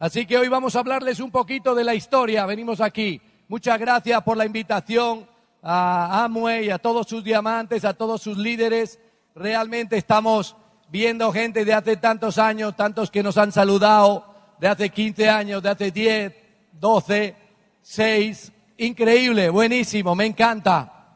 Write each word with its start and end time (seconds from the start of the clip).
Así 0.00 0.24
que 0.24 0.38
hoy 0.38 0.48
vamos 0.48 0.74
a 0.74 0.78
hablarles 0.78 1.20
un 1.20 1.30
poquito 1.30 1.74
de 1.74 1.84
la 1.84 1.94
historia. 1.94 2.46
Venimos 2.46 2.80
aquí. 2.80 3.20
Muchas 3.48 3.78
gracias 3.78 4.22
por 4.22 4.34
la 4.34 4.46
invitación 4.46 5.28
a 5.62 6.24
Amway, 6.24 6.70
a 6.70 6.78
todos 6.78 7.06
sus 7.06 7.22
diamantes, 7.22 7.84
a 7.84 7.92
todos 7.92 8.22
sus 8.22 8.38
líderes. 8.38 8.98
Realmente 9.34 9.98
estamos 9.98 10.56
viendo 10.88 11.30
gente 11.32 11.66
de 11.66 11.74
hace 11.74 11.98
tantos 11.98 12.38
años, 12.38 12.74
tantos 12.76 13.10
que 13.10 13.22
nos 13.22 13.36
han 13.36 13.52
saludado, 13.52 14.24
de 14.58 14.68
hace 14.68 14.88
15 14.88 15.28
años, 15.28 15.62
de 15.62 15.68
hace 15.68 15.90
10, 15.90 16.34
12, 16.80 17.36
6. 17.82 18.52
Increíble, 18.78 19.50
buenísimo, 19.50 20.14
me 20.14 20.24
encanta. 20.24 21.14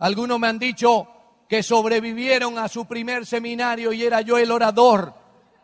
Algunos 0.00 0.40
me 0.40 0.48
han 0.48 0.58
dicho 0.58 1.06
que 1.48 1.62
sobrevivieron 1.62 2.58
a 2.58 2.66
su 2.66 2.86
primer 2.86 3.24
seminario 3.24 3.92
y 3.92 4.02
era 4.02 4.20
yo 4.20 4.36
el 4.36 4.50
orador. 4.50 5.14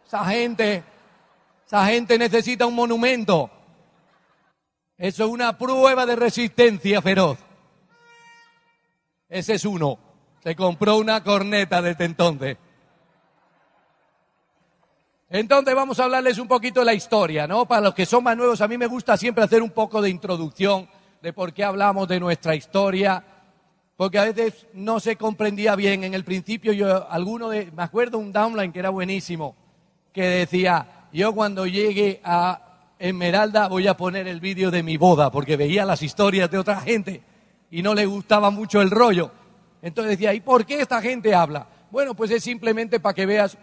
Esa 0.07 0.25
gente 0.27 0.85
esa 1.67 1.87
gente 1.87 2.17
necesita 2.17 2.65
un 2.65 2.75
monumento. 2.75 3.51
Eso 4.97 5.25
es 5.25 5.31
una 5.31 5.59
prueba 5.59 6.07
de 6.07 6.15
resistencia 6.15 7.03
feroz. 7.03 7.39
Ese 9.29 9.55
es 9.55 9.65
uno. 9.65 9.99
Se 10.45 10.55
compró 10.55 10.97
una 10.97 11.25
corneta 11.25 11.83
desde 11.83 12.05
entonces. 12.05 12.57
Entonces 15.29 15.75
vamos 15.75 15.99
a 15.99 16.05
hablarles 16.05 16.39
un 16.39 16.47
poquito 16.47 16.81
de 16.81 16.87
la 16.87 16.95
historia, 16.95 17.49
¿no? 17.49 17.67
Para 17.67 17.81
los 17.81 17.95
que 17.95 18.07
son 18.07 18.23
más 18.23 18.37
nuevos, 18.37 18.61
a 18.61 18.69
mí 18.69 18.79
me 18.79 18.87
gusta 18.87 19.17
siempre 19.17 19.43
hacer 19.43 19.61
un 19.61 19.71
poco 19.71 20.01
de 20.01 20.09
introducción 20.09 20.89
de 21.21 21.33
por 21.33 21.53
qué 21.53 21.65
hablamos 21.65 22.07
de 22.07 22.21
nuestra 22.21 22.55
historia, 22.55 23.25
porque 23.97 24.21
a 24.21 24.25
veces 24.25 24.69
no 24.73 25.01
se 25.01 25.17
comprendía 25.17 25.75
bien. 25.75 26.05
En 26.05 26.15
el 26.15 26.23
principio 26.23 26.73
yo, 26.73 27.11
alguno 27.11 27.49
de, 27.49 27.73
me 27.73 27.83
acuerdo 27.83 28.19
un 28.19 28.33
downline 28.33 28.73
que 28.73 28.79
era 28.79 28.91
buenísimo, 28.91 29.57
que 30.13 30.23
decía, 30.23 30.96
yo 31.13 31.35
cuando 31.35 31.67
llegue 31.67 32.21
a 32.25 32.95
Esmeralda 32.99 33.69
voy 33.69 33.87
a 33.87 33.97
poner 33.97 34.27
el 34.27 34.41
vídeo 34.41 34.71
de 34.71 34.83
mi 34.83 34.97
boda, 34.97 35.31
porque 35.31 35.57
veía 35.57 35.85
las 35.85 36.03
historias 36.03 36.51
de 36.51 36.59
otra 36.59 36.81
gente 36.81 37.23
y 37.71 37.83
no 37.83 37.95
le 37.95 38.07
gustaba 38.07 38.51
mucho 38.51 38.81
el 38.81 38.91
rollo. 38.91 39.31
Entonces 39.83 40.13
decía, 40.13 40.35
¿y 40.35 40.41
por 40.41 40.65
qué 40.65 40.81
esta 40.81 41.01
gente 41.03 41.35
habla? 41.35 41.67
Bueno, 41.91 42.15
pues 42.15 42.31
es 42.31 42.43
simplemente 42.43 43.01
para 43.01 43.15
que 43.15 43.27
veas 43.27 43.57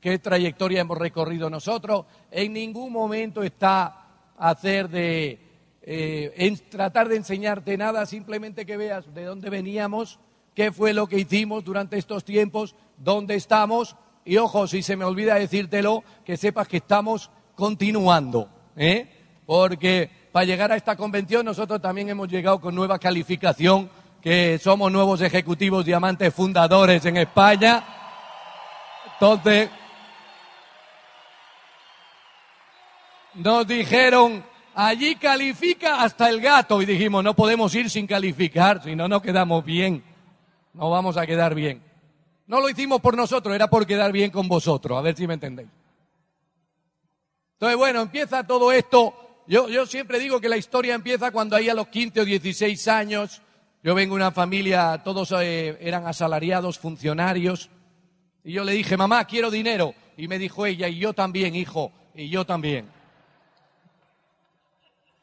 qué 0.00 0.18
trayectoria 0.18 0.80
hemos 0.80 0.98
recorrido 0.98 1.50
nosotros. 1.50 2.06
En 2.30 2.52
ningún 2.52 2.92
momento 2.92 3.42
está 3.42 4.06
hacer 4.38 4.88
de 4.88 5.38
eh, 5.82 6.56
tratar 6.70 7.08
de 7.08 7.16
enseñarte 7.16 7.76
nada, 7.76 8.06
simplemente 8.06 8.64
que 8.64 8.76
veas 8.76 9.12
de 9.12 9.24
dónde 9.24 9.50
veníamos, 9.50 10.18
qué 10.54 10.72
fue 10.72 10.94
lo 10.94 11.06
que 11.06 11.18
hicimos 11.18 11.64
durante 11.64 11.98
estos 11.98 12.24
tiempos, 12.24 12.74
dónde 12.96 13.34
estamos 13.34 13.96
y 14.24 14.36
ojo, 14.36 14.66
si 14.66 14.82
se 14.82 14.96
me 14.96 15.04
olvida 15.04 15.34
decírtelo, 15.34 16.04
que 16.24 16.36
sepas 16.36 16.68
que 16.68 16.78
estamos 16.78 17.30
continuando, 17.54 18.48
¿eh? 18.76 19.42
Porque 19.46 20.10
para 20.32 20.44
llegar 20.44 20.70
a 20.72 20.76
esta 20.76 20.96
convención 20.96 21.44
nosotros 21.44 21.80
también 21.80 22.08
hemos 22.08 22.28
llegado 22.28 22.60
con 22.60 22.74
nueva 22.74 22.98
calificación, 22.98 23.90
que 24.20 24.58
somos 24.58 24.92
nuevos 24.92 25.20
ejecutivos 25.22 25.84
diamantes 25.84 26.32
fundadores 26.34 27.04
en 27.06 27.16
España. 27.16 27.82
Entonces, 29.14 29.70
nos 33.34 33.66
dijeron, 33.66 34.44
allí 34.74 35.16
califica 35.16 36.02
hasta 36.02 36.28
el 36.28 36.40
gato. 36.40 36.82
Y 36.82 36.86
dijimos, 36.86 37.24
no 37.24 37.34
podemos 37.34 37.74
ir 37.74 37.90
sin 37.90 38.06
calificar, 38.06 38.82
si 38.82 38.94
no, 38.94 39.08
no 39.08 39.22
quedamos 39.22 39.64
bien. 39.64 40.04
No 40.74 40.90
vamos 40.90 41.16
a 41.16 41.26
quedar 41.26 41.54
bien. 41.54 41.89
No 42.50 42.60
lo 42.60 42.68
hicimos 42.68 43.00
por 43.00 43.16
nosotros, 43.16 43.54
era 43.54 43.70
por 43.70 43.86
quedar 43.86 44.10
bien 44.10 44.32
con 44.32 44.48
vosotros, 44.48 44.98
a 44.98 45.02
ver 45.02 45.16
si 45.16 45.24
me 45.24 45.34
entendéis. 45.34 45.68
Entonces, 47.52 47.78
bueno, 47.78 48.00
empieza 48.00 48.44
todo 48.44 48.72
esto. 48.72 49.14
Yo, 49.46 49.68
yo 49.68 49.86
siempre 49.86 50.18
digo 50.18 50.40
que 50.40 50.48
la 50.48 50.56
historia 50.56 50.96
empieza 50.96 51.30
cuando 51.30 51.54
hay 51.54 51.68
a 51.68 51.74
los 51.74 51.86
15 51.86 52.22
o 52.22 52.24
16 52.24 52.88
años. 52.88 53.40
Yo 53.84 53.94
vengo 53.94 54.16
de 54.16 54.22
una 54.22 54.32
familia, 54.32 55.00
todos 55.04 55.32
eh, 55.40 55.78
eran 55.80 56.08
asalariados, 56.08 56.76
funcionarios. 56.76 57.70
Y 58.42 58.50
yo 58.54 58.64
le 58.64 58.72
dije, 58.72 58.96
mamá, 58.96 59.24
quiero 59.26 59.48
dinero. 59.48 59.94
Y 60.16 60.26
me 60.26 60.36
dijo 60.36 60.66
ella, 60.66 60.88
y 60.88 60.98
yo 60.98 61.12
también, 61.12 61.54
hijo, 61.54 61.92
y 62.16 62.30
yo 62.30 62.44
también. 62.44 62.90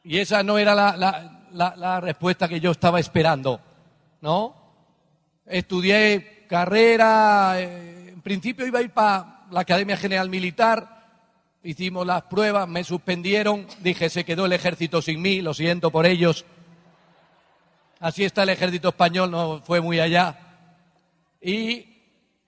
Y 0.02 0.16
esa 0.16 0.42
no 0.42 0.56
era 0.56 0.74
la, 0.74 0.96
la 1.52 2.00
respuesta 2.00 2.48
que 2.48 2.58
yo 2.58 2.70
estaba 2.70 2.98
esperando, 2.98 3.60
¿no? 4.22 4.56
Estudié 5.44 6.37
carrera, 6.48 7.60
eh, 7.60 8.08
en 8.14 8.20
principio 8.22 8.66
iba 8.66 8.80
a 8.80 8.82
ir 8.82 8.90
para 8.90 9.46
la 9.50 9.60
Academia 9.60 9.96
General 9.96 10.28
Militar, 10.28 11.06
hicimos 11.62 12.04
las 12.06 12.22
pruebas, 12.22 12.66
me 12.66 12.82
suspendieron, 12.82 13.66
dije, 13.80 14.08
se 14.08 14.24
quedó 14.24 14.46
el 14.46 14.52
ejército 14.52 15.00
sin 15.00 15.22
mí, 15.22 15.40
lo 15.40 15.54
siento 15.54 15.92
por 15.92 16.06
ellos. 16.06 16.44
Así 18.00 18.24
está 18.24 18.42
el 18.42 18.48
ejército 18.48 18.88
español, 18.88 19.30
no 19.30 19.60
fue 19.60 19.80
muy 19.80 20.00
allá. 20.00 20.38
Y 21.40 21.84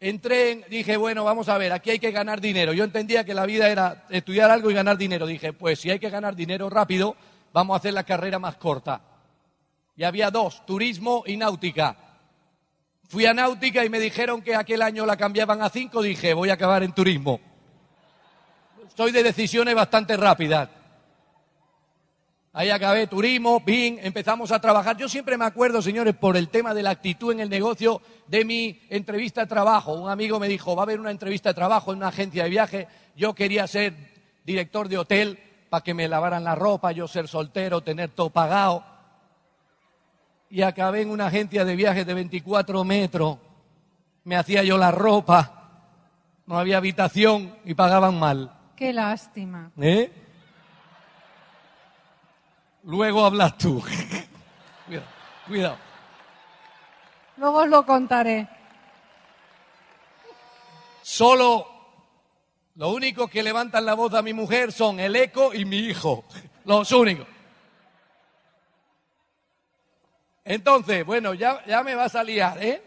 entré, 0.00 0.64
dije, 0.68 0.96
bueno, 0.96 1.24
vamos 1.24 1.48
a 1.48 1.58
ver, 1.58 1.72
aquí 1.72 1.90
hay 1.90 1.98
que 1.98 2.10
ganar 2.10 2.40
dinero. 2.40 2.72
Yo 2.72 2.84
entendía 2.84 3.24
que 3.24 3.34
la 3.34 3.46
vida 3.46 3.68
era 3.68 4.06
estudiar 4.10 4.50
algo 4.50 4.70
y 4.70 4.74
ganar 4.74 4.96
dinero. 4.96 5.26
Dije, 5.26 5.52
pues 5.52 5.80
si 5.80 5.90
hay 5.90 5.98
que 5.98 6.10
ganar 6.10 6.34
dinero 6.34 6.70
rápido, 6.70 7.16
vamos 7.52 7.74
a 7.74 7.78
hacer 7.78 7.94
la 7.94 8.04
carrera 8.04 8.38
más 8.38 8.56
corta. 8.56 9.00
Y 9.96 10.04
había 10.04 10.30
dos, 10.30 10.64
turismo 10.64 11.24
y 11.26 11.36
náutica. 11.36 12.09
Fui 13.10 13.26
a 13.26 13.34
náutica 13.34 13.84
y 13.84 13.90
me 13.90 13.98
dijeron 13.98 14.40
que 14.40 14.54
aquel 14.54 14.82
año 14.82 15.04
la 15.04 15.16
cambiaban 15.16 15.60
a 15.62 15.68
cinco, 15.68 16.00
dije, 16.00 16.32
voy 16.32 16.48
a 16.50 16.52
acabar 16.52 16.84
en 16.84 16.92
turismo. 16.92 17.40
Soy 18.96 19.10
de 19.10 19.24
decisiones 19.24 19.74
bastante 19.74 20.16
rápidas. 20.16 20.68
Ahí 22.52 22.70
acabé 22.70 23.08
turismo, 23.08 23.58
bien, 23.66 23.98
empezamos 24.00 24.52
a 24.52 24.60
trabajar. 24.60 24.96
Yo 24.96 25.08
siempre 25.08 25.36
me 25.36 25.44
acuerdo, 25.44 25.82
señores, 25.82 26.14
por 26.14 26.36
el 26.36 26.50
tema 26.50 26.72
de 26.72 26.84
la 26.84 26.90
actitud 26.90 27.32
en 27.32 27.40
el 27.40 27.50
negocio, 27.50 28.00
de 28.28 28.44
mi 28.44 28.80
entrevista 28.90 29.40
de 29.40 29.48
trabajo. 29.48 29.94
Un 29.94 30.08
amigo 30.08 30.38
me 30.38 30.46
dijo, 30.46 30.76
va 30.76 30.82
a 30.82 30.84
haber 30.84 31.00
una 31.00 31.10
entrevista 31.10 31.48
de 31.48 31.54
trabajo 31.54 31.90
en 31.90 31.98
una 31.98 32.08
agencia 32.08 32.44
de 32.44 32.50
viaje. 32.50 32.86
Yo 33.16 33.34
quería 33.34 33.66
ser 33.66 33.92
director 34.44 34.88
de 34.88 34.98
hotel 34.98 35.40
para 35.68 35.82
que 35.82 35.94
me 35.94 36.06
lavaran 36.06 36.44
la 36.44 36.54
ropa, 36.54 36.92
yo 36.92 37.08
ser 37.08 37.26
soltero, 37.26 37.80
tener 37.80 38.10
todo 38.10 38.30
pagado 38.30 38.84
y 40.50 40.62
acabé 40.62 41.02
en 41.02 41.10
una 41.10 41.28
agencia 41.28 41.64
de 41.64 41.76
viajes 41.76 42.04
de 42.04 42.12
24 42.12 42.84
metros. 42.84 43.38
Me 44.24 44.36
hacía 44.36 44.62
yo 44.64 44.76
la 44.76 44.90
ropa, 44.90 45.60
no 46.46 46.58
había 46.58 46.78
habitación 46.78 47.56
y 47.64 47.74
pagaban 47.74 48.18
mal. 48.18 48.52
Qué 48.76 48.92
lástima. 48.92 49.70
¿Eh? 49.80 50.10
Luego 52.82 53.24
hablas 53.24 53.56
tú. 53.56 53.80
cuidado, 54.86 55.06
cuidado. 55.46 55.76
Luego 57.36 57.58
os 57.58 57.68
lo 57.68 57.86
contaré. 57.86 58.48
Solo 61.02 61.66
lo 62.74 62.90
único 62.90 63.28
que 63.28 63.42
levantan 63.42 63.84
la 63.84 63.94
voz 63.94 64.14
a 64.14 64.22
mi 64.22 64.32
mujer 64.32 64.72
son 64.72 65.00
el 65.00 65.14
eco 65.16 65.54
y 65.54 65.64
mi 65.64 65.78
hijo. 65.78 66.24
Los 66.64 66.90
únicos. 66.92 67.26
Entonces, 70.44 71.04
bueno, 71.04 71.34
ya, 71.34 71.64
ya 71.66 71.82
me 71.82 71.94
vas 71.94 72.14
a 72.14 72.24
liar, 72.24 72.62
¿eh? 72.62 72.82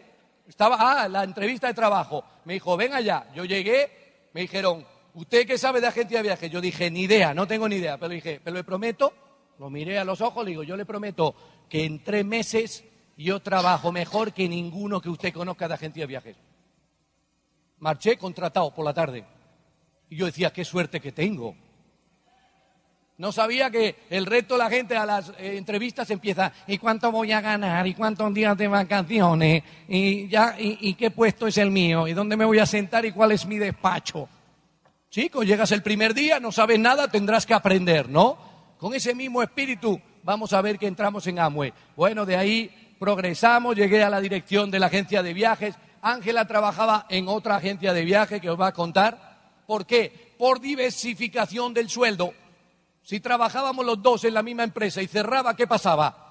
Estaba, 0.46 0.76
ah, 0.78 1.08
la 1.08 1.24
entrevista 1.24 1.68
de 1.68 1.74
trabajo. 1.74 2.24
Me 2.44 2.54
dijo, 2.54 2.76
ven 2.76 2.92
allá. 2.92 3.26
Yo 3.34 3.44
llegué, 3.44 4.28
me 4.32 4.42
dijeron, 4.42 4.84
¿usted 5.14 5.46
qué 5.46 5.56
sabe 5.56 5.80
de 5.80 5.86
agencia 5.86 6.18
de 6.18 6.24
viajes? 6.24 6.50
Yo 6.50 6.60
dije, 6.60 6.90
ni 6.90 7.02
idea, 7.02 7.32
no 7.32 7.46
tengo 7.46 7.68
ni 7.68 7.76
idea. 7.76 7.96
Pero 7.96 8.10
dije, 8.10 8.40
pero 8.42 8.56
le 8.56 8.64
prometo, 8.64 9.12
lo 9.58 9.70
miré 9.70 9.98
a 9.98 10.04
los 10.04 10.20
ojos, 10.20 10.44
le 10.44 10.50
digo, 10.50 10.62
yo 10.62 10.76
le 10.76 10.84
prometo 10.84 11.34
que 11.68 11.84
en 11.84 12.02
tres 12.04 12.24
meses 12.24 12.84
yo 13.16 13.40
trabajo 13.40 13.92
mejor 13.92 14.32
que 14.32 14.48
ninguno 14.48 15.00
que 15.00 15.08
usted 15.08 15.32
conozca 15.32 15.68
de 15.68 15.74
agencia 15.74 16.02
de 16.02 16.06
viajes. 16.08 16.36
Marché 17.78 18.16
contratado 18.16 18.74
por 18.74 18.84
la 18.84 18.92
tarde. 18.92 19.24
Y 20.10 20.16
yo 20.16 20.26
decía, 20.26 20.52
qué 20.52 20.64
suerte 20.64 21.00
que 21.00 21.12
tengo. 21.12 21.56
No 23.16 23.30
sabía 23.30 23.70
que 23.70 23.94
el 24.10 24.26
resto 24.26 24.54
de 24.54 24.58
la 24.58 24.70
gente 24.70 24.96
a 24.96 25.06
las 25.06 25.28
eh, 25.38 25.56
entrevistas 25.56 26.10
empieza, 26.10 26.52
¿y 26.66 26.78
cuánto 26.78 27.12
voy 27.12 27.30
a 27.30 27.40
ganar? 27.40 27.86
¿Y 27.86 27.94
cuántos 27.94 28.34
días 28.34 28.56
de 28.58 28.66
vacaciones? 28.66 29.62
¿Y, 29.86 30.26
ya, 30.26 30.56
y, 30.58 30.94
qué 30.94 31.12
puesto 31.12 31.46
es 31.46 31.56
el 31.58 31.70
mío? 31.70 32.08
¿Y 32.08 32.12
dónde 32.12 32.36
me 32.36 32.44
voy 32.44 32.58
a 32.58 32.66
sentar? 32.66 33.04
¿Y 33.04 33.12
cuál 33.12 33.30
es 33.30 33.46
mi 33.46 33.58
despacho? 33.58 34.28
Chicos, 35.10 35.46
llegas 35.46 35.70
el 35.70 35.82
primer 35.82 36.12
día, 36.12 36.40
no 36.40 36.50
sabes 36.50 36.80
nada, 36.80 37.06
tendrás 37.06 37.46
que 37.46 37.54
aprender, 37.54 38.08
¿no? 38.08 38.36
Con 38.78 38.94
ese 38.94 39.14
mismo 39.14 39.44
espíritu 39.44 40.00
vamos 40.24 40.52
a 40.52 40.60
ver 40.60 40.76
que 40.76 40.88
entramos 40.88 41.24
en 41.28 41.38
Amway. 41.38 41.72
Bueno, 41.94 42.26
de 42.26 42.36
ahí 42.36 42.96
progresamos, 42.98 43.76
llegué 43.76 44.02
a 44.02 44.10
la 44.10 44.20
dirección 44.20 44.72
de 44.72 44.80
la 44.80 44.86
agencia 44.86 45.22
de 45.22 45.32
viajes. 45.32 45.76
Ángela 46.02 46.48
trabajaba 46.48 47.06
en 47.08 47.28
otra 47.28 47.56
agencia 47.56 47.92
de 47.92 48.04
viajes 48.04 48.40
que 48.40 48.50
os 48.50 48.60
va 48.60 48.68
a 48.68 48.72
contar. 48.72 49.62
¿Por 49.68 49.86
qué? 49.86 50.34
Por 50.36 50.60
diversificación 50.60 51.72
del 51.72 51.88
sueldo. 51.88 52.34
Si 53.04 53.20
trabajábamos 53.20 53.84
los 53.84 54.02
dos 54.02 54.24
en 54.24 54.32
la 54.32 54.42
misma 54.42 54.64
empresa 54.64 55.02
y 55.02 55.06
cerraba, 55.06 55.54
¿qué 55.54 55.66
pasaba? 55.66 56.24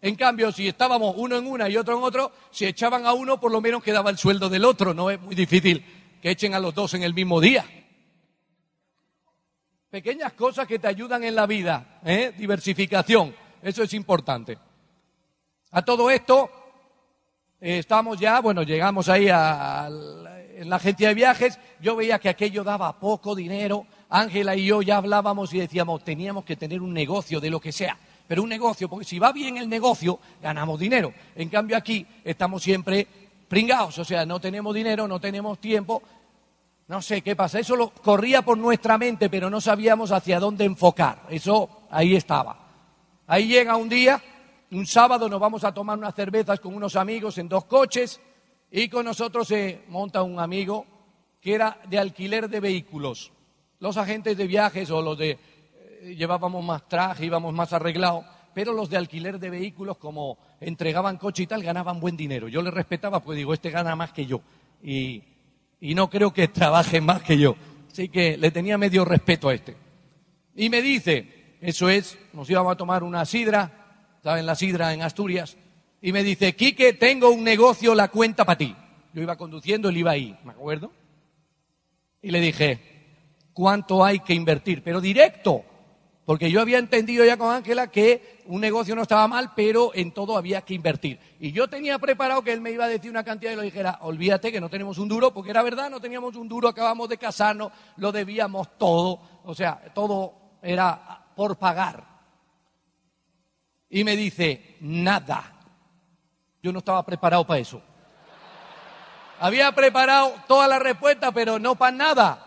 En 0.00 0.16
cambio, 0.16 0.50
si 0.52 0.68
estábamos 0.68 1.14
uno 1.18 1.36
en 1.36 1.46
una 1.46 1.68
y 1.68 1.76
otro 1.76 1.98
en 1.98 2.02
otro, 2.02 2.32
si 2.50 2.64
echaban 2.64 3.04
a 3.04 3.12
uno, 3.12 3.38
por 3.38 3.52
lo 3.52 3.60
menos 3.60 3.82
quedaba 3.82 4.08
el 4.08 4.16
sueldo 4.16 4.48
del 4.48 4.64
otro. 4.64 4.94
No 4.94 5.10
es 5.10 5.20
muy 5.20 5.34
difícil 5.34 5.84
que 6.22 6.30
echen 6.30 6.54
a 6.54 6.60
los 6.60 6.74
dos 6.74 6.94
en 6.94 7.02
el 7.02 7.12
mismo 7.12 7.40
día. 7.40 7.66
Pequeñas 9.90 10.32
cosas 10.32 10.66
que 10.66 10.78
te 10.78 10.88
ayudan 10.88 11.24
en 11.24 11.34
la 11.34 11.46
vida, 11.46 12.00
¿eh? 12.04 12.32
diversificación, 12.36 13.34
eso 13.62 13.82
es 13.82 13.92
importante. 13.92 14.58
A 15.72 15.82
todo 15.82 16.10
esto, 16.10 16.50
eh, 17.60 17.78
estamos 17.78 18.18
ya, 18.18 18.40
bueno, 18.40 18.62
llegamos 18.62 19.08
ahí 19.08 19.28
a, 19.28 19.88
en 19.88 20.70
la 20.70 20.76
agencia 20.76 21.08
de 21.08 21.14
viajes, 21.14 21.58
yo 21.80 21.96
veía 21.96 22.18
que 22.18 22.28
aquello 22.28 22.64
daba 22.64 22.98
poco 22.98 23.34
dinero, 23.34 23.86
Ángela 24.08 24.54
y 24.54 24.66
yo 24.66 24.82
ya 24.82 24.98
hablábamos 24.98 25.52
y 25.52 25.58
decíamos, 25.58 26.04
teníamos 26.04 26.44
que 26.44 26.56
tener 26.56 26.80
un 26.80 26.92
negocio 26.92 27.40
de 27.40 27.50
lo 27.50 27.60
que 27.60 27.72
sea, 27.72 27.98
pero 28.28 28.42
un 28.42 28.48
negocio, 28.48 28.88
porque 28.88 29.04
si 29.04 29.18
va 29.18 29.32
bien 29.32 29.56
el 29.56 29.68
negocio, 29.68 30.18
ganamos 30.42 30.78
dinero. 30.78 31.12
En 31.34 31.48
cambio 31.48 31.76
aquí 31.76 32.06
estamos 32.24 32.62
siempre 32.62 33.06
pringados, 33.48 33.98
o 33.98 34.04
sea, 34.04 34.24
no 34.24 34.40
tenemos 34.40 34.74
dinero, 34.74 35.08
no 35.08 35.20
tenemos 35.20 35.58
tiempo, 35.58 36.02
no 36.88 37.02
sé 37.02 37.22
qué 37.22 37.34
pasa, 37.34 37.58
eso 37.58 37.74
lo 37.74 37.90
corría 37.90 38.42
por 38.42 38.56
nuestra 38.58 38.96
mente, 38.96 39.28
pero 39.28 39.50
no 39.50 39.60
sabíamos 39.60 40.12
hacia 40.12 40.38
dónde 40.38 40.64
enfocar, 40.64 41.22
eso 41.30 41.68
ahí 41.90 42.14
estaba. 42.14 42.58
Ahí 43.26 43.48
llega 43.48 43.76
un 43.76 43.88
día, 43.88 44.22
un 44.70 44.86
sábado 44.86 45.28
nos 45.28 45.40
vamos 45.40 45.64
a 45.64 45.74
tomar 45.74 45.98
unas 45.98 46.14
cervezas 46.14 46.60
con 46.60 46.74
unos 46.74 46.94
amigos 46.94 47.38
en 47.38 47.48
dos 47.48 47.64
coches 47.64 48.20
y 48.70 48.88
con 48.88 49.04
nosotros 49.04 49.48
se 49.48 49.82
monta 49.88 50.22
un 50.22 50.38
amigo 50.38 50.86
que 51.40 51.54
era 51.54 51.78
de 51.88 51.98
alquiler 51.98 52.48
de 52.48 52.60
vehículos. 52.60 53.32
Los 53.80 53.96
agentes 53.96 54.36
de 54.36 54.46
viajes 54.46 54.90
o 54.90 55.02
los 55.02 55.18
de 55.18 55.38
eh, 56.00 56.14
llevábamos 56.16 56.64
más 56.64 56.88
traje, 56.88 57.26
íbamos 57.26 57.52
más 57.52 57.72
arreglados, 57.72 58.24
pero 58.54 58.72
los 58.72 58.88
de 58.88 58.96
alquiler 58.96 59.38
de 59.38 59.50
vehículos, 59.50 59.98
como 59.98 60.38
entregaban 60.60 61.18
coche 61.18 61.42
y 61.42 61.46
tal, 61.46 61.62
ganaban 61.62 62.00
buen 62.00 62.16
dinero. 62.16 62.48
Yo 62.48 62.62
le 62.62 62.70
respetaba, 62.70 63.20
pues 63.20 63.36
digo, 63.36 63.52
este 63.52 63.70
gana 63.70 63.94
más 63.94 64.12
que 64.12 64.24
yo. 64.24 64.40
Y, 64.82 65.22
y 65.80 65.94
no 65.94 66.08
creo 66.08 66.32
que 66.32 66.48
trabaje 66.48 67.00
más 67.00 67.22
que 67.22 67.36
yo. 67.36 67.54
Así 67.90 68.08
que 68.08 68.36
le 68.36 68.50
tenía 68.50 68.78
medio 68.78 69.04
respeto 69.04 69.48
a 69.48 69.54
este. 69.54 69.76
Y 70.54 70.70
me 70.70 70.80
dice, 70.80 71.56
eso 71.60 71.90
es, 71.90 72.18
nos 72.32 72.48
íbamos 72.48 72.72
a 72.72 72.76
tomar 72.76 73.02
una 73.02 73.24
sidra, 73.26 74.10
estaba 74.16 74.38
en 74.38 74.46
la 74.46 74.54
sidra 74.54 74.94
en 74.94 75.02
Asturias, 75.02 75.56
y 76.00 76.12
me 76.12 76.22
dice, 76.22 76.54
Quique, 76.54 76.92
tengo 76.94 77.30
un 77.30 77.44
negocio, 77.44 77.94
la 77.94 78.08
cuenta 78.08 78.44
para 78.44 78.58
ti. 78.58 78.74
Yo 79.12 79.22
iba 79.22 79.36
conduciendo, 79.36 79.88
él 79.88 79.98
iba 79.98 80.12
ahí, 80.12 80.38
¿me 80.44 80.52
acuerdo? 80.52 80.92
Y 82.22 82.30
le 82.30 82.40
dije, 82.40 82.80
¿cuánto 83.56 84.04
hay 84.04 84.20
que 84.20 84.34
invertir? 84.34 84.82
Pero 84.82 85.00
directo, 85.00 85.64
porque 86.26 86.50
yo 86.50 86.60
había 86.60 86.76
entendido 86.76 87.24
ya 87.24 87.38
con 87.38 87.54
Ángela 87.54 87.86
que 87.86 88.42
un 88.44 88.60
negocio 88.60 88.94
no 88.94 89.00
estaba 89.00 89.26
mal, 89.28 89.52
pero 89.56 89.92
en 89.94 90.12
todo 90.12 90.36
había 90.36 90.60
que 90.60 90.74
invertir. 90.74 91.18
Y 91.40 91.52
yo 91.52 91.66
tenía 91.66 91.98
preparado 91.98 92.42
que 92.42 92.52
él 92.52 92.60
me 92.60 92.70
iba 92.70 92.84
a 92.84 92.88
decir 92.88 93.10
una 93.10 93.24
cantidad 93.24 93.52
y 93.52 93.56
lo 93.56 93.62
dijera, 93.62 93.98
olvídate 94.02 94.52
que 94.52 94.60
no 94.60 94.68
tenemos 94.68 94.98
un 94.98 95.08
duro, 95.08 95.32
porque 95.32 95.52
era 95.52 95.62
verdad, 95.62 95.88
no 95.88 96.00
teníamos 96.00 96.36
un 96.36 96.48
duro, 96.48 96.68
acabamos 96.68 97.08
de 97.08 97.16
casarnos, 97.16 97.72
lo 97.96 98.12
debíamos 98.12 98.76
todo, 98.76 99.20
o 99.42 99.54
sea, 99.54 99.80
todo 99.94 100.34
era 100.60 101.24
por 101.34 101.56
pagar. 101.56 102.04
Y 103.88 104.04
me 104.04 104.16
dice, 104.16 104.76
nada. 104.80 105.54
Yo 106.62 106.72
no 106.72 106.80
estaba 106.80 107.06
preparado 107.06 107.46
para 107.46 107.60
eso. 107.60 107.80
Había 109.40 109.72
preparado 109.72 110.34
toda 110.46 110.68
la 110.68 110.78
respuesta, 110.78 111.32
pero 111.32 111.58
no 111.58 111.74
para 111.74 111.96
nada. 111.96 112.45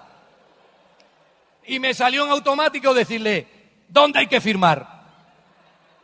Y 1.69 1.80
me 1.80 1.94
salió 1.94 2.25
en 2.25 2.31
automático 2.31 2.95
decirle, 2.95 3.45
¿dónde 3.88 4.18
hay 4.18 4.25
que 4.25 4.42
firmar? 4.42 5.06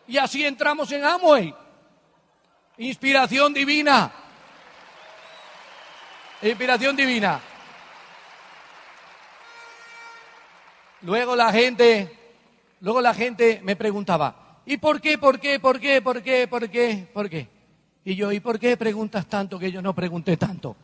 Y 0.08 0.16
así 0.16 0.46
entramos 0.46 0.92
en 0.92 1.04
Amway. 1.04 1.56
Inspiración 2.78 3.52
divina. 3.52 4.12
Inspiración 6.44 6.96
divina. 6.96 7.42
Luego 11.02 11.36
la 11.36 11.52
gente, 11.52 12.16
luego 12.82 13.02
la 13.02 13.16
gente 13.16 13.60
me 13.64 13.76
preguntaba, 13.76 14.60
¿y 14.68 14.78
por 14.78 15.02
qué, 15.02 15.18
por 15.18 15.40
qué, 15.40 15.60
por 15.60 15.80
qué, 15.80 16.00
por 16.00 16.22
qué, 16.22 16.48
por 16.48 16.70
qué, 16.70 17.08
por 17.12 17.28
qué? 17.28 17.50
Y 18.04 18.14
yo, 18.14 18.32
¿y 18.32 18.40
por 18.40 18.60
qué 18.60 18.78
preguntas 18.78 19.26
tanto 19.26 19.58
que 19.58 19.72
yo 19.72 19.82
no 19.82 19.96
pregunté 19.96 20.38
tanto? 20.38 20.76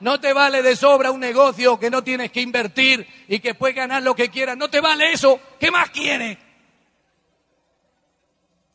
No 0.00 0.18
te 0.18 0.32
vale 0.32 0.62
de 0.62 0.76
sobra 0.76 1.10
un 1.10 1.20
negocio 1.20 1.78
que 1.78 1.90
no 1.90 2.02
tienes 2.02 2.32
que 2.32 2.40
invertir 2.40 3.06
y 3.28 3.38
que 3.38 3.54
puedes 3.54 3.76
ganar 3.76 4.02
lo 4.02 4.14
que 4.14 4.30
quieras. 4.30 4.56
No 4.56 4.68
te 4.68 4.80
vale 4.80 5.12
eso. 5.12 5.38
¿Qué 5.58 5.70
más 5.70 5.90
quieres? 5.90 6.38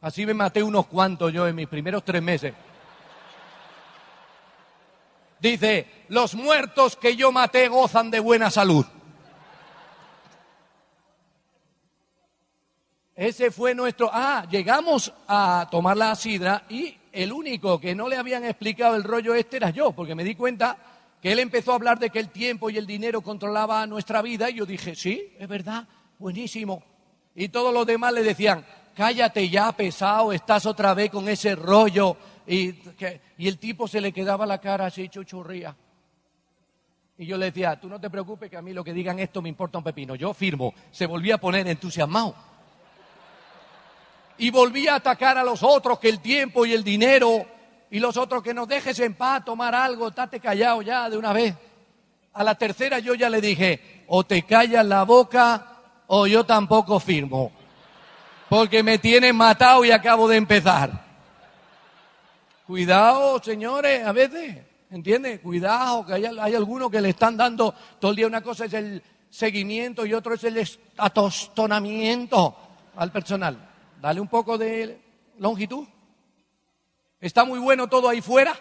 Así 0.02 0.24
me 0.26 0.36
maté 0.36 0.62
unos 0.62 0.86
cuantos 0.86 1.34
yo 1.34 1.48
en 1.48 1.56
mis 1.56 1.68
primeros 1.68 2.06
tres 2.06 2.22
meses. 2.22 2.54
Dice, 5.40 6.06
los 6.10 6.36
muertos 6.36 6.96
que 6.96 7.16
yo 7.16 7.32
maté 7.32 7.68
gozan 7.70 8.12
de 8.12 8.20
buena 8.20 8.52
salud. 8.52 8.86
Ese 13.16 13.50
fue 13.50 13.74
nuestro... 13.74 14.10
Ah, 14.14 14.46
llegamos 14.50 15.12
a 15.28 15.68
tomar 15.72 15.98
la 15.98 16.14
sidra 16.16 16.66
y 16.70 16.98
el 17.12 17.32
único 17.32 17.80
que 17.80 17.96
no 17.96 18.08
le 18.10 18.18
habían 18.18 18.44
explicado 18.44 18.96
el 18.96 19.04
rollo 19.04 19.34
este 19.34 19.58
era 19.58 19.72
yo, 19.72 19.92
porque 19.94 20.14
me 20.14 20.24
di 20.24 20.36
cuenta 20.36 20.78
que 21.26 21.32
él 21.32 21.40
empezó 21.40 21.72
a 21.72 21.76
hablar 21.78 21.98
de 21.98 22.12
que 22.12 22.20
el 22.20 22.30
tiempo 22.30 22.70
y 22.70 22.78
el 22.78 22.86
dinero 22.86 23.20
controlaba 23.20 23.88
nuestra 23.88 24.22
vida 24.22 24.48
y 24.48 24.58
yo 24.58 24.66
dije, 24.68 24.94
sí, 24.94 25.34
es 25.40 25.48
verdad, 25.48 25.88
buenísimo. 26.20 26.84
Y 27.34 27.50
todos 27.50 27.74
los 27.74 27.84
demás 27.88 28.14
le 28.14 28.22
decían, 28.22 28.64
cállate 28.94 29.50
ya, 29.50 29.72
pesado, 29.72 30.32
estás 30.32 30.68
otra 30.68 30.94
vez 30.94 31.10
con 31.10 31.28
ese 31.28 31.56
rollo. 31.56 32.16
Y, 32.46 32.76
y 33.40 33.48
el 33.48 33.58
tipo 33.58 33.88
se 33.88 34.02
le 34.02 34.12
quedaba 34.12 34.46
la 34.46 34.60
cara 34.60 34.86
así, 34.86 35.10
chuchurría. 35.10 35.76
Y 37.18 37.26
yo 37.26 37.40
le 37.40 37.46
decía, 37.46 37.80
tú 37.82 37.90
no 37.90 38.00
te 38.00 38.12
preocupes 38.12 38.48
que 38.48 38.58
a 38.58 38.62
mí 38.62 38.72
lo 38.72 38.84
que 38.84 38.94
digan 38.94 39.18
esto 39.18 39.42
me 39.42 39.50
importa 39.50 39.80
un 39.80 39.84
pepino. 39.84 40.14
Yo 40.14 40.32
firmo. 40.32 40.76
Se 40.92 41.08
volvía 41.08 41.34
a 41.34 41.40
poner 41.40 41.68
entusiasmado 41.68 42.36
y 44.38 44.52
volvía 44.52 44.94
a 44.94 44.98
atacar 44.98 45.40
a 45.40 45.44
los 45.44 45.64
otros 45.64 45.98
que 45.98 46.10
el 46.10 46.20
tiempo 46.20 46.68
y 46.68 46.74
el 46.74 46.84
dinero 46.84 47.48
y 47.96 48.00
los 48.00 48.18
otros 48.18 48.44
que 48.44 48.54
nos 48.54 48.68
dejes 48.68 49.00
en 49.00 49.14
paz, 49.14 49.46
tomar 49.46 49.74
algo, 49.74 50.10
estate 50.10 50.42
callado 50.42 50.82
ya 50.82 51.10
de 51.10 51.16
una 51.16 51.32
vez. 51.32 51.56
A 52.34 52.44
la 52.44 52.56
tercera 52.56 53.00
yo 53.00 53.16
ya 53.16 53.30
le 53.30 53.40
dije, 53.40 54.04
o 54.10 54.26
te 54.26 54.44
callas 54.44 54.86
la 54.86 55.04
boca 55.04 55.78
o 56.08 56.28
yo 56.28 56.46
tampoco 56.46 57.00
firmo, 57.00 57.54
porque 58.50 58.84
me 58.84 58.98
tienen 58.98 59.38
matado 59.38 59.86
y 59.86 59.92
acabo 59.92 60.28
de 60.28 60.36
empezar. 60.36 61.06
Cuidado, 62.68 63.42
señores, 63.42 64.06
a 64.06 64.12
veces, 64.12 64.58
¿entiendes? 64.92 65.40
Cuidado, 65.40 66.06
que 66.06 66.16
hay, 66.16 66.26
hay 66.26 66.54
algunos 66.54 66.92
que 66.92 67.00
le 67.00 67.12
están 67.12 67.38
dando 67.38 67.74
todo 67.98 68.12
el 68.12 68.18
día 68.18 68.28
una 68.28 68.42
cosa 68.42 68.66
es 68.66 68.74
el 68.74 69.02
seguimiento 69.30 70.06
y 70.06 70.14
otro 70.14 70.34
es 70.34 70.44
el 70.44 70.68
atostonamiento 70.98 72.58
al 72.98 73.14
personal. 73.14 73.58
Dale 74.02 74.20
un 74.20 74.28
poco 74.28 74.58
de 74.58 75.00
longitud. 75.38 75.88
Está 77.20 77.46
muy 77.46 77.60
bueno 77.60 77.88
todo 77.88 78.10
ahí 78.10 78.22
fuera. 78.22 78.56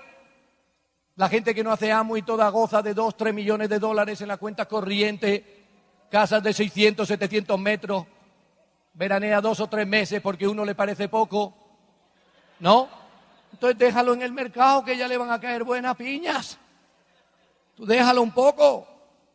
La 1.16 1.28
gente 1.28 1.54
que 1.54 1.62
no 1.62 1.70
hace 1.70 1.92
amo 1.92 2.16
y 2.16 2.22
toda 2.22 2.48
goza 2.48 2.82
de 2.82 2.94
dos, 2.94 3.16
tres 3.16 3.32
millones 3.32 3.68
de 3.68 3.78
dólares 3.78 4.20
en 4.20 4.28
la 4.28 4.36
cuenta 4.36 4.66
corriente, 4.66 5.64
casas 6.10 6.42
de 6.42 6.52
600, 6.52 7.06
700 7.06 7.58
metros, 7.58 8.06
veranea 8.94 9.40
dos 9.40 9.60
o 9.60 9.68
tres 9.68 9.86
meses 9.86 10.20
porque 10.20 10.48
uno 10.48 10.64
le 10.64 10.74
parece 10.74 11.08
poco. 11.08 11.54
¿No? 12.58 12.88
Entonces 13.52 13.78
déjalo 13.78 14.14
en 14.14 14.22
el 14.22 14.32
mercado 14.32 14.84
que 14.84 14.96
ya 14.96 15.06
le 15.06 15.16
van 15.16 15.30
a 15.30 15.40
caer 15.40 15.62
buenas 15.62 15.96
piñas. 15.96 16.58
Tú 17.76 17.86
déjalo 17.86 18.22
un 18.22 18.32
poco. 18.32 18.86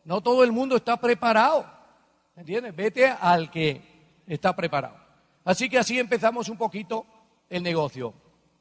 No 0.03 0.21
todo 0.21 0.43
el 0.43 0.51
mundo 0.51 0.75
está 0.75 0.97
preparado. 0.97 1.65
¿Entiendes? 2.35 2.75
Vete 2.75 3.07
al 3.07 3.51
que 3.51 3.81
está 4.27 4.55
preparado. 4.55 4.95
Así 5.45 5.69
que 5.69 5.77
así 5.77 5.99
empezamos 5.99 6.49
un 6.49 6.57
poquito 6.57 7.05
el 7.49 7.63
negocio. 7.63 8.13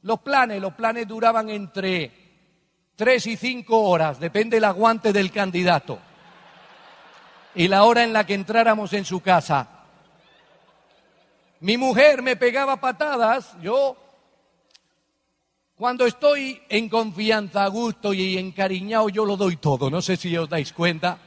Los 0.08 0.20
planes, 0.20 0.58
los 0.58 0.72
planes 0.72 1.06
duraban 1.06 1.50
entre 1.50 2.10
tres 2.96 3.26
y 3.26 3.36
cinco 3.36 3.82
horas, 3.82 4.18
depende 4.18 4.56
del 4.56 4.64
aguante 4.64 5.12
del 5.12 5.30
candidato. 5.30 5.98
Y 7.54 7.68
la 7.68 7.84
hora 7.84 8.04
en 8.04 8.14
la 8.14 8.24
que 8.24 8.32
entráramos 8.32 8.94
en 8.94 9.04
su 9.04 9.20
casa. 9.20 9.68
Mi 11.60 11.76
mujer 11.76 12.22
me 12.22 12.36
pegaba 12.36 12.80
patadas, 12.80 13.54
yo 13.60 13.98
Cuando 15.76 16.06
estoy 16.06 16.62
en 16.70 16.88
confianza, 16.88 17.64
a 17.64 17.68
gusto 17.68 18.14
y 18.14 18.38
encariñado, 18.38 19.10
yo 19.10 19.26
lo 19.26 19.36
doy 19.36 19.58
todo. 19.58 19.90
No 19.90 20.00
sé 20.00 20.16
si 20.16 20.34
os 20.38 20.48
dais 20.48 20.72
cuenta. 20.72 21.18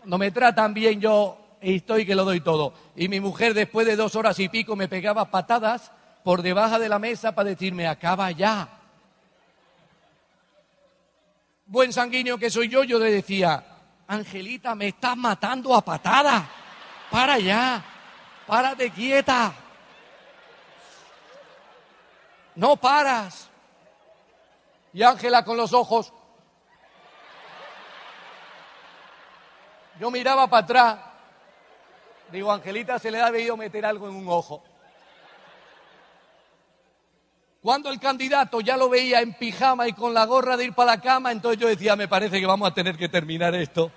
Cuando 0.00 0.18
me 0.18 0.32
tratan 0.32 0.74
bien, 0.74 1.00
yo 1.00 1.38
estoy 1.60 2.04
que 2.04 2.16
lo 2.16 2.24
doy 2.24 2.40
todo. 2.40 2.74
Y 2.96 3.06
mi 3.06 3.20
mujer, 3.20 3.54
después 3.54 3.86
de 3.86 3.94
dos 3.94 4.16
horas 4.16 4.40
y 4.40 4.48
pico, 4.48 4.74
me 4.74 4.88
pegaba 4.88 5.30
patadas 5.30 5.92
por 6.26 6.42
debajo 6.42 6.80
de 6.80 6.88
la 6.88 6.98
mesa 6.98 7.30
para 7.30 7.50
decirme, 7.50 7.86
acaba 7.86 8.32
ya. 8.32 8.68
Buen 11.66 11.92
sanguíneo 11.92 12.36
que 12.36 12.50
soy 12.50 12.68
yo, 12.68 12.82
yo 12.82 12.98
le 12.98 13.12
decía, 13.12 13.64
Angelita, 14.08 14.74
me 14.74 14.88
estás 14.88 15.16
matando 15.16 15.72
a 15.72 15.82
patadas. 15.82 16.42
Para 17.12 17.38
ya, 17.38 17.80
párate 18.44 18.90
quieta. 18.90 19.52
No 22.56 22.76
paras. 22.76 23.48
Y 24.94 25.04
Ángela 25.04 25.44
con 25.44 25.56
los 25.56 25.72
ojos. 25.72 26.12
Yo 30.00 30.10
miraba 30.10 30.48
para 30.48 30.64
atrás. 30.64 30.98
Digo, 32.32 32.50
Angelita 32.50 32.98
se 32.98 33.12
le 33.12 33.20
ha 33.20 33.30
debido 33.30 33.56
meter 33.56 33.86
algo 33.86 34.08
en 34.08 34.16
un 34.16 34.28
ojo. 34.28 34.64
Cuando 37.66 37.90
el 37.90 37.98
candidato 37.98 38.60
ya 38.60 38.76
lo 38.76 38.88
veía 38.88 39.20
en 39.20 39.34
pijama 39.34 39.88
y 39.88 39.92
con 39.92 40.14
la 40.14 40.24
gorra 40.24 40.56
de 40.56 40.66
ir 40.66 40.72
para 40.72 40.92
la 40.92 41.00
cama, 41.00 41.32
entonces 41.32 41.60
yo 41.60 41.66
decía, 41.66 41.96
me 41.96 42.06
parece 42.06 42.38
que 42.38 42.46
vamos 42.46 42.70
a 42.70 42.72
tener 42.72 42.96
que 42.96 43.08
terminar 43.08 43.56
esto. 43.56 43.90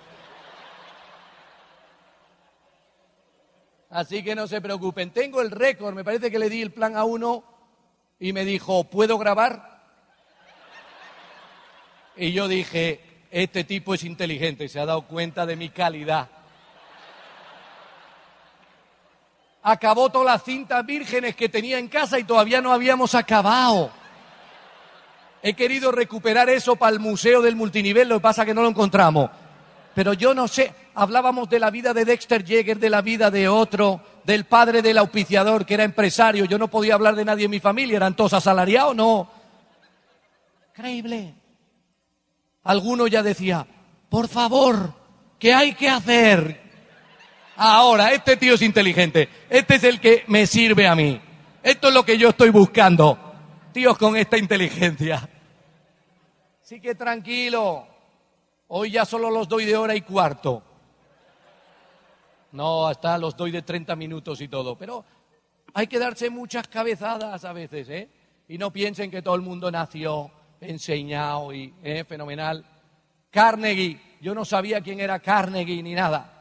Así 3.88 4.24
que 4.24 4.34
no 4.34 4.48
se 4.48 4.60
preocupen. 4.60 5.12
Tengo 5.12 5.40
el 5.40 5.52
récord, 5.52 5.94
me 5.94 6.02
parece 6.02 6.32
que 6.32 6.40
le 6.40 6.50
di 6.50 6.60
el 6.62 6.72
plan 6.72 6.96
a 6.96 7.04
uno 7.04 7.44
y 8.18 8.32
me 8.32 8.44
dijo, 8.44 8.82
¿puedo 8.90 9.18
grabar? 9.18 9.84
Y 12.16 12.32
yo 12.32 12.48
dije, 12.48 13.28
este 13.30 13.62
tipo 13.62 13.94
es 13.94 14.02
inteligente, 14.02 14.68
se 14.68 14.80
ha 14.80 14.84
dado 14.86 15.02
cuenta 15.02 15.46
de 15.46 15.54
mi 15.54 15.68
calidad. 15.68 16.28
Acabó 19.62 20.08
todas 20.10 20.26
las 20.26 20.42
cintas 20.42 20.84
vírgenes 20.86 21.36
que 21.36 21.48
tenía 21.48 21.78
en 21.78 21.88
casa 21.88 22.18
y 22.18 22.24
todavía 22.24 22.60
no 22.60 22.72
habíamos 22.72 23.14
acabado. 23.14 23.90
He 25.42 25.54
querido 25.54 25.92
recuperar 25.92 26.48
eso 26.50 26.76
para 26.76 26.92
el 26.92 27.00
Museo 27.00 27.42
del 27.42 27.56
Multinivel, 27.56 28.08
lo 28.08 28.16
que 28.16 28.22
pasa 28.22 28.44
que 28.44 28.54
no 28.54 28.62
lo 28.62 28.68
encontramos. 28.68 29.30
Pero 29.94 30.12
yo 30.12 30.34
no 30.34 30.48
sé, 30.48 30.72
hablábamos 30.94 31.48
de 31.48 31.58
la 31.58 31.70
vida 31.70 31.92
de 31.92 32.04
Dexter 32.04 32.44
Yeager, 32.44 32.78
de 32.78 32.90
la 32.90 33.02
vida 33.02 33.30
de 33.30 33.48
otro, 33.48 34.00
del 34.24 34.44
padre 34.44 34.82
del 34.82 34.98
auspiciador, 34.98 35.66
que 35.66 35.74
era 35.74 35.84
empresario. 35.84 36.44
Yo 36.44 36.58
no 36.58 36.68
podía 36.68 36.94
hablar 36.94 37.16
de 37.16 37.24
nadie 37.24 37.46
en 37.46 37.50
mi 37.50 37.60
familia, 37.60 37.96
eran 37.96 38.14
todos 38.14 38.34
asalariados, 38.34 38.94
no. 38.94 39.28
Increíble. 40.70 41.34
Alguno 42.64 43.06
ya 43.06 43.22
decía, 43.22 43.66
por 44.08 44.28
favor, 44.28 44.94
¿qué 45.38 45.52
hay 45.54 45.74
que 45.74 45.88
hacer? 45.88 46.59
Ahora, 47.62 48.12
este 48.12 48.38
tío 48.38 48.54
es 48.54 48.62
inteligente, 48.62 49.28
este 49.50 49.74
es 49.74 49.84
el 49.84 50.00
que 50.00 50.24
me 50.28 50.46
sirve 50.46 50.88
a 50.88 50.94
mí. 50.94 51.20
Esto 51.62 51.88
es 51.88 51.94
lo 51.94 52.06
que 52.06 52.16
yo 52.16 52.30
estoy 52.30 52.48
buscando. 52.48 53.18
Tíos 53.70 53.98
con 53.98 54.16
esta 54.16 54.38
inteligencia. 54.38 55.28
Así 56.62 56.80
que 56.80 56.94
tranquilo, 56.94 57.86
hoy 58.68 58.92
ya 58.92 59.04
solo 59.04 59.30
los 59.30 59.46
doy 59.46 59.66
de 59.66 59.76
hora 59.76 59.94
y 59.94 60.00
cuarto. 60.00 60.62
No, 62.52 62.86
hasta 62.86 63.18
los 63.18 63.36
doy 63.36 63.50
de 63.50 63.60
30 63.60 63.94
minutos 63.94 64.40
y 64.40 64.48
todo. 64.48 64.78
Pero 64.78 65.04
hay 65.74 65.86
que 65.86 65.98
darse 65.98 66.30
muchas 66.30 66.66
cabezadas 66.66 67.44
a 67.44 67.52
veces, 67.52 67.90
¿eh? 67.90 68.08
Y 68.48 68.56
no 68.56 68.72
piensen 68.72 69.10
que 69.10 69.20
todo 69.20 69.34
el 69.34 69.42
mundo 69.42 69.70
nació 69.70 70.30
enseñado 70.62 71.52
y 71.52 71.74
¿eh? 71.82 72.04
fenomenal. 72.08 72.64
Carnegie, 73.30 74.00
yo 74.22 74.34
no 74.34 74.46
sabía 74.46 74.80
quién 74.80 74.98
era 74.98 75.18
Carnegie 75.18 75.82
ni 75.82 75.92
nada. 75.92 76.39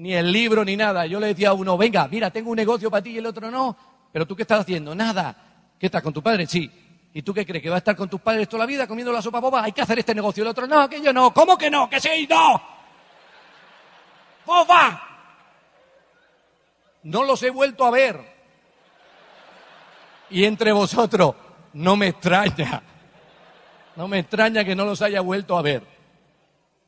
Ni 0.00 0.14
el 0.14 0.32
libro 0.32 0.64
ni 0.64 0.78
nada. 0.78 1.04
Yo 1.04 1.20
le 1.20 1.26
decía 1.26 1.50
a 1.50 1.52
uno, 1.52 1.76
venga, 1.76 2.08
mira, 2.08 2.30
tengo 2.30 2.50
un 2.50 2.56
negocio 2.56 2.90
para 2.90 3.02
ti 3.02 3.10
y 3.10 3.18
el 3.18 3.26
otro 3.26 3.50
no. 3.50 3.76
Pero 4.10 4.26
tú 4.26 4.34
qué 4.34 4.42
estás 4.42 4.60
haciendo? 4.60 4.94
Nada. 4.94 5.36
¿Qué 5.78 5.86
estás 5.86 6.02
con 6.02 6.14
tu 6.14 6.22
padre? 6.22 6.46
Sí. 6.46 6.70
¿Y 7.12 7.20
tú 7.20 7.34
qué 7.34 7.44
crees? 7.44 7.62
¿Que 7.62 7.68
va 7.68 7.74
a 7.74 7.78
estar 7.78 7.94
con 7.94 8.08
tus 8.08 8.18
padres 8.18 8.48
toda 8.48 8.60
la 8.60 8.66
vida 8.66 8.86
comiendo 8.86 9.12
la 9.12 9.20
sopa 9.20 9.40
boba? 9.40 9.62
Hay 9.62 9.72
que 9.72 9.82
hacer 9.82 9.98
este 9.98 10.14
negocio. 10.14 10.42
El 10.42 10.48
otro, 10.48 10.66
no, 10.66 10.88
que 10.88 11.02
yo 11.02 11.12
no. 11.12 11.34
¿Cómo 11.34 11.58
que 11.58 11.68
no? 11.68 11.90
Que 11.90 12.00
sí, 12.00 12.26
no. 12.30 12.62
¡Boba! 14.46 15.02
No 17.02 17.22
los 17.24 17.42
he 17.42 17.50
vuelto 17.50 17.84
a 17.84 17.90
ver. 17.90 18.18
Y 20.30 20.46
entre 20.46 20.72
vosotros, 20.72 21.34
no 21.74 21.96
me 21.96 22.08
extraña. 22.08 22.82
No 23.96 24.08
me 24.08 24.20
extraña 24.20 24.64
que 24.64 24.74
no 24.74 24.86
los 24.86 25.02
haya 25.02 25.20
vuelto 25.20 25.58
a 25.58 25.62
ver. 25.62 25.82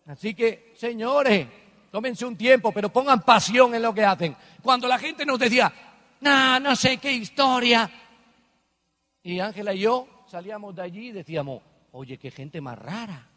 Así 0.07 0.35
que, 0.35 0.73
señores, 0.79 1.47
tómense 1.93 2.25
un 2.25 2.39
tiempo, 2.39 2.73
pero 2.73 2.89
pongan 2.89 3.21
pasión 3.21 3.75
en 3.75 3.83
lo 3.83 3.93
que 3.93 4.03
hacen. 4.03 4.35
Cuando 4.63 4.89
la 4.89 4.99
gente 4.99 5.27
nos 5.27 5.39
decía, 5.39 5.71
no, 6.23 6.59
no 6.59 6.75
sé 6.75 6.97
qué 6.97 7.13
historia. 7.13 7.89
Y 9.23 9.39
Ángela 9.39 9.75
y 9.75 9.81
yo 9.81 10.25
salíamos 10.27 10.75
de 10.75 10.83
allí 10.83 11.09
y 11.09 11.13
decíamos, 11.13 11.63
oye, 11.93 12.17
qué 12.17 12.31
gente 12.31 12.63
más 12.63 12.79
rara. 12.79 13.29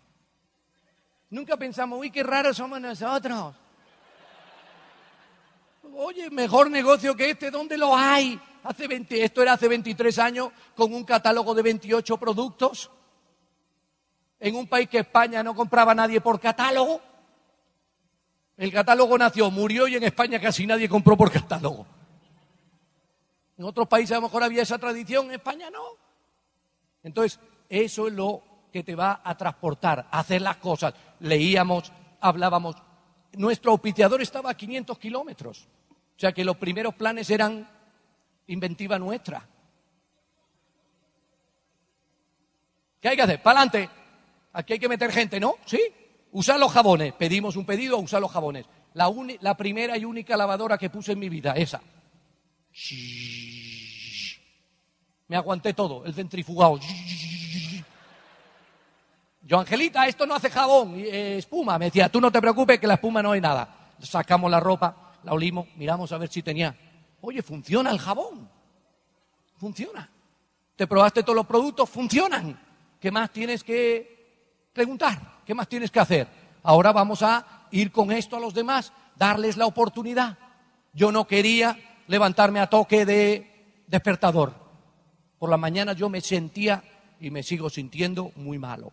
Nunca 1.31 1.57
pensamos, 1.57 2.00
uy, 2.00 2.09
qué 2.09 2.24
raros 2.24 2.55
somos 2.55 2.79
nosotros. 2.79 3.53
Oye, 5.97 6.29
mejor 6.29 6.71
negocio 6.71 7.13
que 7.13 7.31
este, 7.31 7.51
¿dónde 7.51 7.77
lo 7.77 7.93
hay? 7.93 8.39
Hace 8.63 8.88
20, 8.88 9.21
esto 9.21 9.41
era 9.41 9.53
hace 9.53 9.67
23 9.67 10.17
años, 10.19 10.50
con 10.75 10.93
un 10.93 11.03
catálogo 11.03 11.53
de 11.53 11.62
28 11.62 12.17
productos. 12.17 12.89
En 14.39 14.55
un 14.55 14.67
país 14.67 14.88
que 14.88 15.00
España 15.00 15.43
no 15.43 15.53
compraba 15.53 15.93
nadie 15.93 16.21
por 16.21 16.39
catálogo. 16.39 17.01
El 18.57 18.71
catálogo 18.71 19.17
nació, 19.17 19.51
murió 19.51 19.88
y 19.88 19.95
en 19.95 20.03
España 20.03 20.39
casi 20.39 20.65
nadie 20.65 20.88
compró 20.88 21.17
por 21.17 21.31
catálogo. 21.31 21.85
En 23.57 23.65
otros 23.65 23.88
países 23.88 24.12
a 24.13 24.15
lo 24.15 24.24
mejor 24.24 24.43
había 24.43 24.62
esa 24.62 24.77
tradición, 24.77 25.27
en 25.27 25.33
España 25.33 25.69
no. 25.69 25.83
Entonces, 27.03 27.39
eso 27.69 28.07
es 28.07 28.13
lo 28.13 28.43
que 28.71 28.83
te 28.83 28.95
va 28.95 29.21
a 29.24 29.38
transportar, 29.38 30.07
a 30.12 30.19
hacer 30.19 30.41
las 30.41 30.57
cosas. 30.57 30.93
Leíamos, 31.19 31.91
hablábamos. 32.19 32.75
Nuestro 33.33 33.71
auspiciador 33.71 34.21
estaba 34.21 34.51
a 34.51 34.57
500 34.57 34.97
kilómetros. 34.97 35.67
O 36.17 36.19
sea 36.19 36.31
que 36.31 36.45
los 36.45 36.57
primeros 36.57 36.95
planes 36.95 37.29
eran 37.29 37.69
inventiva 38.47 38.97
nuestra. 38.97 39.47
¿Qué 43.01 43.09
hay 43.09 43.15
que 43.15 43.21
hacer? 43.21 43.41
Para 43.41 43.59
adelante. 43.59 43.89
Aquí 44.53 44.74
hay 44.74 44.79
que 44.79 44.89
meter 44.89 45.12
gente, 45.12 45.39
¿no? 45.39 45.55
¿Sí? 45.65 45.79
Usar 46.36 46.60
los 46.60 46.74
jabones. 46.74 47.13
Pedimos 47.13 47.56
un 47.56 47.65
pedido, 47.65 47.98
usar 47.98 48.20
los 48.20 48.30
jabones. 48.30 48.65
La, 48.94 49.10
la 49.39 49.56
primera 49.56 49.98
y 49.98 50.04
única 50.04 50.36
lavadora 50.36 50.77
que 50.77 50.89
puse 50.89 51.13
en 51.13 51.20
mi 51.20 51.30
vida, 51.30 51.54
esa. 51.54 51.82
Me 55.30 55.38
aguanté 55.38 55.74
todo, 55.74 56.04
el 56.04 56.13
centrifugado. 56.13 56.77
Yo, 59.44 59.60
Angelita, 59.60 60.06
esto 60.08 60.25
no 60.25 60.36
hace 60.36 60.50
jabón, 60.50 60.96
eh, 60.98 61.38
espuma. 61.38 61.80
Me 61.80 61.86
decía, 61.86 62.10
tú 62.10 62.20
no 62.20 62.30
te 62.30 62.42
preocupes 62.42 62.82
que 62.82 62.88
la 62.88 62.96
espuma 62.96 63.24
no 63.24 63.32
hay 63.32 63.39
nada. 63.39 63.94
Sacamos 64.01 64.51
la 64.51 64.60
ropa, 64.60 65.13
la 65.24 65.32
olimos, 65.32 65.68
miramos 65.77 66.12
a 66.12 66.18
ver 66.18 66.27
si 66.27 66.44
tenía. 66.44 66.75
Oye, 67.22 67.42
funciona 67.44 67.92
el 67.92 68.00
jabón. 68.00 68.50
Funciona. 69.56 70.10
Te 70.75 70.86
probaste 70.86 71.24
todos 71.24 71.38
los 71.38 71.46
productos, 71.46 71.89
funcionan. 71.89 72.60
¿Qué 73.00 73.10
más 73.10 73.32
tienes 73.32 73.63
que 73.63 74.68
preguntar? 74.74 75.35
¿Qué 75.46 75.54
más 75.54 75.68
tienes 75.68 75.92
que 75.92 76.00
hacer? 76.00 76.28
Ahora 76.64 76.92
vamos 76.92 77.22
a 77.22 77.68
ir 77.72 77.92
con 77.92 78.12
esto 78.12 78.36
a 78.36 78.40
los 78.40 78.54
demás, 78.54 78.92
darles 79.16 79.58
la 79.58 79.68
oportunidad. 79.68 80.38
Yo 80.94 81.12
no 81.12 81.28
quería 81.28 81.78
levantarme 82.08 82.60
a 82.60 82.68
toque 82.68 83.06
de 83.06 83.84
despertador. 83.88 84.54
Por 85.38 85.50
la 85.50 85.58
mañana 85.58 85.94
yo 85.94 86.10
me 86.10 86.22
sentía 86.22 86.84
y 87.20 87.30
me 87.30 87.44
sigo 87.44 87.70
sintiendo 87.70 88.32
muy 88.36 88.58
malo. 88.58 88.92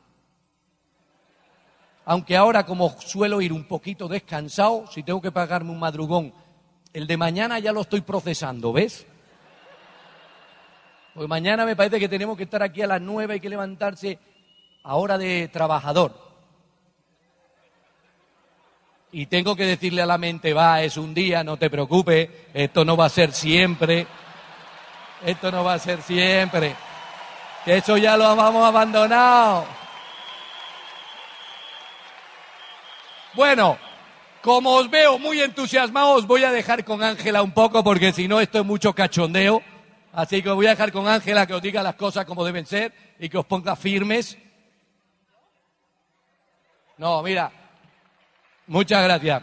Aunque 2.04 2.36
ahora 2.36 2.66
como 2.66 2.90
suelo 3.00 3.40
ir 3.40 3.52
un 3.52 3.64
poquito 3.64 4.08
descansado, 4.08 4.86
si 4.88 5.02
tengo 5.02 5.22
que 5.22 5.32
pagarme 5.32 5.70
un 5.70 5.78
madrugón, 5.78 6.34
el 6.92 7.06
de 7.06 7.16
mañana 7.16 7.58
ya 7.60 7.72
lo 7.72 7.82
estoy 7.82 8.02
procesando, 8.02 8.72
¿ves? 8.72 9.06
Porque 11.14 11.28
mañana 11.28 11.64
me 11.64 11.76
parece 11.76 12.00
que 12.00 12.08
tenemos 12.08 12.36
que 12.36 12.42
estar 12.44 12.62
aquí 12.62 12.82
a 12.82 12.86
las 12.86 13.00
nueve, 13.00 13.34
hay 13.34 13.40
que 13.40 13.48
levantarse 13.48 14.18
a 14.82 14.96
hora 14.96 15.16
de 15.16 15.48
trabajador. 15.48 16.31
Y 19.12 19.26
tengo 19.26 19.54
que 19.54 19.66
decirle 19.66 20.00
a 20.00 20.06
la 20.06 20.16
mente, 20.16 20.54
va, 20.54 20.82
es 20.82 20.96
un 20.96 21.12
día, 21.12 21.44
no 21.44 21.58
te 21.58 21.68
preocupes, 21.68 22.30
esto 22.54 22.82
no 22.82 22.96
va 22.96 23.04
a 23.04 23.10
ser 23.10 23.32
siempre, 23.32 24.06
esto 25.24 25.52
no 25.52 25.62
va 25.62 25.74
a 25.74 25.78
ser 25.78 26.00
siempre, 26.00 26.74
que 27.62 27.76
eso 27.76 27.98
ya 27.98 28.16
lo 28.16 28.34
vamos 28.34 28.66
abandonado. 28.66 29.66
Bueno, 33.34 33.76
como 34.42 34.76
os 34.76 34.90
veo 34.90 35.18
muy 35.18 35.40
entusiasmados, 35.40 36.26
voy 36.26 36.44
a 36.44 36.50
dejar 36.50 36.82
con 36.82 37.02
Ángela 37.02 37.42
un 37.42 37.52
poco 37.52 37.84
porque 37.84 38.12
si 38.12 38.26
no 38.26 38.40
esto 38.40 38.60
es 38.60 38.64
mucho 38.64 38.94
cachondeo. 38.94 39.62
Así 40.14 40.42
que 40.42 40.50
voy 40.50 40.66
a 40.66 40.70
dejar 40.70 40.90
con 40.90 41.06
Ángela 41.06 41.46
que 41.46 41.54
os 41.54 41.62
diga 41.62 41.82
las 41.82 41.94
cosas 41.94 42.24
como 42.26 42.44
deben 42.44 42.66
ser 42.66 42.92
y 43.18 43.28
que 43.28 43.38
os 43.38 43.46
ponga 43.46 43.76
firmes. 43.76 44.36
No, 46.98 47.22
mira, 47.22 47.50
muchas 48.72 49.04
gracias. 49.04 49.42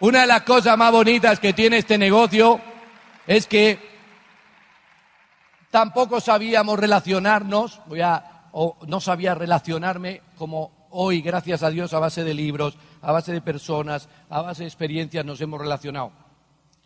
Una 0.00 0.22
de 0.22 0.26
las 0.26 0.42
cosas 0.42 0.76
más 0.76 0.90
bonitas 0.90 1.38
que 1.38 1.52
tiene 1.52 1.78
este 1.78 1.96
negocio 1.96 2.60
es 3.24 3.46
que 3.46 3.78
tampoco 5.70 6.20
sabíamos 6.20 6.76
relacionarnos, 6.78 7.80
voy 7.86 8.00
a, 8.00 8.48
o 8.50 8.78
no 8.88 9.00
sabía 9.00 9.36
relacionarme 9.36 10.22
como 10.36 10.88
hoy, 10.90 11.22
gracias 11.22 11.62
a 11.62 11.70
Dios, 11.70 11.94
a 11.94 12.00
base 12.00 12.24
de 12.24 12.34
libros, 12.34 12.76
a 13.00 13.12
base 13.12 13.32
de 13.32 13.40
personas, 13.40 14.08
a 14.28 14.42
base 14.42 14.64
de 14.64 14.68
experiencias 14.68 15.24
nos 15.24 15.40
hemos 15.40 15.60
relacionado. 15.60 16.10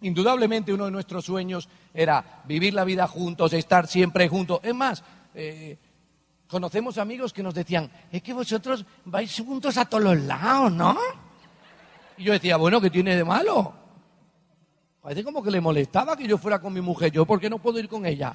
Indudablemente 0.03 0.75
uno 0.75 0.85
de 0.85 0.91
nuestros 0.91 1.25
sueños 1.25 1.71
era 1.95 2.43
vivir 2.45 2.75
la 2.75 2.85
vida 2.85 3.07
juntos, 3.07 3.55
estar 3.55 3.87
siempre 3.87 4.29
juntos. 4.29 4.61
Es 4.63 4.75
más, 4.75 5.03
eh, 5.35 5.79
conocemos 6.49 6.99
amigos 6.99 7.33
que 7.33 7.43
nos 7.43 7.55
decían, 7.55 7.91
es 8.13 8.23
que 8.23 8.35
vosotros 8.35 8.85
vais 9.07 9.35
juntos 9.41 9.79
a 9.79 9.87
todos 9.87 10.05
los 10.05 10.19
lados, 10.19 10.71
¿no? 10.71 11.26
Y 12.17 12.25
yo 12.25 12.33
decía, 12.33 12.57
bueno, 12.57 12.81
¿qué 12.81 12.91
tiene 12.91 13.17
de 13.17 13.25
malo? 13.25 13.75
Parece 15.03 15.23
como 15.23 15.43
que 15.43 15.51
le 15.51 15.61
molestaba 15.61 16.17
que 16.17 16.27
yo 16.27 16.39
fuera 16.39 16.59
con 16.59 16.73
mi 16.73 16.81
mujer. 16.81 17.13
¿Yo 17.13 17.25
por 17.25 17.41
qué 17.41 17.49
no 17.49 17.59
puedo 17.59 17.79
ir 17.79 17.89
con 17.89 18.07
ella? 18.07 18.35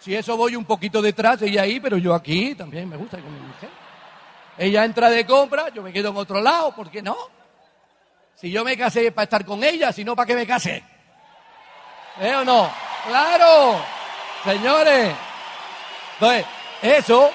Si 0.00 0.14
eso 0.14 0.36
voy 0.36 0.56
un 0.56 0.64
poquito 0.64 1.02
detrás, 1.02 1.42
ella 1.42 1.62
ahí, 1.62 1.78
pero 1.78 1.98
yo 1.98 2.14
aquí 2.14 2.54
también 2.54 2.88
me 2.88 2.96
gusta 2.96 3.18
ir 3.18 3.24
con 3.24 3.32
mi 3.32 3.40
mujer. 3.40 3.68
Ella 4.56 4.84
entra 4.84 5.10
de 5.10 5.26
compra, 5.26 5.68
yo 5.68 5.82
me 5.82 5.92
quedo 5.92 6.10
en 6.10 6.16
otro 6.16 6.40
lado, 6.40 6.74
¿por 6.74 6.90
qué 6.90 7.02
no? 7.02 7.16
Si 8.34 8.50
yo 8.50 8.64
me 8.64 8.76
casé 8.76 9.12
para 9.12 9.24
estar 9.24 9.44
con 9.44 9.62
ella, 9.62 9.92
si 9.92 10.02
no, 10.02 10.16
¿para 10.16 10.26
qué 10.26 10.34
me 10.34 10.46
casé? 10.46 10.82
¿Eh 12.20 12.34
o 12.34 12.44
no? 12.44 12.70
¡Claro! 13.06 13.80
Señores. 14.42 15.14
Entonces, 16.14 16.46
eso, 16.82 17.30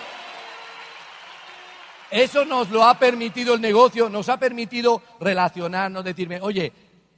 eso 2.12 2.45
nos 2.45 2.69
lo 2.69 2.83
ha 2.83 2.97
permitido 2.97 3.55
el 3.55 3.62
negocio, 3.62 4.09
nos 4.09 4.29
ha 4.29 4.38
permitido 4.38 5.01
relacionarnos, 5.19 6.03
decirme, 6.03 6.39
oye, 6.41 6.71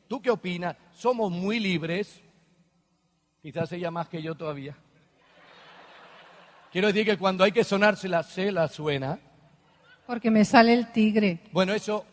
¿tú 0.08 0.22
qué 0.22 0.32
opinas? 0.32 0.76
Somos 0.94 1.32
muy 1.32 1.60
libres. 1.60 2.22
Quizás 3.42 3.72
ella 3.72 3.92
más 3.92 4.10
que 4.10 4.22
yo 4.22 4.36
todavía. 4.36 4.76
Quiero 6.72 6.88
decir 6.88 7.06
que 7.06 7.18
cuando 7.18 7.44
hay 7.44 7.52
que 7.52 7.64
sonársela, 7.64 8.24
se 8.24 8.52
la 8.52 8.68
suena. 8.68 9.20
Porque 10.06 10.32
me 10.32 10.44
sale 10.46 10.74
el 10.74 10.92
tigre. 10.92 11.40
Bueno, 11.52 11.74
eso 11.74 12.06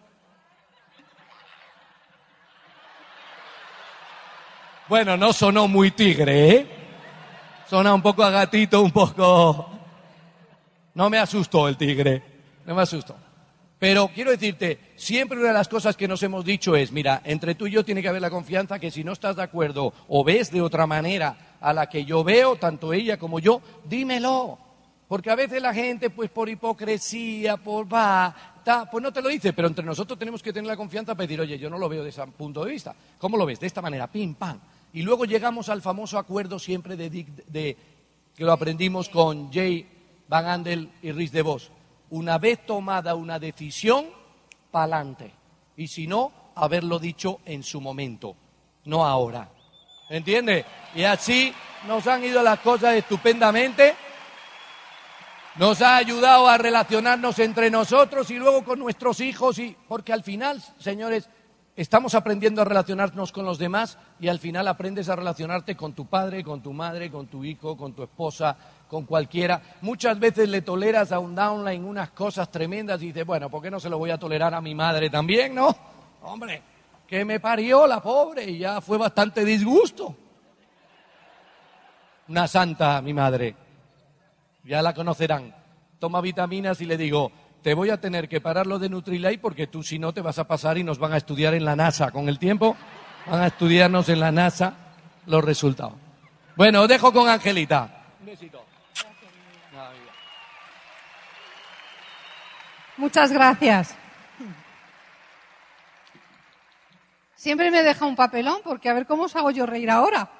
Bueno, 4.86 5.16
no 5.16 5.32
sonó 5.32 5.66
muy 5.66 5.92
tigre, 5.92 6.50
¿eh? 6.50 6.66
Sona 7.68 7.94
un 7.94 8.02
poco 8.02 8.22
a 8.22 8.30
gatito, 8.30 8.82
un 8.82 8.90
poco... 8.90 9.70
No 10.92 11.10
me 11.10 11.18
asustó 11.18 11.66
el 11.68 11.76
tigre, 11.76 12.22
no 12.66 12.74
me 12.74 12.82
asustó. 12.82 13.16
Pero 13.78 14.08
quiero 14.14 14.30
decirte, 14.30 14.78
siempre 14.96 15.38
una 15.38 15.48
de 15.48 15.54
las 15.54 15.68
cosas 15.68 15.96
que 15.96 16.08
nos 16.08 16.22
hemos 16.22 16.44
dicho 16.44 16.74
es, 16.74 16.90
mira, 16.92 17.20
entre 17.24 17.54
tú 17.54 17.66
y 17.66 17.72
yo 17.72 17.84
tiene 17.84 18.00
que 18.00 18.08
haber 18.08 18.22
la 18.22 18.30
confianza 18.30 18.78
que 18.78 18.90
si 18.90 19.04
no 19.04 19.12
estás 19.12 19.36
de 19.36 19.42
acuerdo 19.42 19.92
o 20.08 20.24
ves 20.24 20.50
de 20.50 20.62
otra 20.62 20.86
manera 20.86 21.56
a 21.60 21.72
la 21.72 21.88
que 21.88 22.04
yo 22.04 22.24
veo, 22.24 22.56
tanto 22.56 22.92
ella 22.92 23.18
como 23.18 23.40
yo, 23.40 23.60
dímelo. 23.84 24.58
Porque 25.08 25.30
a 25.30 25.34
veces 25.34 25.60
la 25.60 25.74
gente, 25.74 26.08
pues 26.08 26.30
por 26.30 26.48
hipocresía, 26.48 27.58
por 27.58 27.92
va, 27.92 28.34
pues 28.90 29.02
no 29.02 29.12
te 29.12 29.20
lo 29.20 29.28
dice, 29.28 29.52
pero 29.52 29.68
entre 29.68 29.84
nosotros 29.84 30.18
tenemos 30.18 30.42
que 30.42 30.52
tener 30.52 30.68
la 30.68 30.76
confianza 30.76 31.14
para 31.14 31.26
decir, 31.26 31.40
oye, 31.40 31.58
yo 31.58 31.68
no 31.68 31.76
lo 31.76 31.88
veo 31.88 32.02
de 32.02 32.08
ese 32.08 32.26
punto 32.26 32.64
de 32.64 32.70
vista. 32.70 32.94
¿Cómo 33.18 33.36
lo 33.36 33.44
ves? 33.44 33.60
De 33.60 33.66
esta 33.66 33.82
manera, 33.82 34.10
pim, 34.10 34.34
pam. 34.34 34.58
Y 34.94 35.02
luego 35.02 35.26
llegamos 35.26 35.68
al 35.68 35.82
famoso 35.82 36.16
acuerdo 36.16 36.58
siempre 36.58 36.96
de, 36.96 37.10
de 37.10 37.76
que 38.34 38.44
lo 38.44 38.52
aprendimos 38.52 39.08
con 39.10 39.52
Jay 39.52 39.86
Van 40.28 40.46
Andel 40.46 40.90
y 41.02 41.12
Rhys 41.12 41.32
de 41.32 41.42
Vos. 41.42 41.70
Una 42.14 42.38
vez 42.38 42.64
tomada 42.64 43.16
una 43.16 43.40
decisión, 43.40 44.06
pa'lante. 44.70 45.34
Y 45.76 45.88
si 45.88 46.06
no, 46.06 46.30
haberlo 46.54 47.00
dicho 47.00 47.40
en 47.44 47.64
su 47.64 47.80
momento, 47.80 48.36
no 48.84 49.04
ahora. 49.04 49.48
¿Entiende? 50.08 50.64
Y 50.94 51.02
así 51.02 51.52
nos 51.88 52.06
han 52.06 52.22
ido 52.22 52.40
las 52.40 52.60
cosas 52.60 52.94
estupendamente. 52.94 53.96
Nos 55.56 55.82
ha 55.82 55.96
ayudado 55.96 56.46
a 56.46 56.56
relacionarnos 56.56 57.36
entre 57.40 57.68
nosotros 57.68 58.30
y 58.30 58.36
luego 58.36 58.64
con 58.64 58.78
nuestros 58.78 59.18
hijos 59.18 59.58
y 59.58 59.76
porque 59.88 60.12
al 60.12 60.22
final, 60.22 60.62
señores, 60.78 61.28
estamos 61.74 62.14
aprendiendo 62.14 62.62
a 62.62 62.64
relacionarnos 62.64 63.32
con 63.32 63.44
los 63.44 63.58
demás 63.58 63.98
y 64.20 64.28
al 64.28 64.38
final 64.38 64.68
aprendes 64.68 65.08
a 65.08 65.16
relacionarte 65.16 65.76
con 65.76 65.94
tu 65.94 66.06
padre, 66.06 66.44
con 66.44 66.62
tu 66.62 66.72
madre, 66.72 67.10
con 67.10 67.26
tu 67.26 67.44
hijo, 67.44 67.76
con 67.76 67.92
tu 67.92 68.04
esposa, 68.04 68.56
con 68.88 69.04
cualquiera. 69.04 69.60
Muchas 69.80 70.18
veces 70.18 70.48
le 70.48 70.62
toleras 70.62 71.12
a 71.12 71.18
un 71.18 71.34
downline 71.34 71.84
unas 71.84 72.10
cosas 72.10 72.50
tremendas 72.50 73.02
y 73.02 73.06
dices, 73.06 73.26
bueno, 73.26 73.50
¿por 73.50 73.62
qué 73.62 73.70
no 73.70 73.80
se 73.80 73.90
lo 73.90 73.98
voy 73.98 74.10
a 74.10 74.18
tolerar 74.18 74.54
a 74.54 74.60
mi 74.60 74.74
madre 74.74 75.10
también, 75.10 75.54
no? 75.54 75.74
Hombre, 76.22 76.62
que 77.06 77.24
me 77.24 77.40
parió 77.40 77.86
la 77.86 78.02
pobre 78.02 78.44
y 78.44 78.58
ya 78.58 78.80
fue 78.80 78.98
bastante 78.98 79.44
disgusto. 79.44 80.16
Una 82.28 82.48
santa, 82.48 83.02
mi 83.02 83.12
madre. 83.12 83.54
Ya 84.64 84.80
la 84.80 84.94
conocerán. 84.94 85.54
Toma 85.98 86.20
vitaminas 86.20 86.80
y 86.80 86.86
le 86.86 86.96
digo, 86.96 87.30
te 87.62 87.74
voy 87.74 87.90
a 87.90 88.00
tener 88.00 88.28
que 88.28 88.40
parar 88.40 88.66
lo 88.66 88.78
de 88.78 88.88
Nutrilite 88.88 89.38
porque 89.38 89.66
tú 89.66 89.82
si 89.82 89.98
no 89.98 90.12
te 90.12 90.20
vas 90.20 90.38
a 90.38 90.46
pasar 90.46 90.78
y 90.78 90.84
nos 90.84 90.98
van 90.98 91.12
a 91.12 91.18
estudiar 91.18 91.54
en 91.54 91.64
la 91.64 91.76
NASA. 91.76 92.10
Con 92.10 92.28
el 92.28 92.38
tiempo 92.38 92.76
van 93.26 93.40
a 93.40 93.46
estudiarnos 93.48 94.08
en 94.08 94.20
la 94.20 94.32
NASA 94.32 94.74
los 95.26 95.44
resultados. 95.44 95.94
Bueno, 96.56 96.82
os 96.82 96.88
dejo 96.88 97.12
con 97.12 97.28
Angelita. 97.28 98.04
Un 98.20 98.26
besito. 98.26 98.64
Muchas 102.96 103.32
gracias. 103.32 103.96
Siempre 107.34 107.72
me 107.72 107.82
deja 107.82 108.06
un 108.06 108.14
papelón 108.14 108.60
porque 108.62 108.88
a 108.88 108.94
ver 108.94 109.06
cómo 109.06 109.24
os 109.24 109.34
hago 109.34 109.50
yo 109.50 109.66
reír 109.66 109.90
ahora. 109.90 110.30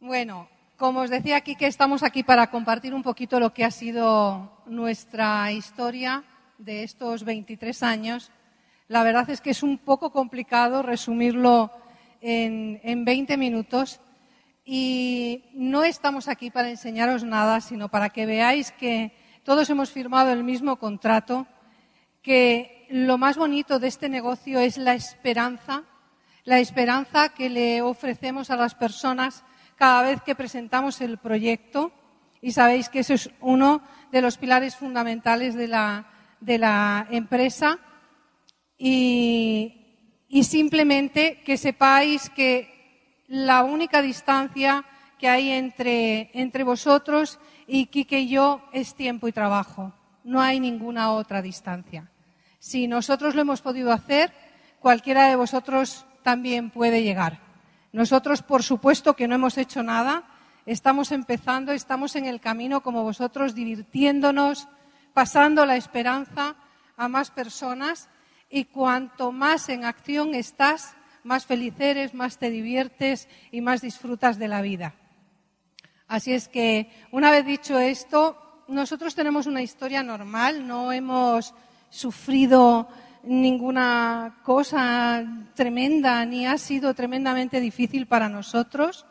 Bueno, 0.00 0.48
como 0.76 1.00
os 1.00 1.10
decía 1.10 1.36
aquí 1.36 1.54
que 1.54 1.68
estamos 1.68 2.02
aquí 2.02 2.24
para 2.24 2.48
compartir 2.48 2.92
un 2.92 3.04
poquito 3.04 3.38
lo 3.38 3.54
que 3.54 3.64
ha 3.64 3.70
sido 3.70 4.50
nuestra 4.66 5.52
historia 5.52 6.24
de 6.58 6.82
estos 6.82 7.22
23 7.22 7.84
años. 7.84 8.32
La 8.88 9.04
verdad 9.04 9.30
es 9.30 9.40
que 9.40 9.50
es 9.50 9.62
un 9.62 9.78
poco 9.78 10.10
complicado 10.10 10.82
resumirlo 10.82 11.70
en, 12.20 12.80
en 12.82 13.04
20 13.04 13.36
minutos 13.36 14.00
y 14.64 15.44
no 15.54 15.84
estamos 15.84 16.26
aquí 16.26 16.50
para 16.50 16.68
enseñaros 16.68 17.22
nada, 17.22 17.60
sino 17.60 17.88
para 17.88 18.10
que 18.10 18.26
veáis 18.26 18.72
que 18.72 19.21
todos 19.44 19.68
hemos 19.70 19.90
firmado 19.90 20.30
el 20.30 20.44
mismo 20.44 20.76
contrato, 20.76 21.46
que 22.22 22.86
lo 22.90 23.18
más 23.18 23.36
bonito 23.36 23.78
de 23.78 23.88
este 23.88 24.08
negocio 24.08 24.60
es 24.60 24.76
la 24.76 24.94
esperanza, 24.94 25.82
la 26.44 26.60
esperanza 26.60 27.30
que 27.30 27.48
le 27.48 27.82
ofrecemos 27.82 28.50
a 28.50 28.56
las 28.56 28.74
personas 28.74 29.44
cada 29.76 30.02
vez 30.02 30.22
que 30.22 30.34
presentamos 30.34 31.00
el 31.00 31.18
proyecto. 31.18 31.92
Y 32.40 32.52
sabéis 32.52 32.88
que 32.88 33.00
eso 33.00 33.14
es 33.14 33.30
uno 33.40 33.82
de 34.12 34.22
los 34.22 34.38
pilares 34.38 34.76
fundamentales 34.76 35.54
de 35.54 35.68
la, 35.68 37.06
empresa. 37.10 37.78
Y, 38.78 40.24
y 40.28 40.44
simplemente 40.44 41.42
que 41.44 41.56
sepáis 41.56 42.30
que 42.30 43.24
la 43.28 43.62
única 43.64 44.02
distancia 44.02 44.84
que 45.18 45.28
hay 45.28 45.50
entre, 45.50 46.30
entre 46.34 46.64
vosotros 46.64 47.38
y 47.66 47.86
Kike 47.86 48.20
y 48.20 48.28
yo 48.28 48.62
es 48.72 48.94
tiempo 48.94 49.28
y 49.28 49.32
trabajo. 49.32 49.92
No 50.24 50.40
hay 50.40 50.60
ninguna 50.60 51.12
otra 51.12 51.42
distancia. 51.42 52.10
Si 52.58 52.86
nosotros 52.86 53.34
lo 53.34 53.42
hemos 53.42 53.60
podido 53.60 53.92
hacer, 53.92 54.32
cualquiera 54.80 55.28
de 55.28 55.36
vosotros 55.36 56.06
también 56.22 56.70
puede 56.70 57.02
llegar. 57.02 57.40
Nosotros, 57.92 58.42
por 58.42 58.62
supuesto, 58.62 59.14
que 59.14 59.28
no 59.28 59.34
hemos 59.34 59.58
hecho 59.58 59.82
nada. 59.82 60.24
Estamos 60.64 61.12
empezando, 61.12 61.72
estamos 61.72 62.14
en 62.16 62.26
el 62.26 62.40
camino 62.40 62.82
como 62.82 63.02
vosotros, 63.02 63.54
divirtiéndonos, 63.54 64.68
pasando 65.12 65.66
la 65.66 65.76
esperanza 65.76 66.54
a 66.96 67.08
más 67.08 67.30
personas 67.30 68.08
y 68.48 68.64
cuanto 68.66 69.32
más 69.32 69.68
en 69.68 69.84
acción 69.84 70.34
estás, 70.34 70.94
más 71.24 71.46
feliz 71.46 71.74
eres, 71.80 72.14
más 72.14 72.38
te 72.38 72.50
diviertes 72.50 73.28
y 73.50 73.60
más 73.60 73.80
disfrutas 73.80 74.38
de 74.38 74.48
la 74.48 74.62
vida. 74.62 74.94
Así 76.12 76.34
es 76.34 76.46
que, 76.46 76.90
una 77.10 77.30
vez 77.30 77.46
dicho 77.46 77.78
esto, 77.78 78.36
nosotros 78.68 79.14
tenemos 79.14 79.46
una 79.46 79.62
historia 79.62 80.02
normal, 80.02 80.66
no 80.68 80.92
hemos 80.92 81.54
sufrido 81.88 82.86
ninguna 83.22 84.36
cosa 84.42 85.24
tremenda 85.54 86.22
ni 86.26 86.44
ha 86.44 86.58
sido 86.58 86.92
tremendamente 86.92 87.60
difícil 87.60 88.04
para 88.04 88.28
nosotros. 88.28 89.06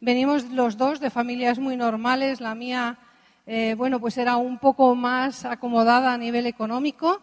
Venimos 0.00 0.50
los 0.50 0.76
dos 0.76 0.98
de 0.98 1.10
familias 1.10 1.60
muy 1.60 1.76
normales. 1.76 2.40
La 2.40 2.56
mía, 2.56 2.98
eh, 3.46 3.76
bueno, 3.78 4.00
pues 4.00 4.18
era 4.18 4.36
un 4.36 4.58
poco 4.58 4.96
más 4.96 5.44
acomodada 5.44 6.12
a 6.12 6.18
nivel 6.18 6.46
económico, 6.46 7.20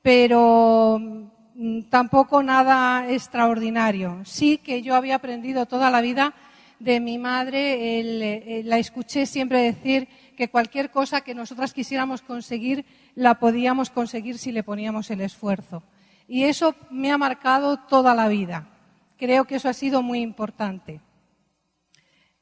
pero 0.00 0.98
mm, 0.98 1.82
tampoco 1.90 2.42
nada 2.42 3.10
extraordinario. 3.10 4.22
Sí 4.24 4.56
que 4.56 4.80
yo 4.80 4.94
había 4.94 5.16
aprendido 5.16 5.66
toda 5.66 5.90
la 5.90 6.00
vida 6.00 6.32
de 6.78 7.00
mi 7.00 7.18
madre, 7.18 8.00
eh, 8.00 8.62
la 8.64 8.78
escuché 8.78 9.26
siempre 9.26 9.60
decir 9.60 10.08
que 10.36 10.48
cualquier 10.48 10.90
cosa 10.90 11.22
que 11.22 11.34
nosotras 11.34 11.72
quisiéramos 11.72 12.22
conseguir 12.22 12.84
la 13.14 13.38
podíamos 13.38 13.90
conseguir 13.90 14.38
si 14.38 14.52
le 14.52 14.62
poníamos 14.62 15.10
el 15.10 15.20
esfuerzo. 15.20 15.82
Y 16.28 16.44
eso 16.44 16.74
me 16.90 17.10
ha 17.10 17.18
marcado 17.18 17.78
toda 17.88 18.14
la 18.14 18.28
vida. 18.28 18.68
Creo 19.16 19.44
que 19.46 19.56
eso 19.56 19.68
ha 19.68 19.72
sido 19.72 20.02
muy 20.02 20.20
importante. 20.20 21.00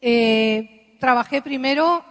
Eh, 0.01 0.96
trabajé 1.01 1.40
primero 1.40 2.05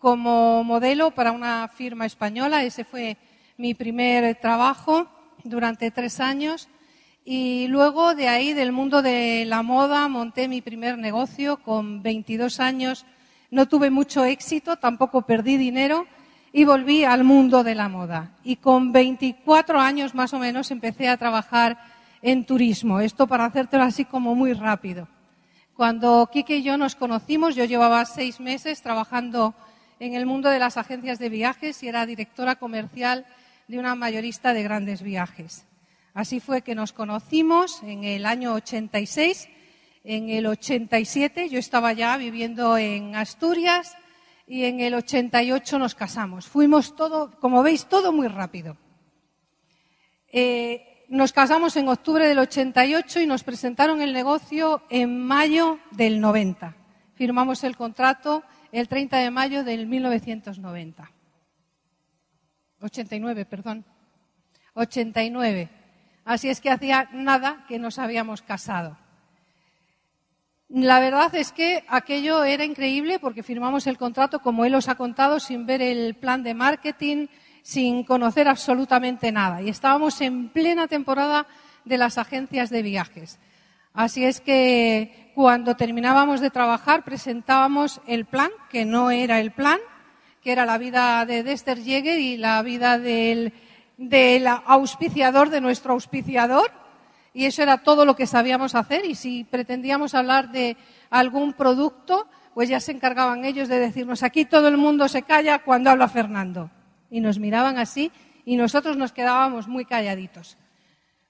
como 0.00 0.62
modelo 0.62 1.10
para 1.10 1.32
una 1.32 1.68
firma 1.68 2.06
española, 2.06 2.62
ese 2.62 2.84
fue 2.84 3.16
mi 3.56 3.74
primer 3.74 4.36
trabajo 4.36 5.08
durante 5.44 5.90
tres 5.90 6.20
años. 6.20 6.68
Y 7.24 7.68
luego 7.68 8.14
de 8.14 8.28
ahí, 8.28 8.52
del 8.52 8.72
mundo 8.72 9.00
de 9.00 9.44
la 9.46 9.62
moda, 9.62 10.08
monté 10.08 10.48
mi 10.48 10.60
primer 10.60 10.98
negocio 10.98 11.58
con 11.58 12.02
22 12.02 12.58
años. 12.58 13.06
No 13.50 13.66
tuve 13.68 13.90
mucho 13.90 14.24
éxito, 14.24 14.76
tampoco 14.76 15.22
perdí 15.22 15.56
dinero 15.56 16.06
y 16.52 16.64
volví 16.64 17.04
al 17.04 17.22
mundo 17.22 17.62
de 17.62 17.76
la 17.76 17.88
moda. 17.88 18.32
Y 18.42 18.56
con 18.56 18.92
24 18.92 19.78
años 19.78 20.14
más 20.14 20.34
o 20.34 20.38
menos 20.38 20.70
empecé 20.70 21.08
a 21.08 21.16
trabajar 21.16 21.78
en 22.22 22.44
turismo. 22.44 23.00
Esto 23.00 23.26
para 23.26 23.44
hacértelo 23.44 23.84
así 23.84 24.04
como 24.04 24.34
muy 24.34 24.52
rápido. 24.52 25.06
Cuando 25.74 26.28
Kike 26.32 26.56
y 26.56 26.62
yo 26.62 26.76
nos 26.76 26.96
conocimos, 26.96 27.54
yo 27.54 27.64
llevaba 27.64 28.04
seis 28.04 28.40
meses 28.40 28.82
trabajando 28.82 29.54
en 30.00 30.14
el 30.14 30.26
mundo 30.26 30.50
de 30.50 30.58
las 30.58 30.76
agencias 30.76 31.18
de 31.18 31.28
viajes 31.28 31.82
y 31.82 31.88
era 31.88 32.04
directora 32.04 32.56
comercial 32.56 33.24
de 33.68 33.78
una 33.78 33.94
mayorista 33.94 34.52
de 34.52 34.62
grandes 34.64 35.02
viajes. 35.02 35.64
Así 36.14 36.40
fue 36.40 36.60
que 36.60 36.74
nos 36.74 36.92
conocimos 36.92 37.82
en 37.82 38.04
el 38.04 38.26
año 38.26 38.52
86. 38.54 39.48
En 40.04 40.28
el 40.28 40.46
87 40.46 41.48
yo 41.48 41.58
estaba 41.58 41.92
ya 41.94 42.16
viviendo 42.18 42.76
en 42.76 43.16
Asturias 43.16 43.96
y 44.46 44.64
en 44.64 44.80
el 44.80 44.94
88 44.94 45.78
nos 45.78 45.94
casamos. 45.94 46.46
Fuimos 46.48 46.96
todo, 46.96 47.30
como 47.40 47.62
veis, 47.62 47.86
todo 47.86 48.12
muy 48.12 48.28
rápido. 48.28 48.76
Eh, 50.28 51.04
nos 51.08 51.32
casamos 51.32 51.76
en 51.76 51.88
octubre 51.88 52.28
del 52.28 52.38
88 52.38 53.20
y 53.20 53.26
nos 53.26 53.42
presentaron 53.42 54.02
el 54.02 54.12
negocio 54.12 54.82
en 54.90 55.18
mayo 55.18 55.78
del 55.92 56.20
90. 56.20 56.76
Firmamos 57.14 57.64
el 57.64 57.76
contrato 57.76 58.42
el 58.70 58.88
30 58.88 59.18
de 59.18 59.30
mayo 59.30 59.64
del 59.64 59.86
1990. 59.86 61.10
89, 62.80 63.44
perdón. 63.46 63.84
89. 64.74 65.81
Así 66.24 66.48
es 66.48 66.60
que 66.60 66.70
hacía 66.70 67.08
nada 67.12 67.64
que 67.68 67.78
nos 67.78 67.98
habíamos 67.98 68.42
casado. 68.42 68.96
La 70.68 71.00
verdad 71.00 71.34
es 71.34 71.52
que 71.52 71.84
aquello 71.88 72.44
era 72.44 72.64
increíble 72.64 73.18
porque 73.18 73.42
firmamos 73.42 73.86
el 73.86 73.98
contrato, 73.98 74.40
como 74.40 74.64
él 74.64 74.74
os 74.74 74.88
ha 74.88 74.94
contado, 74.94 75.38
sin 75.38 75.66
ver 75.66 75.82
el 75.82 76.14
plan 76.14 76.42
de 76.42 76.54
marketing, 76.54 77.26
sin 77.62 78.04
conocer 78.04 78.48
absolutamente 78.48 79.30
nada. 79.32 79.60
Y 79.60 79.68
estábamos 79.68 80.20
en 80.22 80.48
plena 80.48 80.88
temporada 80.88 81.46
de 81.84 81.98
las 81.98 82.16
agencias 82.16 82.70
de 82.70 82.82
viajes. 82.82 83.38
Así 83.92 84.24
es 84.24 84.40
que 84.40 85.30
cuando 85.34 85.76
terminábamos 85.76 86.40
de 86.40 86.50
trabajar 86.50 87.04
presentábamos 87.04 88.00
el 88.06 88.24
plan, 88.24 88.50
que 88.70 88.86
no 88.86 89.10
era 89.10 89.40
el 89.40 89.50
plan, 89.50 89.78
que 90.40 90.52
era 90.52 90.64
la 90.64 90.78
vida 90.78 91.26
de 91.26 91.42
Dexter 91.42 91.78
Jäger 91.78 92.18
y 92.18 92.38
la 92.38 92.62
vida 92.62 92.98
del, 92.98 93.52
del 93.96 94.46
auspiciador 94.46 95.50
de 95.50 95.60
nuestro 95.60 95.92
auspiciador. 95.92 96.70
Y 97.34 97.46
eso 97.46 97.62
era 97.62 97.78
todo 97.78 98.04
lo 98.04 98.16
que 98.16 98.26
sabíamos 98.26 98.74
hacer. 98.74 99.04
Y 99.04 99.14
si 99.14 99.44
pretendíamos 99.44 100.14
hablar 100.14 100.50
de 100.50 100.76
algún 101.10 101.54
producto, 101.54 102.26
pues 102.54 102.68
ya 102.68 102.80
se 102.80 102.92
encargaban 102.92 103.44
ellos 103.44 103.68
de 103.68 103.78
decirnos, 103.78 104.22
aquí 104.22 104.44
todo 104.44 104.68
el 104.68 104.76
mundo 104.76 105.08
se 105.08 105.22
calla 105.22 105.60
cuando 105.60 105.90
habla 105.90 106.08
Fernando. 106.08 106.70
Y 107.10 107.20
nos 107.20 107.38
miraban 107.38 107.78
así 107.78 108.10
y 108.44 108.56
nosotros 108.56 108.96
nos 108.96 109.12
quedábamos 109.12 109.68
muy 109.68 109.84
calladitos. 109.84 110.58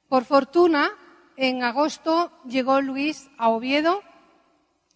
Por 0.08 0.24
fortuna, 0.24 0.90
en 1.36 1.62
agosto 1.62 2.32
llegó 2.46 2.80
Luis 2.80 3.30
a 3.38 3.48
Oviedo 3.48 4.02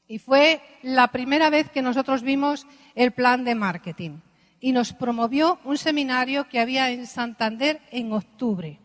y 0.08 0.18
fue 0.18 0.60
la 0.82 1.08
primera 1.08 1.50
vez 1.50 1.70
que 1.70 1.82
nosotros 1.82 2.22
vimos 2.22 2.66
el 2.94 3.12
plan 3.12 3.44
de 3.44 3.54
marketing. 3.54 4.18
Y 4.66 4.72
nos 4.72 4.92
promovió 4.92 5.60
un 5.62 5.78
seminario 5.78 6.48
que 6.48 6.58
había 6.58 6.90
en 6.90 7.06
Santander 7.06 7.80
en 7.92 8.12
octubre. 8.12 8.80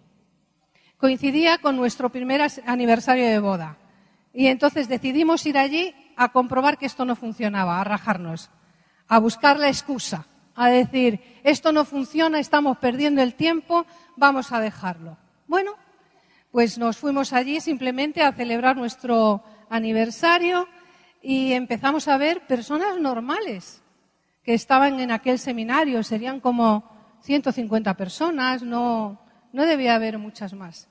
Coincidía 0.96 1.58
con 1.58 1.76
nuestro 1.76 2.12
primer 2.12 2.40
aniversario 2.68 3.26
de 3.26 3.40
boda. 3.40 3.80
Y 4.32 4.46
entonces 4.46 4.88
decidimos 4.88 5.44
ir 5.48 5.58
allí 5.58 5.96
a 6.16 6.32
comprobar 6.32 6.78
que 6.78 6.86
esto 6.86 7.04
no 7.04 7.16
funcionaba, 7.16 7.82
a 7.82 7.84
rajarnos, 7.84 8.52
a 9.08 9.18
buscar 9.18 9.58
la 9.58 9.70
excusa, 9.70 10.28
a 10.54 10.70
decir, 10.70 11.20
esto 11.44 11.72
no 11.72 11.84
funciona, 11.84 12.40
estamos 12.40 12.78
perdiendo 12.78 13.24
el 13.24 13.34
tiempo, 13.34 13.88
vamos 14.16 14.52
a 14.52 14.60
dejarlo. 14.60 15.18
Bueno, 15.48 15.72
pues 16.52 16.78
nos 16.78 16.98
fuimos 16.98 17.34
allí 17.34 17.60
simplemente 17.60 18.22
a 18.22 18.34
celebrar 18.34 18.78
nuestro 18.78 19.44
aniversario 19.68 20.68
y 21.24 21.54
empezamos 21.54 22.08
a 22.08 22.18
ver 22.18 22.46
personas 22.46 23.00
normales 23.00 23.81
que 24.44 24.54
estaban 24.54 25.00
en 25.00 25.12
aquel 25.12 25.40
seminario. 25.40 26.04
Serían 26.04 26.40
como 26.40 26.84
150 27.22 27.96
personas, 27.96 28.64
no, 28.64 29.22
no 29.54 29.66
debía 29.66 29.96
haber 29.96 30.18
muchas 30.18 30.54
más. 30.54 30.90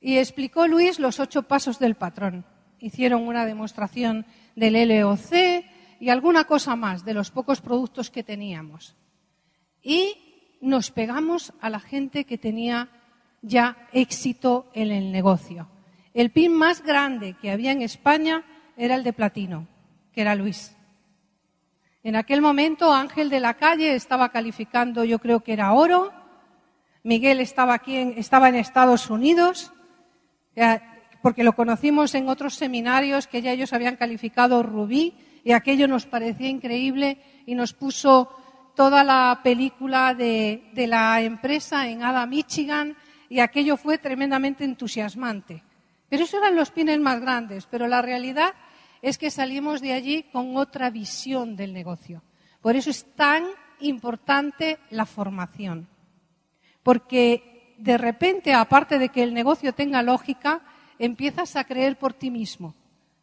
Y 0.00 0.18
explicó 0.18 0.66
Luis 0.66 0.98
los 0.98 1.20
ocho 1.20 1.44
pasos 1.44 1.78
del 1.78 1.94
patrón. 1.94 2.44
Hicieron 2.78 3.26
una 3.26 3.46
demostración 3.46 4.26
del 4.54 4.88
LOC 4.88 5.64
y 5.98 6.10
alguna 6.10 6.44
cosa 6.44 6.76
más 6.76 7.04
de 7.04 7.14
los 7.14 7.30
pocos 7.30 7.60
productos 7.60 8.10
que 8.10 8.22
teníamos. 8.22 8.94
Y 9.82 10.58
nos 10.60 10.90
pegamos 10.90 11.52
a 11.60 11.70
la 11.70 11.80
gente 11.80 12.24
que 12.24 12.38
tenía 12.38 12.90
ya 13.40 13.76
éxito 13.92 14.70
en 14.74 14.90
el 14.90 15.12
negocio. 15.12 15.68
El 16.12 16.30
PIN 16.30 16.52
más 16.52 16.82
grande 16.82 17.34
que 17.40 17.50
había 17.50 17.72
en 17.72 17.82
España 17.82 18.44
era 18.76 18.96
el 18.96 19.04
de 19.04 19.12
platino, 19.12 19.66
que 20.12 20.22
era 20.22 20.34
Luis. 20.34 20.75
En 22.06 22.14
aquel 22.14 22.40
momento 22.40 22.92
Ángel 22.92 23.30
de 23.30 23.40
la 23.40 23.54
Calle 23.54 23.96
estaba 23.96 24.28
calificando, 24.28 25.02
yo 25.02 25.18
creo 25.18 25.40
que 25.40 25.52
era 25.52 25.72
oro. 25.72 26.12
Miguel 27.02 27.40
estaba 27.40 27.74
aquí, 27.74 27.96
en, 27.96 28.14
estaba 28.16 28.48
en 28.48 28.54
Estados 28.54 29.10
Unidos, 29.10 29.72
porque 31.20 31.42
lo 31.42 31.54
conocimos 31.54 32.14
en 32.14 32.28
otros 32.28 32.54
seminarios 32.54 33.26
que 33.26 33.42
ya 33.42 33.50
ellos 33.50 33.72
habían 33.72 33.96
calificado 33.96 34.62
rubí 34.62 35.14
y 35.42 35.50
aquello 35.50 35.88
nos 35.88 36.06
parecía 36.06 36.48
increíble 36.48 37.18
y 37.44 37.56
nos 37.56 37.72
puso 37.72 38.30
toda 38.76 39.02
la 39.02 39.40
película 39.42 40.14
de, 40.14 40.70
de 40.74 40.86
la 40.86 41.20
empresa 41.22 41.88
en 41.88 42.04
Ada, 42.04 42.24
Michigan 42.24 42.96
y 43.28 43.40
aquello 43.40 43.76
fue 43.76 43.98
tremendamente 43.98 44.62
entusiasmante. 44.62 45.64
Pero 46.08 46.22
esos 46.22 46.40
eran 46.40 46.54
los 46.54 46.70
pines 46.70 47.00
más 47.00 47.20
grandes, 47.20 47.66
pero 47.66 47.88
la 47.88 48.00
realidad 48.00 48.54
es 49.02 49.18
que 49.18 49.30
salimos 49.30 49.80
de 49.80 49.92
allí 49.92 50.24
con 50.32 50.56
otra 50.56 50.90
visión 50.90 51.56
del 51.56 51.72
negocio. 51.72 52.22
Por 52.60 52.76
eso 52.76 52.90
es 52.90 53.04
tan 53.14 53.44
importante 53.80 54.78
la 54.90 55.06
formación. 55.06 55.88
Porque 56.82 57.74
de 57.78 57.98
repente, 57.98 58.54
aparte 58.54 58.98
de 58.98 59.08
que 59.08 59.22
el 59.22 59.34
negocio 59.34 59.72
tenga 59.72 60.02
lógica, 60.02 60.62
empiezas 60.98 61.56
a 61.56 61.64
creer 61.64 61.96
por 61.98 62.12
ti 62.12 62.30
mismo. 62.30 62.74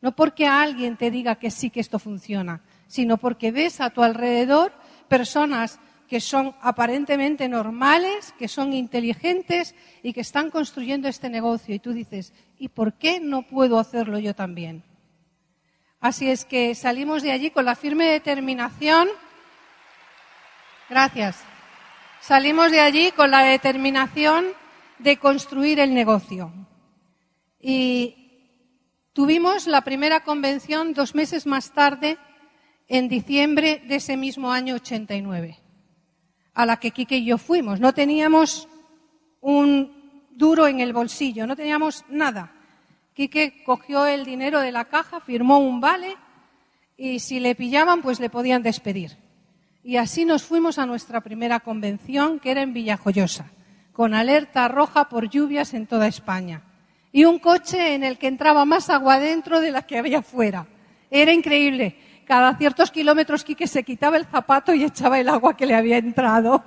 No 0.01 0.15
porque 0.15 0.45
alguien 0.45 0.97
te 0.97 1.11
diga 1.11 1.35
que 1.35 1.49
sí 1.49 1.69
que 1.69 1.79
esto 1.79 1.97
funciona, 1.97 2.61
sino 2.87 3.17
porque 3.17 3.51
ves 3.51 3.79
a 3.79 3.89
tu 3.89 4.03
alrededor 4.03 4.73
personas 5.07 5.79
que 6.07 6.19
son 6.19 6.53
aparentemente 6.61 7.47
normales, 7.47 8.33
que 8.37 8.47
son 8.47 8.73
inteligentes 8.73 9.73
y 10.03 10.13
que 10.13 10.21
están 10.21 10.51
construyendo 10.51 11.07
este 11.07 11.29
negocio. 11.29 11.73
Y 11.73 11.79
tú 11.79 11.93
dices, 11.93 12.33
¿y 12.59 12.67
por 12.67 12.93
qué 12.93 13.19
no 13.19 13.43
puedo 13.43 13.79
hacerlo 13.79 14.19
yo 14.19 14.35
también? 14.35 14.83
Así 16.03 16.29
es 16.29 16.43
que 16.43 16.75
salimos 16.75 17.23
de 17.23 17.31
allí 17.31 17.49
con 17.49 17.63
la 17.63 17.77
firme 17.77 18.03
determinación. 18.03 19.07
Gracias. 20.89 21.41
Salimos 22.19 22.71
de 22.71 22.81
allí 22.81 23.11
con 23.13 23.31
la 23.31 23.43
determinación 23.43 24.47
de 24.99 25.15
construir 25.15 25.79
el 25.79 25.93
negocio. 25.93 26.51
Y 27.57 28.17
tuvimos 29.13 29.65
la 29.65 29.79
primera 29.79 30.25
convención 30.25 30.93
dos 30.93 31.15
meses 31.15 31.45
más 31.45 31.71
tarde, 31.71 32.17
en 32.89 33.07
diciembre 33.07 33.81
de 33.87 33.95
ese 33.95 34.17
mismo 34.17 34.51
año 34.51 34.75
89 34.75 35.57
a 36.53 36.65
la 36.65 36.81
que 36.81 36.91
Quique 36.91 37.15
y 37.15 37.25
yo 37.27 37.37
fuimos. 37.37 37.79
No 37.79 37.93
teníamos 37.93 38.67
un 39.39 40.27
duro 40.31 40.67
en 40.67 40.81
el 40.81 40.91
bolsillo, 40.91 41.47
no 41.47 41.55
teníamos 41.55 42.03
nada. 42.09 42.53
Quique 43.13 43.63
cogió 43.63 44.05
el 44.05 44.25
dinero 44.25 44.59
de 44.59 44.71
la 44.71 44.85
caja, 44.85 45.19
firmó 45.19 45.59
un 45.59 45.79
vale 45.79 46.15
y 46.97 47.19
si 47.19 47.39
le 47.39 47.55
pillaban, 47.55 48.01
pues 48.01 48.19
le 48.19 48.29
podían 48.29 48.63
despedir. 48.63 49.17
Y 49.83 49.97
así 49.97 50.25
nos 50.25 50.43
fuimos 50.43 50.79
a 50.79 50.85
nuestra 50.85 51.21
primera 51.21 51.59
convención, 51.59 52.39
que 52.39 52.51
era 52.51 52.61
en 52.61 52.73
Villajoyosa. 52.73 53.45
con 53.91 54.15
alerta 54.15 54.67
roja 54.67 55.07
por 55.07 55.29
lluvias 55.29 55.75
en 55.75 55.85
toda 55.85 56.07
España. 56.07 56.63
Y 57.11 57.25
un 57.25 57.37
coche 57.37 57.93
en 57.93 58.03
el 58.03 58.17
que 58.17 58.27
entraba 58.27 58.65
más 58.65 58.89
agua 58.89 59.19
dentro 59.19 59.61
de 59.61 59.69
la 59.69 59.83
que 59.83 59.99
había 59.99 60.23
fuera. 60.23 60.65
Era 61.11 61.31
increíble. 61.31 61.95
Cada 62.25 62.57
ciertos 62.57 62.89
kilómetros 62.89 63.43
Quique 63.43 63.67
se 63.67 63.83
quitaba 63.83 64.17
el 64.17 64.25
zapato 64.25 64.73
y 64.73 64.83
echaba 64.83 65.19
el 65.19 65.29
agua 65.29 65.55
que 65.55 65.67
le 65.67 65.75
había 65.75 65.97
entrado. 65.97 66.63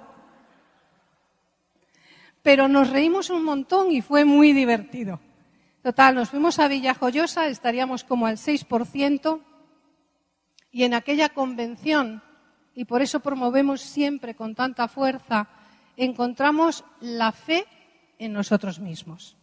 Pero 2.42 2.68
nos 2.68 2.90
reímos 2.90 3.28
un 3.30 3.42
montón 3.42 3.90
y 3.90 4.02
fue 4.02 4.24
muy 4.24 4.52
divertido. 4.52 5.18
Total, 5.86 6.16
nos 6.16 6.30
fuimos 6.30 6.58
a 6.58 6.66
Villajoyosa, 6.66 7.46
estaríamos 7.46 8.02
como 8.02 8.26
al 8.26 8.38
6%, 8.38 9.40
y 10.72 10.82
en 10.82 10.94
aquella 10.94 11.28
convención, 11.28 12.24
y 12.74 12.86
por 12.86 13.02
eso 13.02 13.20
promovemos 13.20 13.82
siempre 13.82 14.34
con 14.34 14.56
tanta 14.56 14.88
fuerza, 14.88 15.46
encontramos 15.96 16.84
la 16.98 17.30
fe 17.30 17.66
en 18.18 18.32
nosotros 18.32 18.80
mismos, 18.80 19.36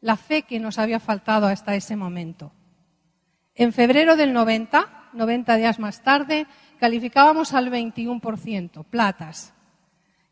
la 0.00 0.16
fe 0.16 0.42
que 0.42 0.58
nos 0.58 0.80
había 0.80 0.98
faltado 0.98 1.46
hasta 1.46 1.76
ese 1.76 1.94
momento. 1.94 2.50
En 3.54 3.72
febrero 3.72 4.16
del 4.16 4.32
90, 4.32 5.10
90 5.12 5.56
días 5.58 5.78
más 5.78 6.02
tarde, 6.02 6.48
calificábamos 6.80 7.54
al 7.54 7.70
21%, 7.70 8.84
platas. 8.86 9.54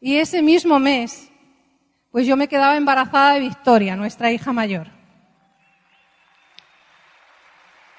Y 0.01 0.17
ese 0.17 0.43
mismo 0.43 0.81
mes, 0.81 1.31
pues 2.11 2.27
yo 2.27 2.37
me 2.37 2.49
quedaba 2.49 2.77
embarazada 2.77 3.35
de 3.35 3.41
Victoria, 3.41 3.95
nuestra 3.95 4.33
hija 4.33 4.53
mayor. 4.53 4.99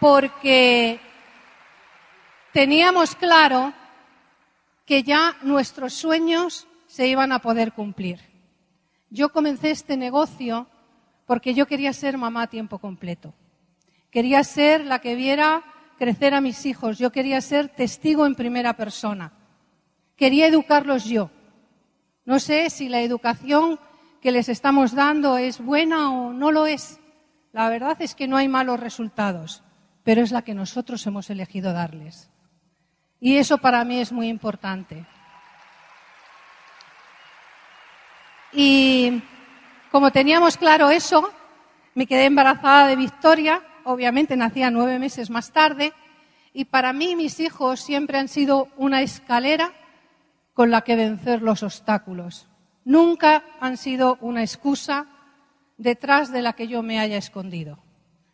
Porque 0.01 0.99
teníamos 2.51 3.15
claro 3.15 3.71
que 4.87 5.03
ya 5.03 5.37
nuestros 5.43 5.93
sueños 5.93 6.67
se 6.87 7.05
iban 7.05 7.31
a 7.31 7.37
poder 7.37 7.73
cumplir. 7.73 8.19
Yo 9.11 9.31
comencé 9.31 9.69
este 9.69 9.97
negocio 9.97 10.65
porque 11.27 11.53
yo 11.53 11.67
quería 11.67 11.93
ser 11.93 12.17
mamá 12.17 12.41
a 12.41 12.47
tiempo 12.47 12.79
completo. 12.79 13.35
Quería 14.09 14.43
ser 14.43 14.83
la 14.85 14.97
que 15.01 15.13
viera 15.13 15.61
crecer 15.99 16.33
a 16.33 16.41
mis 16.41 16.65
hijos. 16.65 16.97
Yo 16.97 17.11
quería 17.11 17.39
ser 17.39 17.69
testigo 17.69 18.25
en 18.25 18.33
primera 18.33 18.73
persona. 18.73 19.31
Quería 20.15 20.47
educarlos 20.47 21.05
yo. 21.05 21.29
No 22.25 22.39
sé 22.39 22.71
si 22.71 22.89
la 22.89 23.01
educación 23.01 23.79
que 24.19 24.31
les 24.31 24.49
estamos 24.49 24.95
dando 24.95 25.37
es 25.37 25.63
buena 25.63 26.11
o 26.11 26.33
no 26.33 26.51
lo 26.51 26.65
es. 26.65 26.99
La 27.51 27.69
verdad 27.69 28.01
es 28.01 28.15
que 28.15 28.27
no 28.27 28.37
hay 28.37 28.47
malos 28.47 28.79
resultados, 28.79 29.63
pero 30.03 30.21
es 30.21 30.31
la 30.31 30.41
que 30.41 30.53
nosotros 30.53 31.05
hemos 31.07 31.29
elegido 31.29 31.73
darles. 31.73 32.29
Y 33.19 33.37
eso 33.37 33.59
para 33.59 33.83
mí 33.85 33.99
es 33.99 34.11
muy 34.11 34.27
importante. 34.27 35.05
Y 38.51 39.21
como 39.91 40.11
teníamos 40.11 40.57
claro 40.57 40.89
eso, 40.89 41.31
me 41.93 42.07
quedé 42.07 42.25
embarazada 42.25 42.87
de 42.87 42.95
Victoria, 42.95 43.61
obviamente 43.83 44.35
nacía 44.35 44.71
nueve 44.71 44.99
meses 44.99 45.29
más 45.29 45.51
tarde, 45.51 45.93
y 46.53 46.65
para 46.65 46.93
mí 46.93 47.15
mis 47.15 47.39
hijos 47.39 47.79
siempre 47.79 48.17
han 48.17 48.27
sido 48.27 48.67
una 48.75 49.01
escalera 49.01 49.71
con 50.53 50.69
la 50.69 50.81
que 50.81 50.95
vencer 50.95 51.41
los 51.41 51.63
obstáculos. 51.63 52.47
Nunca 52.83 53.43
han 53.59 53.77
sido 53.77 54.17
una 54.21 54.41
excusa 54.41 55.07
detrás 55.77 56.31
de 56.31 56.41
la 56.41 56.53
que 56.53 56.67
yo 56.67 56.83
me 56.83 56.99
haya 56.99 57.17
escondido. 57.17 57.79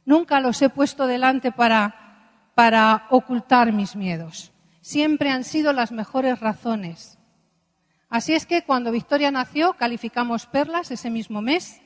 Nunca 0.07 0.39
los 0.39 0.61
he 0.61 0.69
puesto 0.69 1.05
delante 1.05 1.51
para, 1.51 2.49
para 2.55 3.07
ocultar 3.09 3.73
mis 3.73 3.97
miedos. 3.97 4.53
Siempre 4.79 5.31
han 5.31 5.43
sido 5.43 5.73
las 5.73 5.91
mejores 5.91 6.39
razones. 6.39 7.19
Así 8.07 8.33
es 8.33 8.45
que 8.45 8.63
cuando 8.63 8.93
Victoria 8.93 9.31
nació, 9.31 9.73
calificamos 9.73 10.45
perlas 10.45 10.91
ese 10.91 11.09
mismo 11.09 11.41
mes, 11.41 11.81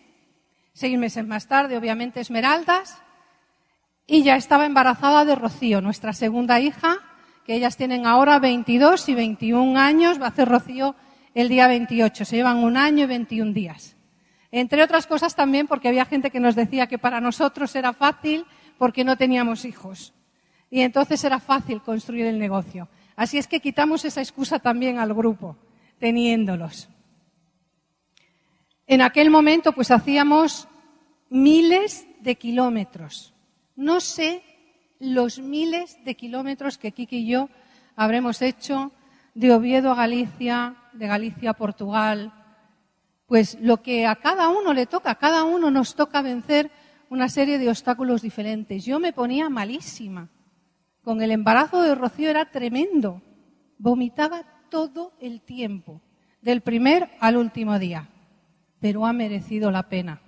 seis 0.71 0.99
meses 0.99 1.25
más 1.25 1.47
tarde, 1.47 1.75
obviamente, 1.75 2.19
esmeraldas, 2.19 3.01
y 4.05 4.21
ya 4.21 4.35
estaba 4.35 4.67
embarazada 4.67 5.25
de 5.25 5.33
Rocío, 5.33 5.81
nuestra 5.81 6.13
segunda 6.13 6.59
hija, 6.59 6.97
que 7.43 7.55
ellas 7.55 7.75
tienen 7.75 8.05
ahora 8.05 8.37
22 8.37 9.09
y 9.09 9.15
21 9.15 9.79
años, 9.79 10.21
va 10.21 10.25
a 10.25 10.29
hacer 10.29 10.47
Rocío 10.47 10.93
el 11.33 11.49
día 11.49 11.67
28, 11.67 12.23
se 12.23 12.35
llevan 12.35 12.57
un 12.57 12.77
año 12.77 13.05
y 13.05 13.07
21 13.07 13.51
días. 13.51 13.95
Entre 14.51 14.83
otras 14.83 15.07
cosas 15.07 15.35
también 15.35 15.67
porque 15.67 15.87
había 15.87 16.05
gente 16.05 16.29
que 16.29 16.39
nos 16.39 16.55
decía 16.55 16.87
que 16.87 16.97
para 16.97 17.21
nosotros 17.21 17.75
era 17.75 17.93
fácil 17.93 18.45
porque 18.77 19.03
no 19.03 19.15
teníamos 19.15 19.63
hijos 19.65 20.13
y 20.71 20.81
entonces 20.81 21.23
era 21.23 21.39
fácil 21.39 21.81
construir 21.81 22.25
el 22.25 22.39
negocio. 22.39 22.87
Así 23.15 23.37
es 23.37 23.47
que 23.47 23.59
quitamos 23.59 24.05
esa 24.05 24.21
excusa 24.21 24.57
también 24.57 24.97
al 24.97 25.13
grupo, 25.13 25.57
teniéndolos. 25.99 26.89
En 28.87 29.01
aquel 29.01 29.29
momento, 29.29 29.73
pues 29.73 29.91
hacíamos 29.91 30.67
miles 31.29 32.07
de 32.21 32.35
kilómetros. 32.35 33.33
No 33.75 33.99
sé 33.99 34.43
los 34.99 35.39
miles 35.39 36.03
de 36.05 36.15
kilómetros 36.15 36.77
que 36.77 36.93
Kiki 36.93 37.17
y 37.17 37.27
yo 37.27 37.49
habremos 37.95 38.41
hecho 38.41 38.91
de 39.33 39.53
Oviedo 39.53 39.91
a 39.91 39.95
Galicia, 39.95 40.75
de 40.93 41.07
Galicia 41.07 41.51
a 41.51 41.53
Portugal. 41.53 42.33
Pues 43.31 43.57
lo 43.61 43.81
que 43.81 44.07
a 44.07 44.17
cada 44.17 44.49
uno 44.49 44.73
le 44.73 44.85
toca, 44.87 45.11
a 45.11 45.15
cada 45.15 45.45
uno 45.45 45.71
nos 45.71 45.95
toca 45.95 46.21
vencer 46.21 46.69
una 47.09 47.29
serie 47.29 47.59
de 47.59 47.69
obstáculos 47.69 48.21
diferentes. 48.21 48.83
Yo 48.83 48.99
me 48.99 49.13
ponía 49.13 49.47
malísima 49.47 50.27
con 51.01 51.21
el 51.21 51.31
embarazo 51.31 51.81
de 51.81 51.95
Rocío 51.95 52.29
era 52.29 52.51
tremendo. 52.51 53.21
Vomitaba 53.77 54.43
todo 54.69 55.13
el 55.21 55.39
tiempo, 55.39 56.01
del 56.41 56.59
primer 56.59 57.09
al 57.21 57.37
último 57.37 57.79
día. 57.79 58.09
Pero 58.81 59.05
ha 59.05 59.13
merecido 59.13 59.71
la 59.71 59.87
pena. 59.87 60.19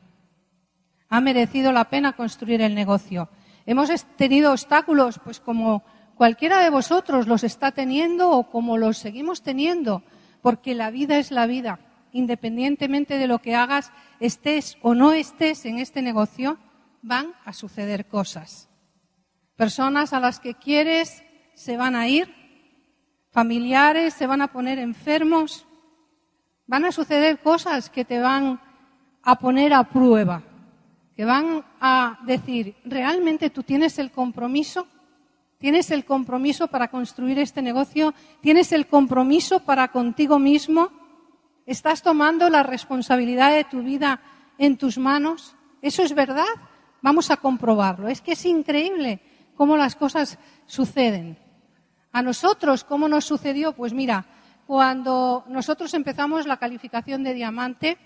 Ha 1.09 1.19
merecido 1.19 1.73
la 1.73 1.89
pena 1.89 2.13
construir 2.13 2.61
el 2.61 2.73
negocio. 2.73 3.27
Hemos 3.65 3.89
tenido 4.15 4.53
obstáculos, 4.53 5.19
pues 5.21 5.41
como 5.41 5.83
cualquiera 6.15 6.61
de 6.61 6.69
vosotros 6.69 7.27
los 7.27 7.43
está 7.43 7.73
teniendo 7.73 8.31
o 8.31 8.49
como 8.49 8.77
los 8.77 8.97
seguimos 8.97 9.41
teniendo, 9.41 10.03
porque 10.41 10.73
la 10.73 10.89
vida 10.89 11.17
es 11.17 11.31
la 11.31 11.47
vida. 11.47 11.81
Independientemente 12.13 13.17
de 13.17 13.28
lo 13.28 13.39
que 13.39 13.56
hagas, 13.56 13.91
estés 14.19 14.78
o 14.82 14.93
no 14.93 15.12
estés 15.12 15.65
en 15.65 15.80
este 15.80 16.02
negocio, 16.02 16.58
van 17.02 17.34
a 17.43 17.54
suceder 17.54 18.08
cosas. 18.08 18.69
Personas 19.58 20.13
a 20.13 20.19
las 20.19 20.39
que 20.39 20.54
quieres 20.54 21.23
se 21.56 21.76
van 21.76 21.95
a 21.95 22.08
ir, 22.08 22.34
familiares 23.32 24.13
se 24.13 24.28
van 24.28 24.41
a 24.41 24.52
poner 24.52 24.80
enfermos, 24.80 25.65
van 26.67 26.86
a 26.86 26.91
suceder 26.91 27.39
cosas 27.39 27.89
que 27.89 28.06
te 28.06 28.19
van 28.19 28.62
a 29.23 29.39
poner 29.39 29.73
a 29.73 29.84
prueba, 29.84 30.43
que 31.15 31.26
van 31.26 31.65
a 31.82 32.19
decir, 32.26 32.76
¿realmente 32.86 33.49
tú 33.49 33.63
tienes 33.63 33.99
el 33.99 34.12
compromiso? 34.12 34.88
¿Tienes 35.58 35.91
el 35.91 36.04
compromiso 36.04 36.67
para 36.67 36.89
construir 36.89 37.39
este 37.39 37.62
negocio? 37.62 38.13
¿Tienes 38.41 38.71
el 38.71 38.88
compromiso 38.88 39.62
para 39.62 39.88
contigo 39.88 40.38
mismo? 40.38 40.91
¿Estás 41.65 42.02
tomando 42.02 42.49
la 42.49 42.63
responsabilidad 42.63 43.52
de 43.54 43.63
tu 43.63 43.82
vida 43.84 44.19
en 44.58 44.78
tus 44.78 44.97
manos? 44.97 45.56
¿Eso 45.82 46.04
es 46.04 46.13
verdad? 46.13 46.45
Vamos 47.02 47.32
a 47.32 47.38
comprobarlo. 47.38 48.10
Es 48.10 48.21
que 48.21 48.34
es 48.34 48.45
increíble 48.45 49.21
cómo 49.56 49.78
las 49.78 49.95
cosas 49.95 50.38
suceden. 50.65 51.38
A 52.12 52.21
nosotros, 52.21 52.84
¿cómo 52.84 53.08
nos 53.08 53.26
sucedió? 53.26 53.73
Pues 53.73 53.93
mira, 53.93 54.26
cuando 54.67 55.45
nosotros 55.47 55.93
empezamos 55.93 56.45
la 56.45 56.58
calificación 56.58 57.23
de 57.23 57.34
diamante, 57.34 57.97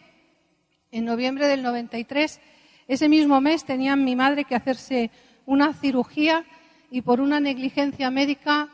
en 0.91 1.05
noviembre 1.05 1.47
del 1.47 1.63
93, 1.63 2.39
ese 2.87 3.09
mismo 3.09 3.41
mes 3.41 3.65
tenía 3.65 3.95
mi 3.95 4.15
madre 4.15 4.45
que 4.45 4.55
hacerse 4.55 5.11
una 5.45 5.73
cirugía 5.73 6.45
y 6.91 7.01
por 7.01 7.21
una 7.21 7.39
negligencia 7.39 8.11
médica, 8.11 8.69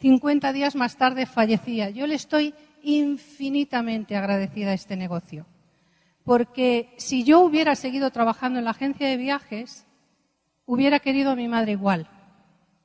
50 0.00 0.52
días 0.52 0.76
más 0.76 0.96
tarde 0.96 1.26
fallecía. 1.26 1.90
Yo 1.90 2.06
le 2.06 2.14
estoy 2.14 2.54
infinitamente 2.82 4.16
agradecida 4.16 4.70
a 4.70 4.74
este 4.74 4.96
negocio. 4.96 5.46
Porque 6.24 6.94
si 6.98 7.24
yo 7.24 7.40
hubiera 7.40 7.74
seguido 7.74 8.10
trabajando 8.10 8.58
en 8.58 8.64
la 8.64 8.72
agencia 8.72 9.08
de 9.08 9.16
viajes, 9.16 9.86
Hubiera 10.70 10.98
querido 11.00 11.30
a 11.30 11.34
mi 11.34 11.48
madre 11.48 11.72
igual, 11.72 12.06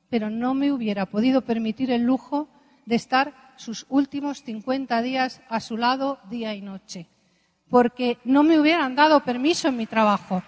pero 0.08 0.30
no 0.30 0.54
me 0.54 0.72
hubiera 0.72 1.04
podido 1.04 1.42
permitir 1.42 1.90
el 1.90 2.00
lujo 2.00 2.48
de 2.86 2.94
estar 2.94 3.52
sus 3.56 3.84
últimos 3.90 4.42
50 4.42 5.02
días 5.02 5.42
a 5.50 5.60
su 5.60 5.76
lado 5.76 6.18
día 6.30 6.54
y 6.54 6.62
noche, 6.62 7.08
porque 7.68 8.16
no 8.24 8.42
me 8.42 8.58
hubieran 8.58 8.94
dado 8.94 9.20
permiso 9.20 9.68
en 9.68 9.76
mi 9.76 9.84
trabajo. 9.84 10.42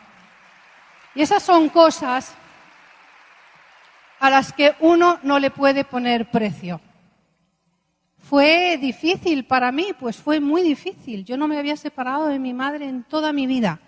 Y 1.15 1.21
esas 1.21 1.43
son 1.43 1.69
cosas 1.69 2.35
a 4.19 4.31
las 4.31 4.55
que 4.55 4.75
uno 4.81 5.19
no 5.23 5.39
le 5.39 5.51
puede 5.51 5.85
poner 5.85 6.31
precio. 6.31 6.81
Fue 8.29 8.77
difícil 8.79 9.45
para 9.45 9.71
mí, 9.71 9.93
pues 10.01 10.17
fue 10.17 10.41
muy 10.41 10.63
difícil. 10.63 11.25
Yo 11.25 11.37
no 11.37 11.47
me 11.47 11.59
había 11.59 11.77
separado 11.77 12.27
de 12.27 12.41
mi 12.41 12.53
madre 12.53 12.89
en 12.89 13.05
toda 13.05 13.33
mi 13.33 13.47
vida. 13.47 13.79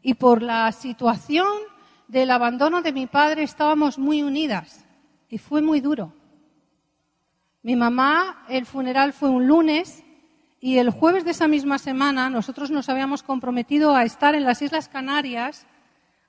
Y 0.00 0.14
por 0.14 0.40
la 0.40 0.72
situación 0.72 1.46
del 2.08 2.30
abandono 2.30 2.80
de 2.80 2.92
mi 2.92 3.06
padre 3.06 3.42
estábamos 3.42 3.98
muy 3.98 4.22
unidas 4.22 4.86
y 5.28 5.36
fue 5.36 5.60
muy 5.60 5.80
duro. 5.82 6.14
Mi 7.62 7.76
mamá, 7.76 8.46
el 8.48 8.64
funeral 8.64 9.12
fue 9.12 9.28
un 9.28 9.46
lunes 9.46 10.02
Y 10.58 10.78
el 10.78 10.88
jueves 10.88 11.26
de 11.26 11.32
esa 11.32 11.46
misma 11.46 11.78
semana 11.78 12.30
nosotros 12.30 12.70
nos 12.70 12.88
habíamos 12.88 13.22
comprometido 13.22 13.94
a 13.94 14.04
estar 14.04 14.34
en 14.34 14.44
las 14.44 14.62
Islas 14.62 14.88
Canarias 14.88 15.66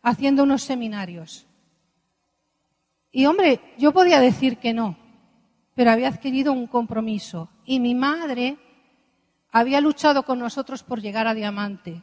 haciendo 0.01 0.43
unos 0.43 0.63
seminarios. 0.63 1.47
Y 3.09 3.25
hombre, 3.25 3.61
yo 3.77 3.93
podía 3.93 4.19
decir 4.19 4.57
que 4.57 4.73
no, 4.73 4.97
pero 5.77 5.91
había 5.91 6.07
adquirido 6.07 6.53
un 6.53 6.65
compromiso. 6.65 7.49
Y 7.63 7.79
mi 7.79 7.93
madre 7.93 8.57
había 9.51 9.79
luchado 9.79 10.23
con 10.23 10.39
nosotros 10.39 10.81
por 10.81 11.01
llegar 11.01 11.27
a 11.27 11.35
diamante. 11.35 12.01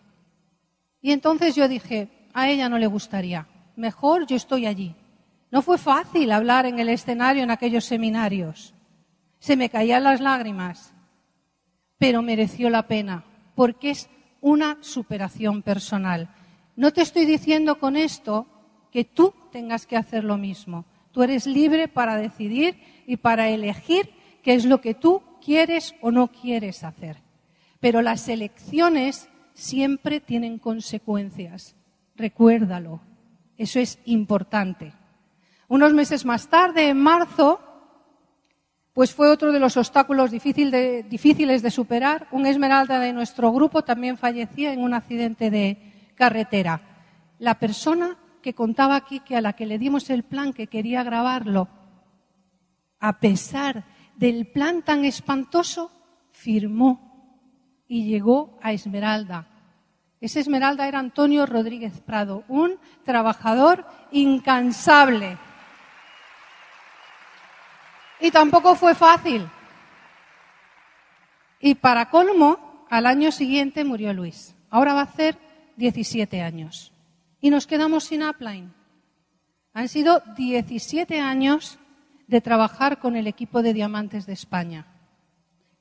Y 1.03 1.11
entonces 1.11 1.57
yo 1.57 1.67
dije, 1.67 2.09
a 2.33 2.49
ella 2.49 2.69
no 2.69 2.79
le 2.79 2.87
gustaría, 2.87 3.49
mejor 3.75 4.29
yo 4.29 4.37
estoy 4.37 4.67
allí. 4.67 4.95
No 5.51 5.61
fue 5.61 5.77
fácil 5.77 6.31
hablar 6.31 6.67
en 6.67 6.79
el 6.79 6.89
escenario 6.89 7.43
en 7.43 7.51
aquellos 7.51 7.85
seminarios. 7.85 8.75
Se 9.41 9.57
me 9.57 9.69
caían 9.69 10.05
las 10.05 10.21
lágrimas, 10.21 10.95
pero 11.99 12.23
mereció 12.23 12.71
la 12.71 12.87
pena, 12.87 13.25
porque 13.57 13.91
es 13.91 14.09
una 14.41 14.79
superación 14.83 15.63
personal. 15.63 16.29
No 16.77 16.93
te 16.93 17.03
estoy 17.03 17.25
diciendo 17.27 17.81
con 17.81 17.97
esto 17.97 18.47
que 18.93 19.05
tú 19.05 19.35
tengas 19.51 19.85
que 19.85 19.97
hacer 19.97 20.23
lo 20.23 20.39
mismo. 20.39 20.85
Tú 21.15 21.23
eres 21.23 21.47
libre 21.47 21.87
para 21.87 22.17
decidir 22.17 22.77
y 23.07 23.19
para 23.19 23.49
elegir 23.49 24.11
qué 24.43 24.55
es 24.55 24.65
lo 24.65 24.81
que 24.81 24.95
tú 24.95 25.23
quieres 25.41 25.95
o 26.01 26.11
no 26.11 26.27
quieres 26.27 26.83
hacer. 26.83 27.19
Pero 27.79 28.03
las 28.03 28.29
elecciones 28.29 29.29
siempre 29.53 30.19
tienen 30.19 30.59
consecuencias. 30.59 31.77
Recuérdalo. 32.17 33.01
Eso 33.57 33.79
es 33.79 34.01
importante. 34.07 34.93
Unos 35.69 35.95
meses 35.95 36.25
más 36.25 36.49
tarde, 36.49 36.89
en 36.89 36.99
marzo, 36.99 37.61
pues 38.93 39.15
fue 39.15 39.29
otro 39.29 39.53
de 39.53 39.61
los 39.61 39.77
obstáculos 39.77 40.33
difíciles 40.33 41.63
de 41.63 41.71
superar. 41.71 42.27
Un 42.33 42.47
esmeralda 42.47 42.99
de 42.99 43.13
nuestro 43.13 43.53
grupo 43.53 43.83
también 43.83 44.19
fallecía 44.19 44.73
en 44.73 44.83
un 44.83 44.95
accidente 44.95 45.49
de 45.49 46.11
carretera. 46.17 46.81
La 47.39 47.61
persona 47.61 48.19
que 48.45 48.53
contaba 48.53 48.95
aquí 48.95 49.21
que 49.21 49.39
a 49.39 49.41
la 49.41 49.55
que 49.55 49.65
le 49.65 49.79
dimos 49.79 50.11
el 50.11 50.23
plan 50.23 50.53
que 50.53 50.67
quería 50.67 51.03
grabarlo, 51.03 51.67
a 53.01 53.19
pesar 53.19 53.85
del 54.17 54.47
plan 54.53 54.83
tan 54.83 55.07
espantoso, 55.07 55.91
firmó 56.31 56.93
y 57.89 58.05
llegó 58.05 58.59
a 58.63 58.73
Esmeralda. 58.73 59.49
Ese 60.21 60.41
Esmeralda 60.41 60.87
era 60.87 60.99
Antonio 60.99 61.47
Rodríguez 61.47 62.03
Prado, 62.03 62.45
un 62.49 62.79
trabajador 63.03 63.87
incansable. 64.13 65.39
Y 68.21 68.31
tampoco 68.31 68.75
fue 68.75 68.95
fácil. 68.95 69.49
Y 71.61 71.77
para 71.77 72.11
colmo, 72.11 72.85
al 72.91 73.07
año 73.07 73.33
siguiente 73.33 73.85
murió 73.85 74.13
Luis. 74.13 74.55
Ahora 74.69 74.93
va 74.93 75.01
a 75.01 75.05
hacer 75.05 75.39
17 75.79 76.43
años 76.43 76.94
y 77.45 77.51
nos 77.51 77.67
quedamos 77.67 78.05
sin 78.05 78.23
upline. 78.23 78.73
Han 79.75 79.91
sido 79.91 80.23
17 80.35 81.21
años 81.21 81.79
de 82.27 82.41
trabajar 82.41 83.01
con 83.01 83.17
el 83.17 83.27
equipo 83.27 83.61
de 83.61 83.75
diamantes 83.75 84.25
de 84.25 84.33
España. 84.33 84.87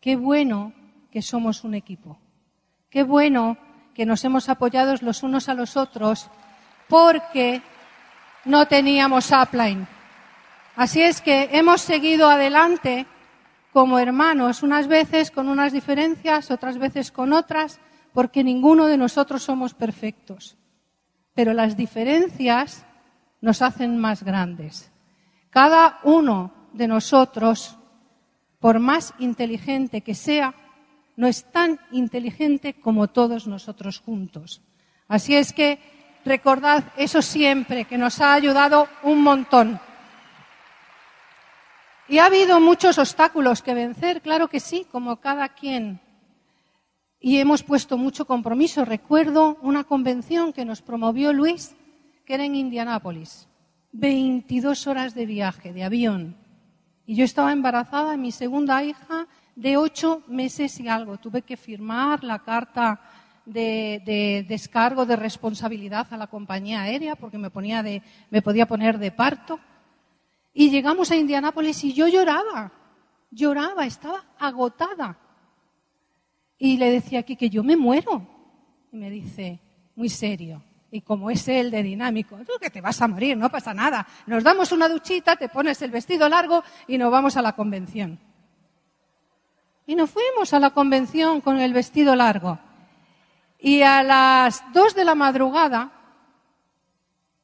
Qué 0.02 0.18
bueno 0.18 0.74
que 1.10 1.22
somos 1.22 1.64
un 1.64 1.74
equipo. 1.74 2.20
Qué 2.90 3.04
bueno 3.04 3.58
que 3.94 4.06
nos 4.06 4.26
hemos 4.26 4.50
apoyado 4.50 4.94
los 5.02 5.24
unos 5.24 5.48
a 5.48 5.54
los 5.54 5.78
otros 5.78 6.30
porque 6.90 7.62
no 8.44 8.68
teníamos 8.68 9.32
upline. 9.32 9.88
Así 10.76 11.02
es 11.02 11.22
que 11.22 11.48
hemos 11.54 11.80
seguido 11.80 12.30
adelante 12.30 13.08
como 13.72 14.00
hermanos, 14.00 14.64
unas 14.64 14.88
veces 14.90 15.32
con 15.32 15.48
unas 15.48 15.72
diferencias, 15.72 16.52
otras 16.52 16.78
veces 16.78 17.14
con 17.14 17.32
otras, 17.32 17.80
porque 18.12 18.44
ninguno 18.44 18.88
de 18.88 18.98
nosotros 18.98 19.44
somos 19.44 19.74
perfectos 19.74 20.58
pero 21.34 21.54
las 21.54 21.76
diferencias 21.76 22.86
nos 23.42 23.62
hacen 23.62 23.98
más 23.98 24.24
grandes. 24.24 24.92
Cada 25.50 26.00
uno 26.04 26.54
de 26.74 26.88
nosotros, 26.88 27.78
por 28.60 28.80
más 28.80 29.14
inteligente 29.20 30.02
que 30.02 30.16
sea, 30.16 30.54
no 31.16 31.28
es 31.28 31.52
tan 31.52 31.80
inteligente 31.92 32.74
como 32.74 33.08
todos 33.08 33.48
nosotros 33.48 34.00
juntos. 34.00 34.62
Así 35.08 35.36
es 35.36 35.54
que 35.54 35.80
recordad 36.26 36.86
eso 36.98 37.22
siempre, 37.22 37.86
que 37.86 37.98
nos 37.98 38.20
ha 38.22 38.34
ayudado 38.34 38.88
un 39.04 39.22
montón. 39.22 39.80
Y 42.08 42.18
ha 42.20 42.26
habido 42.26 42.60
muchos 42.60 42.98
obstáculos 42.98 43.62
que 43.62 43.74
vencer, 43.74 44.22
claro 44.22 44.48
que 44.48 44.60
sí, 44.60 44.86
como 44.92 45.18
cada 45.18 45.50
quien 45.50 46.00
y 47.26 47.38
hemos 47.38 47.64
puesto 47.64 47.98
mucho 47.98 48.26
compromiso. 48.26 48.84
Recuerdo 48.84 49.58
una 49.62 49.86
convención 49.86 50.52
que 50.52 50.66
nos 50.66 50.82
promovió 50.82 51.32
Luis, 51.32 51.74
que 52.26 52.34
era 52.34 52.44
en 52.44 52.54
Indianápolis. 52.54 53.48
22 53.94 54.88
horas 54.88 55.16
de 55.16 55.26
viaje, 55.26 55.72
de 55.72 55.86
avión. 55.86 56.36
Y 57.06 57.16
yo 57.16 57.24
estaba 57.24 57.54
embarazada, 57.54 58.18
mi 58.18 58.34
segunda 58.34 58.84
hija, 58.84 59.28
de 59.56 59.78
ocho 59.78 60.22
meses 60.28 60.78
y 60.82 60.90
algo. 60.90 61.18
Tuve 61.18 61.44
que 61.44 61.56
firmar 61.56 62.26
la 62.26 62.40
carta 62.40 63.00
de, 63.46 64.46
descargo 64.50 65.06
de 65.06 65.16
responsabilidad 65.16 66.08
a 66.12 66.18
la 66.18 66.28
compañía 66.28 66.82
aérea 66.82 67.16
porque 67.16 67.38
me, 67.38 67.50
ponía 67.50 67.82
de, 67.84 68.04
me 68.32 68.42
podía 68.42 68.68
poner 68.68 69.00
de 69.00 69.12
parto. 69.12 69.62
Y 70.54 70.70
llegamos 70.72 71.10
a 71.10 71.16
Indianápolis 71.16 71.86
y 71.86 71.94
yo 71.94 72.06
lloraba, 72.10 72.74
lloraba, 73.32 73.86
estaba 73.86 74.26
agotada. 74.38 75.23
Y 76.64 76.78
le 76.78 76.92
decía 76.92 77.20
aquí 77.20 77.36
que 77.36 77.50
yo 77.50 77.62
me 77.62 77.76
muero. 77.76 78.26
Y 78.90 78.96
me 78.96 79.10
dice, 79.10 79.60
muy 79.98 80.08
serio. 80.08 80.64
Y 80.92 81.02
como 81.02 81.30
es 81.30 81.46
él 81.50 81.70
de 81.70 81.84
dinámico, 81.84 82.38
tú 82.38 82.54
que 82.58 82.70
te 82.70 82.80
vas 82.80 83.02
a 83.02 83.08
morir, 83.10 83.36
no 83.36 83.50
pasa 83.50 83.74
nada. 83.74 84.08
Nos 84.28 84.46
damos 84.46 84.72
una 84.72 84.88
duchita, 84.88 85.36
te 85.36 85.50
pones 85.50 85.82
el 85.82 85.92
vestido 85.92 86.30
largo 86.30 86.64
y 86.88 86.98
nos 86.98 87.12
vamos 87.12 87.36
a 87.36 87.42
la 87.42 87.52
convención. 87.52 88.18
Y 89.86 89.96
nos 89.96 90.10
fuimos 90.10 90.54
a 90.54 90.60
la 90.62 90.70
convención 90.70 91.42
con 91.42 91.60
el 91.60 91.74
vestido 91.74 92.16
largo. 92.16 92.58
Y 93.60 93.82
a 93.82 94.02
las 94.02 94.64
dos 94.72 94.96
de 94.96 95.04
la 95.04 95.16
madrugada 95.16 95.92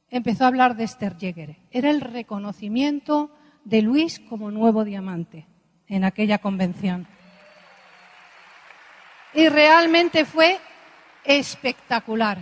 empezó 0.08 0.44
a 0.44 0.48
hablar 0.48 0.76
de 0.76 0.84
Esther 0.84 1.18
Jäger. 1.18 1.58
Era 1.70 1.90
el 1.90 2.00
reconocimiento 2.00 3.30
de 3.66 3.82
Luis 3.82 4.18
como 4.18 4.50
nuevo 4.50 4.82
diamante 4.82 5.46
en 5.88 6.04
aquella 6.04 6.38
convención. 6.38 7.06
Y 9.34 9.48
realmente 9.48 10.24
fue 10.24 10.58
espectacular. 11.24 12.38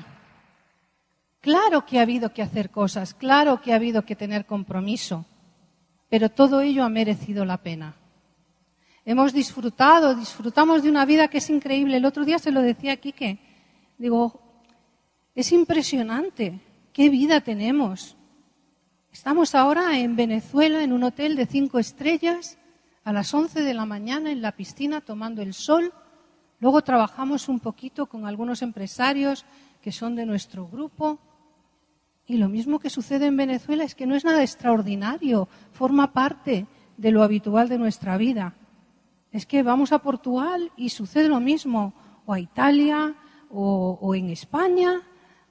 Claro 1.41 1.85
que 1.87 1.99
ha 1.99 2.03
habido 2.03 2.33
que 2.33 2.43
hacer 2.43 2.71
cosas, 2.71 3.15
claro 3.15 3.61
que 3.61 3.73
ha 3.73 3.77
habido 3.77 4.03
que 4.05 4.17
tener 4.17 4.47
compromiso, 4.47 5.25
pero 6.09 6.31
todo 6.31 6.61
ello 6.61 6.85
ha 6.85 6.89
merecido 6.89 7.45
la 7.45 7.59
pena. 7.59 7.95
Hemos 9.05 9.33
disfrutado, 9.33 10.15
disfrutamos 10.15 10.83
de 10.83 10.91
una 10.91 11.07
vida 11.07 11.29
que 11.29 11.39
es 11.39 11.49
increíble. 11.49 11.97
El 11.97 12.05
otro 12.05 12.25
día 12.25 12.39
se 12.39 12.51
lo 12.51 12.61
decía 12.61 12.93
a 12.93 12.97
Quique. 12.97 13.39
Digo, 13.97 14.43
es 15.35 15.53
impresionante 15.53 16.61
qué 16.93 17.09
vida 17.09 17.41
tenemos. 17.41 18.17
Estamos 19.11 19.55
ahora 19.55 19.99
en 19.99 20.17
Venezuela, 20.17 20.83
en 20.83 20.93
un 20.93 21.05
hotel 21.05 21.37
de 21.37 21.47
cinco 21.47 21.79
estrellas, 21.79 22.59
a 23.05 23.13
las 23.13 23.33
once 23.33 23.63
de 23.63 23.73
la 23.73 23.87
mañana 23.87 24.31
en 24.31 24.43
la 24.43 24.53
piscina 24.53 25.01
tomando 25.01 25.41
el 25.41 25.55
sol 25.55 25.95
Luego 26.61 26.83
trabajamos 26.83 27.49
un 27.49 27.61
poquito 27.61 28.07
con 28.07 28.27
algunos 28.27 28.63
empresarios 28.63 29.45
que 29.81 29.93
son 29.93 30.17
de 30.17 30.27
nuestro 30.27 30.67
grupo. 30.67 31.19
Y 32.27 32.37
lo 32.37 32.49
mismo 32.49 32.79
que 32.79 32.91
sucede 32.91 33.27
en 33.27 33.37
Venezuela 33.37 33.85
es 33.85 33.95
que 33.95 34.07
no 34.07 34.15
es 34.15 34.25
nada 34.25 34.43
extraordinario, 34.43 35.49
forma 35.73 36.13
parte 36.13 36.67
de 36.97 37.11
lo 37.11 37.23
habitual 37.23 37.69
de 37.69 37.79
nuestra 37.79 38.17
vida. 38.17 38.55
Es 39.31 39.47
que 39.47 39.63
vamos 39.63 39.93
a 39.93 40.01
Portugal 40.01 40.73
y 40.77 40.89
sucede 40.89 41.29
lo 41.29 41.41
mismo, 41.41 41.95
o 42.27 42.33
a 42.33 42.41
Italia, 42.41 43.15
o, 43.51 44.15
en 44.15 44.29
España, 44.31 45.03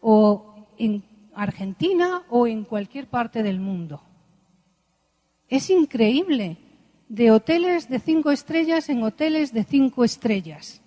o 0.02 0.68
en 0.78 1.04
Argentina, 1.34 2.24
o 2.30 2.48
en 2.48 2.64
cualquier 2.66 3.08
parte 3.08 3.44
del 3.44 3.60
mundo. 3.60 4.04
Es 5.48 5.70
increíble, 5.70 6.58
de 7.08 7.32
hoteles 7.32 7.88
de 7.88 8.00
cinco 8.00 8.32
estrellas 8.32 8.90
en 8.90 9.02
hoteles 9.02 9.54
de 9.54 9.64
cinco 9.64 10.04
estrellas 10.04 10.82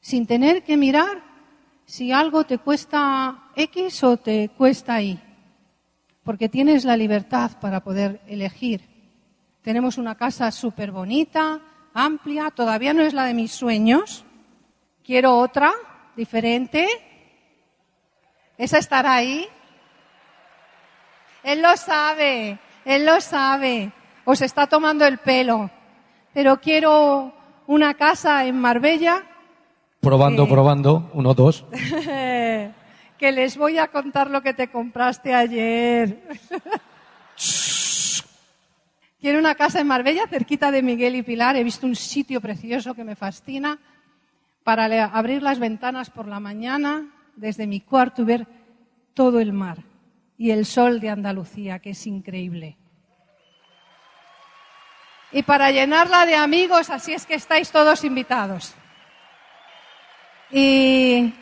sin 0.00 0.26
tener 0.26 0.62
que 0.62 0.76
mirar 0.76 1.22
si 1.84 2.12
algo 2.12 2.44
te 2.44 2.58
cuesta 2.58 3.50
X 3.56 4.04
o 4.04 4.16
te 4.16 4.48
cuesta 4.50 5.02
Y, 5.02 5.20
porque 6.22 6.48
tienes 6.48 6.84
la 6.84 6.96
libertad 6.96 7.52
para 7.60 7.80
poder 7.80 8.20
elegir. 8.26 8.88
Tenemos 9.62 9.98
una 9.98 10.14
casa 10.14 10.50
súper 10.52 10.92
bonita, 10.92 11.60
amplia, 11.92 12.50
todavía 12.50 12.94
no 12.94 13.02
es 13.02 13.12
la 13.12 13.24
de 13.24 13.34
mis 13.34 13.52
sueños. 13.52 14.24
Quiero 15.04 15.36
otra, 15.36 15.72
diferente. 16.16 16.86
Esa 18.56 18.78
estará 18.78 19.14
ahí. 19.14 19.46
Él 21.42 21.62
lo 21.62 21.76
sabe, 21.76 22.58
él 22.84 23.04
lo 23.04 23.20
sabe. 23.20 23.92
Os 24.24 24.42
está 24.42 24.66
tomando 24.66 25.04
el 25.06 25.18
pelo. 25.18 25.70
Pero 26.32 26.60
quiero 26.60 27.34
una 27.66 27.94
casa 27.94 28.44
en 28.44 28.58
Marbella 28.58 29.24
Probando, 30.00 30.48
probando. 30.48 31.10
Uno, 31.12 31.34
dos. 31.34 31.66
que 33.18 33.32
les 33.32 33.58
voy 33.58 33.76
a 33.76 33.88
contar 33.88 34.30
lo 34.30 34.40
que 34.40 34.54
te 34.54 34.68
compraste 34.68 35.34
ayer. 35.34 36.22
Quiero 39.20 39.38
una 39.38 39.54
casa 39.54 39.80
en 39.80 39.86
Marbella, 39.86 40.26
cerquita 40.26 40.70
de 40.70 40.82
Miguel 40.82 41.16
y 41.16 41.22
Pilar. 41.22 41.56
He 41.56 41.64
visto 41.64 41.86
un 41.86 41.94
sitio 41.94 42.40
precioso 42.40 42.94
que 42.94 43.04
me 43.04 43.14
fascina 43.14 43.78
para 44.64 45.04
abrir 45.04 45.42
las 45.42 45.58
ventanas 45.58 46.08
por 46.08 46.26
la 46.26 46.40
mañana 46.40 47.06
desde 47.36 47.66
mi 47.66 47.80
cuarto 47.80 48.22
y 48.22 48.24
ver 48.24 48.46
todo 49.12 49.38
el 49.38 49.52
mar 49.52 49.84
y 50.38 50.52
el 50.52 50.64
sol 50.64 51.00
de 51.00 51.10
Andalucía, 51.10 51.80
que 51.80 51.90
es 51.90 52.06
increíble. 52.06 52.78
Y 55.32 55.42
para 55.42 55.70
llenarla 55.70 56.24
de 56.24 56.36
amigos, 56.36 56.88
así 56.88 57.12
es 57.12 57.26
que 57.26 57.34
estáis 57.34 57.70
todos 57.70 58.02
invitados. 58.04 58.74
Y 60.52 61.32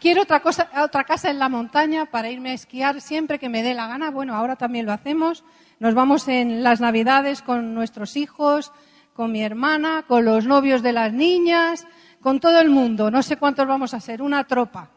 quiero 0.00 0.22
otra, 0.22 0.40
cosa, 0.40 0.70
otra 0.82 1.04
casa 1.04 1.30
en 1.30 1.38
la 1.38 1.48
montaña 1.48 2.06
para 2.06 2.30
irme 2.30 2.50
a 2.50 2.54
esquiar 2.54 3.00
siempre 3.00 3.38
que 3.38 3.48
me 3.48 3.62
dé 3.62 3.74
la 3.74 3.86
gana. 3.86 4.10
Bueno, 4.10 4.34
ahora 4.34 4.56
también 4.56 4.86
lo 4.86 4.92
hacemos. 4.92 5.44
Nos 5.78 5.94
vamos 5.94 6.28
en 6.28 6.62
las 6.62 6.80
Navidades 6.80 7.42
con 7.42 7.74
nuestros 7.74 8.16
hijos, 8.16 8.72
con 9.14 9.32
mi 9.32 9.42
hermana, 9.42 10.04
con 10.06 10.24
los 10.24 10.46
novios 10.46 10.82
de 10.82 10.92
las 10.92 11.12
niñas, 11.12 11.86
con 12.20 12.40
todo 12.40 12.60
el 12.60 12.70
mundo. 12.70 13.10
No 13.10 13.22
sé 13.22 13.36
cuántos 13.36 13.66
vamos 13.66 13.94
a 13.94 14.00
ser, 14.00 14.22
una 14.22 14.44
tropa. 14.44 14.90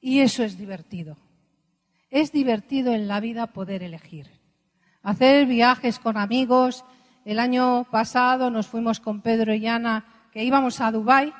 Y 0.00 0.20
eso 0.20 0.42
es 0.42 0.58
divertido. 0.58 1.16
Es 2.10 2.32
divertido 2.32 2.92
en 2.92 3.08
la 3.08 3.20
vida 3.20 3.46
poder 3.46 3.82
elegir. 3.82 4.28
Hacer 5.02 5.46
viajes 5.46 5.98
con 5.98 6.16
amigos. 6.16 6.84
El 7.24 7.38
año 7.38 7.84
pasado 7.90 8.50
nos 8.50 8.66
fuimos 8.66 9.00
con 9.00 9.22
Pedro 9.22 9.54
y 9.54 9.66
Ana, 9.66 10.04
que 10.32 10.44
íbamos 10.44 10.80
a 10.80 10.90
Dubái 10.90 11.32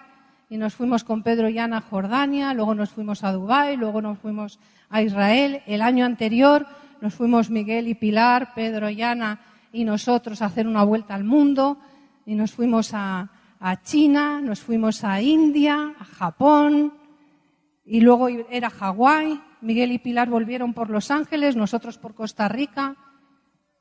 y 0.52 0.58
nos 0.58 0.74
fuimos 0.74 1.02
con 1.02 1.22
Pedro 1.22 1.48
y 1.48 1.58
Ana 1.58 1.78
a 1.78 1.80
Jordania, 1.80 2.52
luego 2.52 2.74
nos 2.74 2.90
fuimos 2.90 3.24
a 3.24 3.32
Dubái, 3.32 3.74
luego 3.78 4.02
nos 4.02 4.18
fuimos 4.18 4.58
a 4.90 5.00
Israel. 5.00 5.62
El 5.66 5.80
año 5.80 6.04
anterior 6.04 6.66
nos 7.00 7.14
fuimos 7.14 7.48
Miguel 7.48 7.88
y 7.88 7.94
Pilar, 7.94 8.52
Pedro 8.54 8.90
y 8.90 9.00
Ana 9.00 9.40
y 9.72 9.84
nosotros 9.84 10.42
a 10.42 10.44
hacer 10.44 10.66
una 10.66 10.84
vuelta 10.84 11.14
al 11.14 11.24
mundo 11.24 11.78
y 12.26 12.34
nos 12.34 12.52
fuimos 12.52 12.92
a, 12.92 13.30
a 13.60 13.80
China, 13.80 14.42
nos 14.42 14.60
fuimos 14.60 15.04
a 15.04 15.22
India, 15.22 15.94
a 15.98 16.04
Japón 16.04 16.92
y 17.86 18.02
luego 18.02 18.28
era 18.28 18.68
Hawái. 18.68 19.40
Miguel 19.62 19.92
y 19.92 20.00
Pilar 20.00 20.28
volvieron 20.28 20.74
por 20.74 20.90
Los 20.90 21.10
Ángeles, 21.10 21.56
nosotros 21.56 21.96
por 21.96 22.14
Costa 22.14 22.46
Rica 22.48 22.94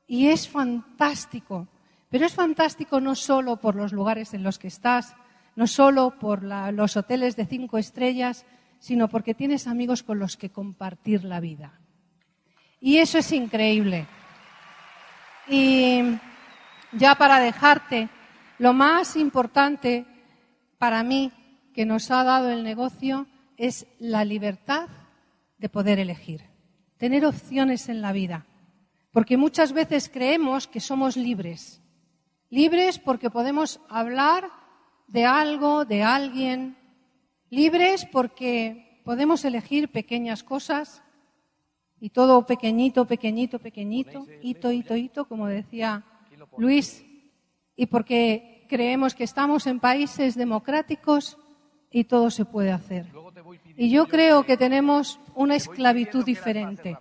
y 0.06 0.28
es 0.28 0.48
fantástico. 0.48 1.68
Pero 2.08 2.24
es 2.24 2.34
fantástico 2.34 2.98
no 2.98 3.14
solo 3.14 3.58
por 3.58 3.74
los 3.74 3.92
lugares 3.92 4.32
en 4.32 4.42
los 4.42 4.58
que 4.58 4.68
estás, 4.68 5.14
no 5.56 5.66
solo 5.66 6.18
por 6.18 6.42
los 6.42 6.96
hoteles 6.96 7.36
de 7.36 7.46
cinco 7.46 7.78
estrellas, 7.78 8.46
sino 8.78 9.08
porque 9.08 9.34
tienes 9.34 9.66
amigos 9.66 10.02
con 10.02 10.18
los 10.18 10.36
que 10.36 10.50
compartir 10.50 11.24
la 11.24 11.40
vida. 11.40 11.78
Y 12.80 12.98
eso 12.98 13.18
es 13.18 13.30
increíble. 13.32 14.06
Y 15.46 16.00
ya 16.92 17.14
para 17.14 17.38
dejarte, 17.38 18.08
lo 18.58 18.72
más 18.72 19.16
importante 19.16 20.04
para 20.78 21.02
mí 21.02 21.30
que 21.74 21.86
nos 21.86 22.10
ha 22.10 22.24
dado 22.24 22.50
el 22.50 22.64
negocio 22.64 23.26
es 23.56 23.86
la 23.98 24.24
libertad 24.24 24.88
de 25.58 25.68
poder 25.68 25.98
elegir, 26.00 26.42
tener 26.98 27.24
opciones 27.24 27.88
en 27.88 28.02
la 28.02 28.12
vida. 28.12 28.46
Porque 29.12 29.36
muchas 29.36 29.72
veces 29.72 30.10
creemos 30.12 30.66
que 30.66 30.80
somos 30.80 31.16
libres. 31.16 31.80
Libres 32.50 32.98
porque 32.98 33.30
podemos 33.30 33.80
hablar 33.88 34.50
de 35.12 35.26
algo, 35.26 35.84
de 35.84 36.02
alguien. 36.02 36.76
Libres 37.50 38.06
porque 38.10 39.00
podemos 39.04 39.44
elegir 39.44 39.92
pequeñas 39.92 40.42
cosas 40.42 41.02
y 42.00 42.10
todo 42.10 42.46
pequeñito, 42.46 43.04
pequeñito, 43.04 43.58
pequeñito, 43.58 44.26
hito, 44.42 44.72
hito, 44.72 44.96
hito, 44.96 45.28
como 45.28 45.46
decía 45.46 46.04
Luis. 46.56 47.04
Y 47.76 47.86
porque 47.86 48.66
creemos 48.68 49.14
que 49.14 49.24
estamos 49.24 49.66
en 49.66 49.80
países 49.80 50.34
democráticos 50.34 51.36
y 51.90 52.04
todo 52.04 52.30
se 52.30 52.46
puede 52.46 52.72
hacer. 52.72 53.06
Y 53.76 53.90
yo 53.90 54.06
creo 54.06 54.44
que 54.44 54.56
tenemos 54.56 55.20
una 55.34 55.56
esclavitud 55.56 56.24
diferente. 56.24 56.96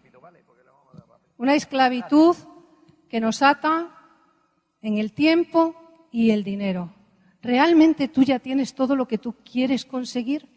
Una 1.38 1.56
esclavitud 1.56 2.36
que 3.08 3.22
nos 3.22 3.42
ata 3.42 3.90
en 4.82 4.98
el 4.98 5.14
tiempo 5.14 5.76
y 6.12 6.32
el 6.32 6.44
dinero. 6.44 6.94
¿Realmente 7.42 8.08
tú 8.08 8.24
ya 8.24 8.40
tienes 8.40 8.74
todo 8.74 8.96
lo 8.96 9.08
que 9.08 9.18
tú 9.18 9.36
quieres 9.44 9.86
conseguir? 9.86 10.48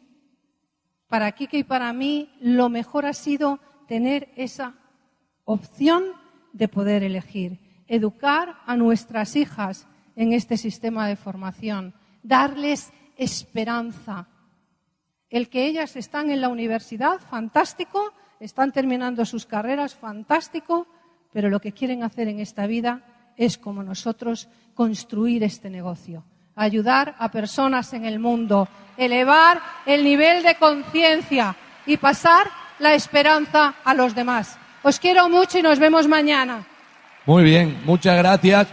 Para 1.09 1.32
Kike 1.32 1.59
y 1.59 1.64
para 1.64 1.93
mí, 1.93 2.30
lo 2.41 2.68
mejor 2.68 3.07
ha 3.07 3.12
sido 3.12 3.61
tener 3.87 4.32
esa 4.37 4.74
opción 5.45 6.05
de 6.53 6.68
poder 6.68 7.03
elegir, 7.03 7.59
educar 7.87 8.57
a 8.66 8.76
nuestras 8.76 9.37
hijas 9.37 9.87
en 10.16 10.32
este 10.32 10.57
sistema 10.57 11.09
de 11.09 11.16
formación, 11.16 11.95
darles 12.22 12.93
esperanza. 13.16 14.28
El 15.28 15.49
que 15.49 15.66
ellas 15.66 15.97
están 15.97 16.30
en 16.30 16.41
la 16.41 16.49
universidad, 16.49 17.18
fantástico, 17.18 18.12
están 18.41 18.72
terminando 18.72 19.24
sus 19.24 19.47
carreras, 19.47 19.95
fantástico, 19.95 20.87
pero 21.32 21.51
lo 21.51 21.61
que 21.61 21.72
quieren 21.72 22.03
hacer 22.03 22.28
en 22.28 22.41
esta 22.41 22.66
vida 22.66 23.32
es, 23.37 23.59
como 23.59 23.82
nosotros, 23.82 24.49
construir 24.74 25.43
este 25.43 25.70
negocio, 25.70 26.24
ayudar 26.57 27.15
a 27.19 27.31
personas 27.31 27.93
en 27.93 28.05
el 28.05 28.19
mundo, 28.19 28.69
elevar 28.97 29.61
el 29.87 30.05
nivel 30.05 30.43
de 30.43 30.57
conciencia 30.57 31.57
y 31.87 31.97
pasar 31.97 32.49
la 32.79 32.95
esperanza 32.95 33.75
a 33.85 33.95
los 33.95 34.15
demás. 34.15 34.59
Os 34.83 34.99
quiero 34.99 35.29
mucho 35.29 35.59
y 35.59 35.63
nos 35.63 35.79
vemos 35.79 36.07
mañana. 36.07 36.67
Muy 37.27 37.45
bien, 37.45 37.81
muchas 37.85 38.17
gracias. 38.17 38.69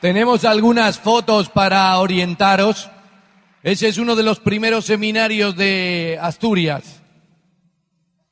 Tenemos 0.00 0.44
algunas 0.44 0.98
fotos 0.98 1.48
para 1.48 1.96
orientaros. 1.98 2.90
Ese 3.62 3.88
es 3.88 3.98
uno 3.98 4.16
de 4.16 4.22
los 4.22 4.40
primeros 4.40 4.86
seminarios 4.86 5.54
de 5.56 6.18
Asturias. 6.20 7.02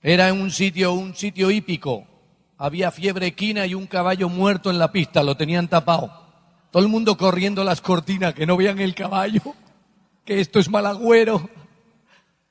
Era 0.03 0.33
un 0.33 0.51
sitio, 0.51 0.93
un 0.93 1.15
sitio 1.15 1.51
hípico. 1.51 2.07
Había 2.57 2.91
fiebre 2.91 3.27
equina 3.27 3.67
y 3.67 3.75
un 3.75 3.87
caballo 3.87 4.29
muerto 4.29 4.71
en 4.71 4.79
la 4.79 4.91
pista, 4.91 5.23
lo 5.23 5.37
tenían 5.37 5.69
tapado. 5.69 6.28
Todo 6.71 6.83
el 6.83 6.89
mundo 6.89 7.17
corriendo 7.17 7.65
las 7.65 7.81
cortinas, 7.81 8.35
que 8.35 8.47
no 8.47 8.57
vean 8.57 8.79
el 8.79 8.95
caballo, 8.95 9.43
que 10.25 10.41
esto 10.41 10.59
es 10.59 10.69
malagüero. 10.69 11.49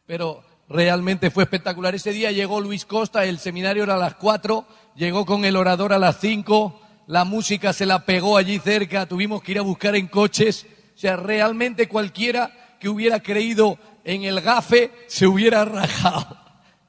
Pero 0.05 0.43
realmente 0.67 1.29
fue 1.29 1.43
espectacular. 1.43 1.93
Ese 1.93 2.11
día 2.11 2.31
llegó 2.31 2.59
Luis 2.59 2.85
Costa, 2.85 3.25
el 3.25 3.39
seminario 3.39 3.83
era 3.83 3.95
a 3.95 3.99
las 3.99 4.15
cuatro, 4.15 4.65
llegó 4.95 5.25
con 5.25 5.45
el 5.45 5.55
orador 5.55 5.93
a 5.93 5.99
las 5.99 6.19
cinco, 6.19 6.81
la 7.05 7.25
música 7.25 7.73
se 7.73 7.85
la 7.85 8.05
pegó 8.05 8.37
allí 8.37 8.59
cerca, 8.59 9.05
tuvimos 9.05 9.43
que 9.43 9.53
ir 9.53 9.59
a 9.59 9.63
buscar 9.63 9.95
en 9.95 10.07
coches. 10.07 10.65
O 10.95 10.99
sea, 10.99 11.15
realmente 11.15 11.87
cualquiera 11.87 12.77
que 12.79 12.89
hubiera 12.89 13.21
creído 13.21 13.77
en 14.03 14.23
el 14.23 14.41
gafe 14.41 14.91
se 15.07 15.27
hubiera 15.27 15.63
rajado. 15.63 16.37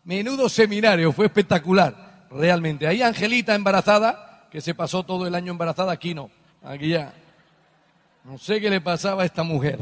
Menudo 0.04 0.48
seminario, 0.48 1.12
fue 1.12 1.26
espectacular, 1.26 2.26
realmente. 2.30 2.86
Ahí 2.86 3.02
Angelita 3.02 3.54
embarazada, 3.54 4.48
que 4.50 4.62
se 4.62 4.74
pasó 4.74 5.02
todo 5.02 5.26
el 5.26 5.34
año 5.34 5.52
embarazada, 5.52 5.92
aquí 5.92 6.14
no, 6.14 6.30
aquí 6.72 6.88
ya. 6.90 7.12
No 8.24 8.38
sé 8.38 8.60
qué 8.60 8.68
le 8.70 8.80
pasaba 8.80 9.22
a 9.22 9.26
esta 9.26 9.42
mujer. 9.42 9.78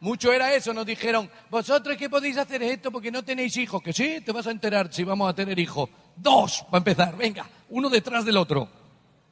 Mucho 0.00 0.32
era 0.32 0.52
eso, 0.54 0.74
nos 0.74 0.84
dijeron, 0.84 1.30
vosotros 1.50 1.96
qué 1.96 2.10
podéis 2.10 2.36
hacer 2.36 2.62
esto 2.62 2.90
porque 2.90 3.10
no 3.10 3.22
tenéis 3.22 3.56
hijos. 3.56 3.82
Que 3.82 3.92
sí, 3.92 4.20
te 4.24 4.32
vas 4.32 4.46
a 4.46 4.50
enterar 4.50 4.92
si 4.92 5.02
vamos 5.04 5.30
a 5.30 5.34
tener 5.34 5.58
hijos. 5.58 5.88
Dos, 6.16 6.64
para 6.70 6.78
empezar, 6.78 7.16
venga, 7.16 7.46
uno 7.70 7.88
detrás 7.88 8.24
del 8.24 8.36
otro. 8.36 8.68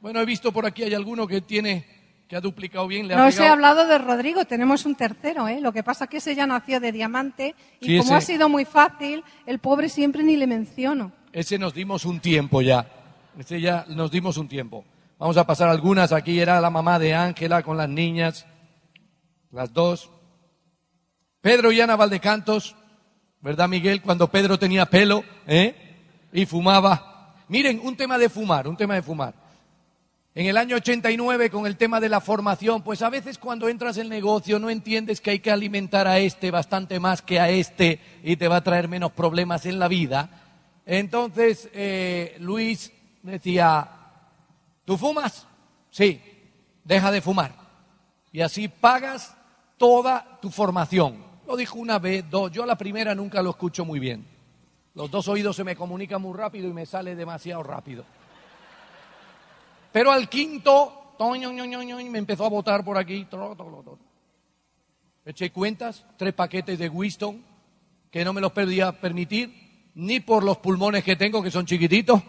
Bueno, 0.01 0.19
he 0.19 0.25
visto 0.25 0.51
por 0.51 0.65
aquí 0.65 0.83
hay 0.83 0.93
alguno 0.95 1.27
que 1.27 1.41
tiene, 1.41 1.85
que 2.27 2.35
ha 2.35 2.41
duplicado 2.41 2.87
bien. 2.87 3.07
Le 3.07 3.13
ha 3.13 3.17
No 3.17 3.27
os 3.27 3.39
he 3.39 3.47
hablado 3.47 3.85
de 3.87 3.97
Rodrigo, 3.99 4.45
tenemos 4.45 4.85
un 4.85 4.95
tercero, 4.95 5.47
¿eh? 5.47 5.61
Lo 5.61 5.71
que 5.71 5.83
pasa 5.83 6.05
es 6.05 6.09
que 6.09 6.17
ese 6.17 6.35
ya 6.35 6.47
nació 6.47 6.79
de 6.79 6.91
diamante 6.91 7.55
y 7.79 7.85
Sí, 7.85 7.97
como 7.99 8.09
ese- 8.09 8.15
ha 8.15 8.21
sido 8.35 8.49
muy 8.49 8.65
fácil, 8.65 9.23
el 9.45 9.59
pobre 9.59 9.89
siempre 9.89 10.23
ni 10.23 10.37
le 10.37 10.47
menciono. 10.47 11.11
Ese 11.31 11.57
nos 11.59 11.73
dimos 11.73 12.03
un 12.05 12.19
tiempo 12.19 12.61
ya. 12.61 12.85
Ese 13.37 13.61
ya 13.61 13.85
nos 13.89 14.09
dimos 14.11 14.37
un 14.37 14.47
tiempo. 14.47 14.83
Vamos 15.23 15.37
a 15.37 15.47
pasar 15.47 15.69
algunas. 15.69 16.11
Aquí 16.11 16.37
era 16.37 16.59
la 16.59 16.69
mamá 16.69 16.99
de 16.99 17.13
Ángela 17.13 17.63
con 17.63 17.77
las 17.77 17.87
niñas. 17.87 18.45
Las 19.51 19.71
dos. 19.71 20.09
Pedro 21.39 21.71
y 21.71 21.79
Ana 21.79 21.95
Valdecantos. 21.95 22.75
¿Verdad, 23.39 23.69
Miguel? 23.69 24.01
Cuando 24.01 24.29
Pedro 24.29 24.59
tenía 24.59 24.85
pelo, 24.85 25.23
¿eh? 25.47 26.27
Y 26.33 26.45
fumaba. 26.45 27.35
Miren, 27.47 27.79
un 27.85 27.95
tema 27.95 28.17
de 28.17 28.27
fumar, 28.27 28.67
un 28.67 28.75
tema 28.75 28.95
de 28.95 29.01
fumar. 29.01 29.33
En 30.35 30.47
el 30.47 30.57
año 30.57 30.75
89, 30.75 31.49
con 31.49 31.67
el 31.67 31.77
tema 31.77 32.01
de 32.01 32.09
la 32.09 32.19
formación, 32.19 32.81
pues 32.81 33.01
a 33.01 33.09
veces 33.09 33.37
cuando 33.37 33.69
entras 33.69 33.95
en 33.95 34.09
negocio 34.09 34.59
no 34.59 34.69
entiendes 34.69 35.21
que 35.21 35.31
hay 35.31 35.39
que 35.39 35.51
alimentar 35.51 36.05
a 36.05 36.19
este 36.19 36.51
bastante 36.51 36.99
más 36.99 37.21
que 37.21 37.39
a 37.39 37.49
este 37.49 38.01
y 38.25 38.35
te 38.35 38.49
va 38.49 38.57
a 38.57 38.63
traer 38.65 38.89
menos 38.89 39.13
problemas 39.13 39.65
en 39.67 39.79
la 39.79 39.87
vida. 39.87 40.29
Entonces, 40.85 41.69
eh, 41.71 42.35
Luis 42.41 42.91
decía, 43.21 44.02
¿tú 44.85 44.97
fumas? 44.97 45.47
Sí, 45.89 46.21
deja 46.83 47.11
de 47.11 47.21
fumar. 47.21 47.55
Y 48.31 48.41
así 48.41 48.67
pagas 48.67 49.35
toda 49.77 50.39
tu 50.41 50.49
formación. 50.49 51.23
Lo 51.45 51.55
dijo 51.55 51.77
una 51.77 51.99
vez, 51.99 52.25
dos. 52.29 52.51
Yo 52.51 52.65
la 52.65 52.77
primera 52.77 53.13
nunca 53.13 53.41
lo 53.41 53.51
escucho 53.51 53.85
muy 53.85 53.99
bien. 53.99 54.25
Los 54.95 55.09
dos 55.09 55.27
oídos 55.27 55.55
se 55.55 55.63
me 55.63 55.75
comunican 55.75 56.21
muy 56.21 56.37
rápido 56.37 56.67
y 56.67 56.73
me 56.73 56.85
sale 56.85 57.15
demasiado 57.15 57.63
rápido. 57.63 58.05
Pero 59.91 60.11
al 60.11 60.29
quinto, 60.29 61.15
me 62.09 62.17
empezó 62.17 62.45
a 62.45 62.49
botar 62.49 62.83
por 62.83 62.97
aquí. 62.97 63.27
Eché 65.25 65.51
cuentas, 65.51 66.05
tres 66.17 66.33
paquetes 66.33 66.77
de 66.77 66.89
Winston, 66.89 67.43
que 68.11 68.25
no 68.25 68.33
me 68.33 68.41
los 68.41 68.51
podía 68.51 68.91
permitir, 68.91 69.91
ni 69.95 70.19
por 70.19 70.43
los 70.43 70.57
pulmones 70.57 71.03
que 71.03 71.15
tengo, 71.15 71.41
que 71.41 71.51
son 71.51 71.65
chiquititos, 71.65 72.21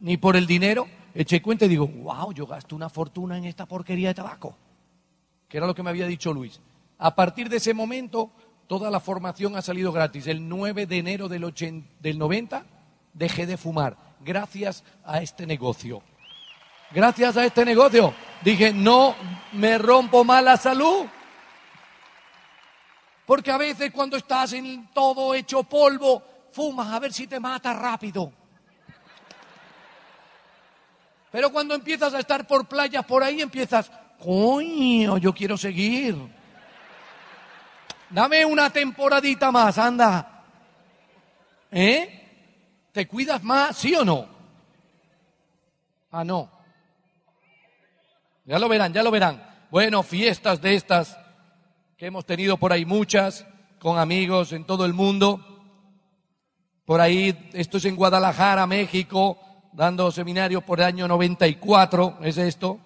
ni 0.00 0.16
por 0.16 0.36
el 0.36 0.46
dinero. 0.46 0.86
Eché 1.14 1.40
cuenta 1.40 1.66
y 1.66 1.68
digo, 1.68 1.86
wow, 1.86 2.32
yo 2.32 2.46
gasto 2.46 2.74
una 2.74 2.88
fortuna 2.88 3.38
en 3.38 3.44
esta 3.44 3.66
porquería 3.66 4.08
de 4.08 4.14
tabaco. 4.14 4.56
Que 5.48 5.58
era 5.58 5.66
lo 5.66 5.74
que 5.74 5.82
me 5.82 5.90
había 5.90 6.06
dicho 6.06 6.32
Luis. 6.32 6.60
A 6.98 7.14
partir 7.14 7.48
de 7.48 7.58
ese 7.58 7.72
momento, 7.72 8.32
toda 8.66 8.90
la 8.90 8.98
formación 8.98 9.56
ha 9.56 9.62
salido 9.62 9.92
gratis. 9.92 10.26
El 10.26 10.48
9 10.48 10.86
de 10.86 10.98
enero 10.98 11.28
del, 11.28 11.54
del 12.00 12.18
90 12.18 12.66
dejé 13.12 13.46
de 13.46 13.56
fumar, 13.56 13.96
gracias 14.20 14.82
a 15.04 15.22
este 15.22 15.46
negocio. 15.46 16.02
Gracias 16.90 17.36
a 17.36 17.44
este 17.44 17.64
negocio. 17.64 18.12
Dije, 18.42 18.72
no 18.72 19.14
me 19.52 19.78
rompo 19.78 20.24
más 20.24 20.42
la 20.42 20.56
salud. 20.56 21.06
Porque 23.24 23.50
a 23.50 23.56
veces 23.56 23.90
cuando 23.92 24.16
estás 24.16 24.52
en 24.52 24.88
todo 24.92 25.34
hecho 25.34 25.62
polvo, 25.62 26.22
fumas 26.52 26.92
a 26.92 26.98
ver 26.98 27.12
si 27.12 27.26
te 27.26 27.40
mata 27.40 27.72
rápido. 27.72 28.32
Pero 31.34 31.50
cuando 31.50 31.74
empiezas 31.74 32.14
a 32.14 32.20
estar 32.20 32.46
por 32.46 32.68
playas 32.68 33.04
por 33.04 33.24
ahí, 33.24 33.42
empiezas, 33.42 33.90
coño, 34.20 35.18
yo 35.18 35.34
quiero 35.34 35.58
seguir. 35.58 36.16
Dame 38.08 38.44
una 38.44 38.70
temporadita 38.70 39.50
más, 39.50 39.76
anda. 39.76 40.44
¿Eh? 41.72 42.86
¿Te 42.92 43.08
cuidas 43.08 43.42
más, 43.42 43.76
sí 43.76 43.96
o 43.96 44.04
no? 44.04 44.28
Ah, 46.12 46.22
no. 46.22 46.48
Ya 48.44 48.60
lo 48.60 48.68
verán, 48.68 48.92
ya 48.92 49.02
lo 49.02 49.10
verán. 49.10 49.44
Bueno, 49.72 50.04
fiestas 50.04 50.60
de 50.60 50.76
estas 50.76 51.18
que 51.96 52.06
hemos 52.06 52.24
tenido 52.24 52.58
por 52.58 52.72
ahí 52.72 52.84
muchas, 52.84 53.44
con 53.80 53.98
amigos 53.98 54.52
en 54.52 54.64
todo 54.64 54.84
el 54.84 54.92
mundo. 54.94 55.44
Por 56.84 57.00
ahí, 57.00 57.50
esto 57.54 57.78
es 57.78 57.86
en 57.86 57.96
Guadalajara, 57.96 58.68
México, 58.68 59.43
dando 59.74 60.10
seminarios 60.10 60.64
por 60.64 60.80
el 60.80 60.86
año 60.86 61.06
94, 61.06 62.18
es 62.22 62.38
esto. 62.38 62.80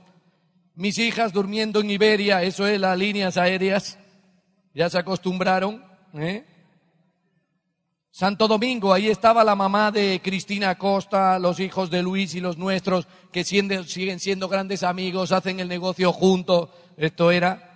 Mis 0.75 0.99
hijas 0.99 1.33
durmiendo 1.33 1.81
en 1.81 1.91
Iberia, 1.91 2.43
eso 2.43 2.67
es 2.67 2.81
las 2.81 2.99
líneas 2.99 3.37
aéreas, 3.37 3.99
ya 4.75 4.91
se 4.91 4.99
acostumbraron. 4.99 5.85
¿eh? 6.15 6.45
Santo 8.11 8.49
Domingo, 8.49 8.93
ahí 8.93 9.09
estaba 9.09 9.45
la 9.45 9.55
mamá 9.55 9.93
de 9.93 10.21
Cristina 10.23 10.77
Costa, 10.77 11.39
los 11.39 11.61
hijos 11.61 11.91
de 11.91 12.03
Luis 12.03 12.35
y 12.35 12.41
los 12.41 12.59
nuestros, 12.59 13.07
que 13.31 13.45
siguen 13.45 14.19
siendo 14.19 14.49
grandes 14.49 14.83
amigos, 14.83 15.31
hacen 15.31 15.61
el 15.61 15.69
negocio 15.69 16.13
juntos. 16.13 16.71
Esto 16.97 17.31
era 17.31 17.69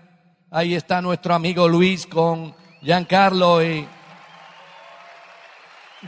Ahí 0.54 0.74
está 0.74 1.00
nuestro 1.00 1.32
amigo 1.32 1.66
Luis 1.66 2.06
con 2.06 2.54
Giancarlo 2.82 3.64
y 3.64 3.88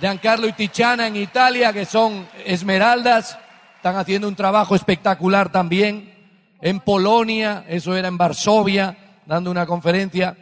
Giancarlo 0.00 0.48
y 0.48 0.52
Tichana 0.52 1.06
en 1.06 1.16
Italia, 1.16 1.72
que 1.72 1.84
son 1.84 2.28
esmeraldas. 2.44 3.38
Están 3.76 3.96
haciendo 3.96 4.28
un 4.28 4.34
trabajo 4.34 4.74
espectacular 4.74 5.52
también. 5.52 6.12
En 6.60 6.80
Polonia, 6.80 7.64
eso 7.68 7.96
era 7.96 8.08
en 8.08 8.16
Varsovia, 8.16 8.96
dando 9.26 9.50
una 9.50 9.66
conferencia. 9.66 10.36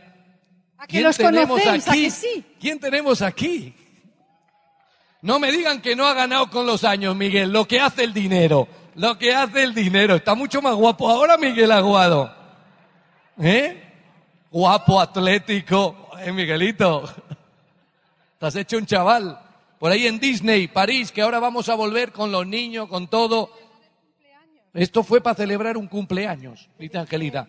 ¿Quién 0.87 1.11
tenemos 1.13 1.67
aquí? 1.67 2.13
¿Quién 2.61 2.79
tenemos 2.79 3.23
aquí? 3.23 3.75
No 5.21 5.39
me 5.39 5.53
digan 5.53 5.81
que 5.81 5.95
no 5.95 6.07
ha 6.07 6.15
ganado 6.15 6.51
con 6.51 6.67
los 6.67 6.85
años, 6.85 7.15
Miguel. 7.15 7.53
Lo 7.53 7.67
que 7.67 7.81
hace 7.81 8.05
el 8.05 8.13
dinero. 8.13 8.69
Lo 8.95 9.19
que 9.19 9.35
hace 9.35 9.63
el 9.63 9.75
dinero. 9.75 10.17
Está 10.17 10.35
mucho 10.35 10.61
más 10.61 10.75
guapo 10.75 11.09
ahora, 11.09 11.37
Miguel 11.37 11.71
Aguado. 11.73 12.35
¿Eh? 13.41 13.83
guapo, 14.53 15.01
atlético. 15.01 16.11
Eh, 16.21 16.31
Miguelito, 16.31 17.03
te 18.43 18.49
has 18.49 18.57
hecho 18.57 18.77
un 18.77 18.87
chaval. 18.87 19.39
Por 19.79 19.93
ahí 19.93 20.09
en 20.09 20.19
Disney, 20.19 20.67
París, 20.67 21.13
que 21.13 21.23
ahora 21.23 21.39
vamos 21.39 21.69
a 21.69 21.77
volver 21.77 22.11
con 22.11 22.33
los 22.33 22.45
niños, 22.45 22.89
con 22.89 23.07
todo. 23.07 23.53
Esto 24.75 25.05
fue 25.05 25.21
para 25.21 25.37
celebrar 25.37 25.77
un 25.77 25.87
cumpleaños, 25.87 26.69
dice 26.77 26.99
Angelita. 26.99 27.47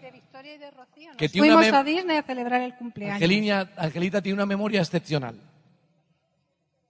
Que 1.17 1.29
Fuimos 1.29 1.65
a 1.65 1.83
Disney 1.83 2.17
a 2.17 2.21
celebrar 2.21 2.61
el 2.61 2.75
cumpleaños. 2.75 3.15
Angelina, 3.15 3.71
Angelita 3.75 4.21
tiene 4.21 4.35
una 4.35 4.45
memoria 4.45 4.81
excepcional. 4.81 5.35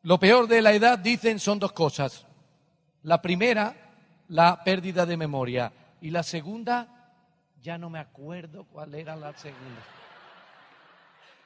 Lo 0.01 0.19
peor 0.19 0.49
de 0.49 0.61
la 0.61 0.73
edad, 0.73 0.99
dicen, 0.99 1.39
son 1.39 1.59
dos 1.59 1.71
cosas. 1.71 2.25
La 3.03 3.21
primera, 3.21 3.73
la 4.27 4.65
pérdida 4.65 5.05
de 5.05 5.15
memoria. 5.15 5.71
Y 6.01 6.09
la 6.09 6.23
segunda, 6.23 7.13
ya 7.61 7.77
no 7.77 7.89
me 7.89 7.99
acuerdo 7.99 8.65
cuál 8.65 8.95
era 8.95 9.15
la 9.15 9.31
segunda. 9.37 9.81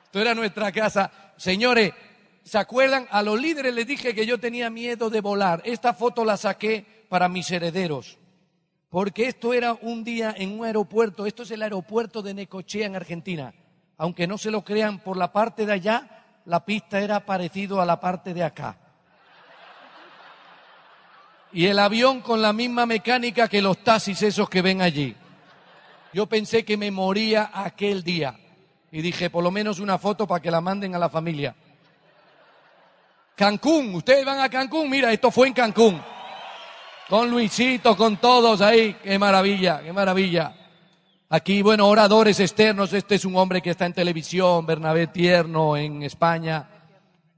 Esto 0.06 0.20
era 0.20 0.34
nuestra 0.34 0.72
casa. 0.72 1.12
Señores, 1.38 1.94
¿se 2.48 2.58
acuerdan? 2.58 3.08
A 3.12 3.22
los 3.22 3.40
líderes 3.40 3.74
les 3.74 3.86
dije 3.86 4.16
que 4.16 4.26
yo 4.26 4.40
tenía 4.40 4.70
miedo 4.70 5.10
de 5.10 5.20
volar. 5.20 5.62
Esta 5.66 5.94
foto 5.94 6.24
la 6.24 6.38
saqué 6.38 6.86
para 7.10 7.28
mis 7.28 7.52
herederos. 7.52 8.18
Porque 8.90 9.28
esto 9.28 9.54
era 9.54 9.74
un 9.74 10.06
día 10.06 10.34
en 10.38 10.58
un 10.58 10.66
aeropuerto. 10.66 11.26
Esto 11.26 11.44
es 11.44 11.52
el 11.52 11.62
aeropuerto 11.62 12.22
de 12.22 12.34
Necochea 12.34 12.86
en 12.86 12.96
Argentina. 12.96 13.54
Aunque 13.98 14.28
no 14.28 14.38
se 14.38 14.50
lo 14.50 14.64
crean, 14.64 15.00
por 15.00 15.18
la 15.18 15.34
parte 15.34 15.66
de 15.66 15.74
allá, 15.74 16.24
la 16.46 16.64
pista 16.64 17.02
era 17.02 17.26
parecido 17.26 17.82
a 17.82 17.86
la 17.86 18.00
parte 18.00 18.34
de 18.34 18.44
acá. 18.44 18.78
Y 21.52 21.66
el 21.66 21.80
avión 21.80 22.22
con 22.22 22.42
la 22.42 22.54
misma 22.54 22.86
mecánica 22.86 23.50
que 23.50 23.62
los 23.62 23.84
taxis 23.84 24.22
esos 24.22 24.50
que 24.50 24.62
ven 24.62 24.82
allí. 24.82 25.16
Yo 26.14 26.28
pensé 26.28 26.64
que 26.64 26.78
me 26.78 26.92
moría 26.92 27.52
aquel 27.54 28.04
día 28.04 28.40
y 28.92 29.02
dije, 29.02 29.30
por 29.30 29.44
lo 29.44 29.52
menos 29.52 29.80
una 29.80 29.98
foto 29.98 30.26
para 30.26 30.42
que 30.42 30.52
la 30.52 30.62
manden 30.62 30.96
a 30.96 31.00
la 31.00 31.10
familia. 31.10 31.56
Cancún, 33.38 33.94
ustedes 33.94 34.26
van 34.26 34.40
a 34.40 34.50
Cancún, 34.50 34.90
mira, 34.90 35.14
esto 35.14 35.30
fue 35.30 35.48
en 35.48 35.54
Cancún. 35.54 36.02
Con 37.08 37.30
Luisito, 37.30 37.96
con 37.96 38.18
todos 38.18 38.62
ahí, 38.62 38.96
qué 39.04 39.20
maravilla, 39.20 39.80
qué 39.84 39.94
maravilla. 39.94 40.56
Aquí, 41.30 41.62
bueno, 41.62 41.88
oradores 41.88 42.40
externos, 42.40 42.92
este 42.94 43.14
es 43.14 43.26
un 43.26 43.36
hombre 43.36 43.62
que 43.62 43.70
está 43.70 43.86
en 43.86 43.94
televisión, 43.94 44.66
Bernabé 44.66 45.06
Tierno 45.06 45.78
en 45.78 46.02
España, 46.02 46.68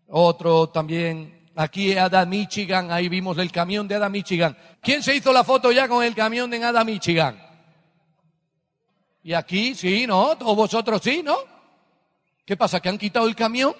otro 0.08 0.70
también, 0.70 1.50
aquí 1.58 1.98
Adam 1.98 2.30
Michigan, 2.30 2.94
ahí 2.94 3.10
vimos 3.10 3.38
el 3.38 3.52
camión 3.52 3.86
de 3.86 3.96
Adam 3.96 4.14
Michigan. 4.14 4.58
¿Quién 4.82 5.04
se 5.04 5.14
hizo 5.14 5.34
la 5.34 5.44
foto 5.44 5.70
ya 5.70 5.90
con 5.90 6.02
el 6.02 6.16
camión 6.16 6.50
de 6.50 6.64
Adam 6.64 6.86
Michigan? 6.86 7.38
Y 9.22 9.34
aquí 9.34 9.76
sí, 9.76 10.08
¿no? 10.08 10.38
Todos 10.38 10.56
vosotros 10.56 11.02
sí, 11.04 11.22
¿no? 11.22 11.36
¿Qué 12.46 12.56
pasa? 12.56 12.80
¿Que 12.80 12.88
han 12.88 12.98
quitado 12.98 13.28
el 13.28 13.36
camión? 13.36 13.76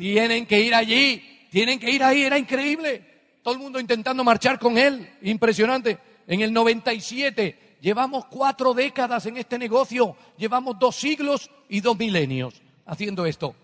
Tienen 0.00 0.46
que 0.46 0.58
ir 0.58 0.74
allí, 0.74 1.22
tienen 1.50 1.78
que 1.78 1.90
ir 1.90 2.02
ahí, 2.02 2.22
era 2.22 2.38
increíble. 2.38 3.04
Todo 3.42 3.52
el 3.52 3.60
mundo 3.60 3.78
intentando 3.78 4.24
marchar 4.24 4.58
con 4.58 4.78
él, 4.78 5.06
impresionante. 5.20 5.98
En 6.26 6.40
el 6.40 6.54
97 6.54 7.76
llevamos 7.82 8.24
cuatro 8.24 8.72
décadas 8.72 9.26
en 9.26 9.36
este 9.36 9.58
negocio, 9.58 10.16
llevamos 10.38 10.78
dos 10.78 10.96
siglos 10.96 11.50
y 11.68 11.82
dos 11.82 11.98
milenios 11.98 12.62
haciendo 12.86 13.26
esto. 13.26 13.54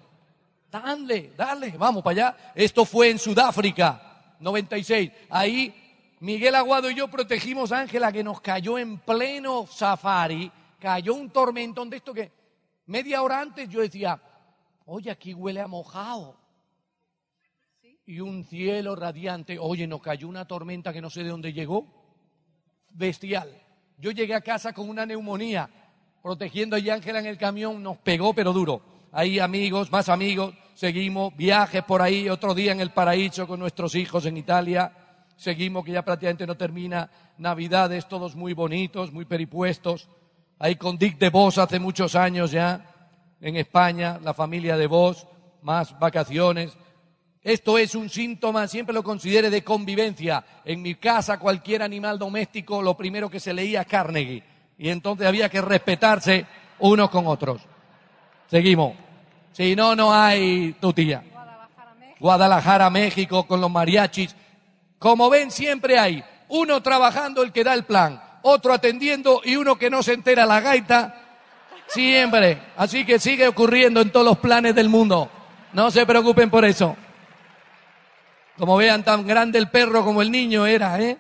Dale, 0.71 1.33
dale, 1.39 1.71
vamos 1.79 2.03
para 2.03 2.13
allá. 2.13 2.53
Esto 2.55 2.85
fue 2.85 3.09
en 3.09 3.19
Sudáfrica, 3.19 4.35
96. 4.39 5.11
Ahí 5.31 5.75
Miguel 6.21 6.55
Aguado 6.55 6.91
y 6.91 6.97
yo 6.97 7.09
protegimos 7.09 7.73
a 7.73 7.81
Ángela 7.81 8.13
que 8.13 8.23
nos 8.23 8.43
cayó 8.43 8.77
en 8.77 8.99
pleno 8.99 9.67
safari, 9.67 10.53
cayó 10.79 11.15
un 11.15 11.31
tormentón 11.31 11.89
de 11.89 11.97
esto 11.97 12.13
que 12.13 12.31
media 12.85 13.23
hora 13.23 13.41
antes 13.41 13.71
yo 13.71 13.81
decía, 13.81 14.21
oye, 14.87 15.11
aquí 15.11 15.35
huele 15.35 15.61
a 15.61 15.67
mojado. 15.67 16.41
Y 18.07 18.21
un 18.21 18.45
cielo 18.45 18.97
radiante, 18.97 19.59
oye, 19.59 19.87
nos 19.87 20.01
cayó 20.01 20.29
una 20.29 20.47
tormenta 20.47 20.93
que 20.93 21.01
no 21.01 21.11
sé 21.11 21.23
de 21.23 21.31
dónde 21.31 21.53
llegó. 21.53 21.87
Bestial. 22.91 23.51
Yo 23.99 24.11
llegué 24.11 24.35
a 24.35 24.41
casa 24.41 24.73
con 24.73 24.89
una 24.89 25.05
neumonía, 25.05 25.69
protegiendo 26.23 26.77
a 26.77 26.95
Ángela 26.95 27.19
en 27.19 27.27
el 27.27 27.37
camión, 27.37 27.83
nos 27.83 27.99
pegó 27.99 28.33
pero 28.33 28.53
duro. 28.53 28.81
Ahí 29.13 29.39
amigos, 29.39 29.91
más 29.93 30.09
amigos, 30.09 30.55
seguimos, 30.75 31.37
viajes 31.37 31.83
por 31.83 32.01
ahí, 32.01 32.29
otro 32.29 32.55
día 32.55 32.73
en 32.73 32.81
el 32.81 32.91
paraíso 32.91 33.47
con 33.47 33.61
nuestros 33.61 33.95
hijos 33.95 34.25
en 34.27 34.37
Italia 34.37 34.93
seguimos 35.37 35.85
que 35.85 35.93
ya 35.93 36.03
prácticamente 36.03 36.47
no 36.47 36.57
termina 36.57 37.11
Navidades, 37.39 38.09
todos 38.09 38.35
muy 38.35 38.55
bonitos, 38.55 39.13
muy 39.13 39.27
peripuestos. 39.27 40.09
Ahí 40.59 40.77
con 40.77 40.97
Dick 40.97 41.19
de 41.19 41.29
Vos 41.29 41.59
hace 41.59 41.79
muchos 41.79 42.15
años 42.17 42.51
ya, 42.51 42.96
en 43.41 43.57
España, 43.57 44.19
la 44.23 44.35
familia 44.35 44.77
de 44.77 44.87
Vos, 44.87 45.27
más 45.63 45.99
vacaciones. 45.99 46.77
Esto 47.43 47.79
es 47.79 47.95
un 47.95 48.09
síntoma, 48.09 48.67
siempre 48.67 48.95
lo 48.95 49.03
considere, 49.03 49.51
de 49.51 49.63
convivencia. 49.63 50.45
En 50.65 50.83
mi 50.83 50.97
casa, 50.97 51.39
cualquier 51.39 51.83
animal 51.83 52.19
doméstico, 52.19 52.83
lo 52.83 52.97
primero 52.97 53.31
que 53.31 53.41
se 53.41 53.53
leía 53.53 53.85
Carnegie. 53.85 54.43
Y 54.79 54.89
entonces 54.89 55.27
había 55.27 55.49
que 55.49 55.61
respetarse 55.61 56.45
unos 56.81 57.11
con 57.11 57.27
otros. 57.27 57.63
Seguimos. 58.49 58.95
Si 59.53 59.75
no, 59.75 59.97
no 59.97 60.13
hay 60.13 60.75
tutía. 60.75 61.23
Guadalajara, 62.19 62.91
México, 62.91 63.47
con 63.47 63.61
los 63.61 63.71
mariachis. 63.71 64.35
Como 64.99 65.31
ven, 65.31 65.51
siempre 65.51 65.99
hay 65.99 66.25
uno 66.49 66.83
trabajando 66.83 67.43
el 67.43 67.53
que 67.53 67.65
da 67.65 67.75
el 67.75 67.85
plan, 67.85 68.23
otro 68.43 68.73
atendiendo 68.73 69.41
y 69.45 69.57
uno 69.57 69.77
que 69.77 69.91
no 69.91 70.03
se 70.03 70.15
entera 70.15 70.47
la 70.47 70.61
gaita. 70.61 71.26
Siempre. 71.89 72.61
Así 72.77 73.05
que 73.05 73.19
sigue 73.19 73.49
ocurriendo 73.49 74.01
en 74.01 74.11
todos 74.11 74.27
los 74.27 74.39
planes 74.39 74.75
del 74.75 74.89
mundo. 74.89 75.31
No 75.73 75.91
se 75.91 76.07
preocupen 76.07 76.51
por 76.51 76.65
eso. 76.65 76.97
Como 78.57 78.77
vean, 78.77 79.05
tan 79.05 79.27
grande 79.27 79.59
el 79.59 79.71
perro 79.71 80.05
como 80.05 80.23
el 80.23 80.31
niño 80.31 80.67
era, 80.67 81.01
¿eh? 81.01 81.19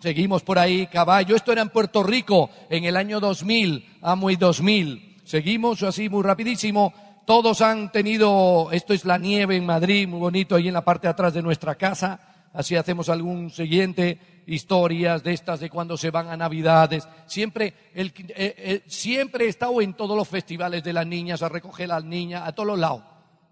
Seguimos 0.00 0.42
por 0.42 0.58
ahí, 0.58 0.88
caballo. 0.88 1.36
Esto 1.36 1.52
era 1.52 1.62
en 1.62 1.70
Puerto 1.70 2.02
Rico 2.02 2.50
en 2.68 2.84
el 2.84 2.96
año 2.96 3.20
2000, 3.20 3.98
amo 4.02 4.30
y 4.30 4.36
2000. 4.36 5.22
Seguimos 5.24 5.82
así 5.82 6.08
muy 6.08 6.22
rapidísimo. 6.22 6.92
Todos 7.24 7.60
han 7.60 7.90
tenido, 7.90 8.68
esto 8.72 8.92
es 8.92 9.04
la 9.04 9.18
nieve 9.18 9.56
en 9.56 9.66
Madrid, 9.66 10.06
muy 10.06 10.20
bonito 10.20 10.54
ahí 10.54 10.68
en 10.68 10.74
la 10.74 10.84
parte 10.84 11.06
de 11.06 11.12
atrás 11.12 11.34
de 11.34 11.42
nuestra 11.42 11.74
casa. 11.76 12.20
Así 12.52 12.76
hacemos 12.76 13.08
algún 13.08 13.50
siguiente, 13.50 14.18
historias 14.46 15.22
de 15.22 15.32
estas 15.32 15.60
de 15.60 15.68
cuando 15.68 15.96
se 15.96 16.10
van 16.10 16.28
a 16.28 16.36
Navidades. 16.36 17.08
Siempre, 17.26 17.74
el, 17.94 18.12
eh, 18.28 18.54
eh, 18.56 18.82
siempre 18.86 19.44
he 19.46 19.48
estado 19.48 19.80
en 19.80 19.94
todos 19.94 20.16
los 20.16 20.28
festivales 20.28 20.82
de 20.84 20.92
las 20.92 21.06
niñas, 21.06 21.42
a 21.42 21.48
recoger 21.48 21.90
a 21.90 21.96
las 21.96 22.04
niñas, 22.04 22.42
a 22.46 22.52
todos 22.52 22.68
los 22.68 22.78
lados. 22.78 23.02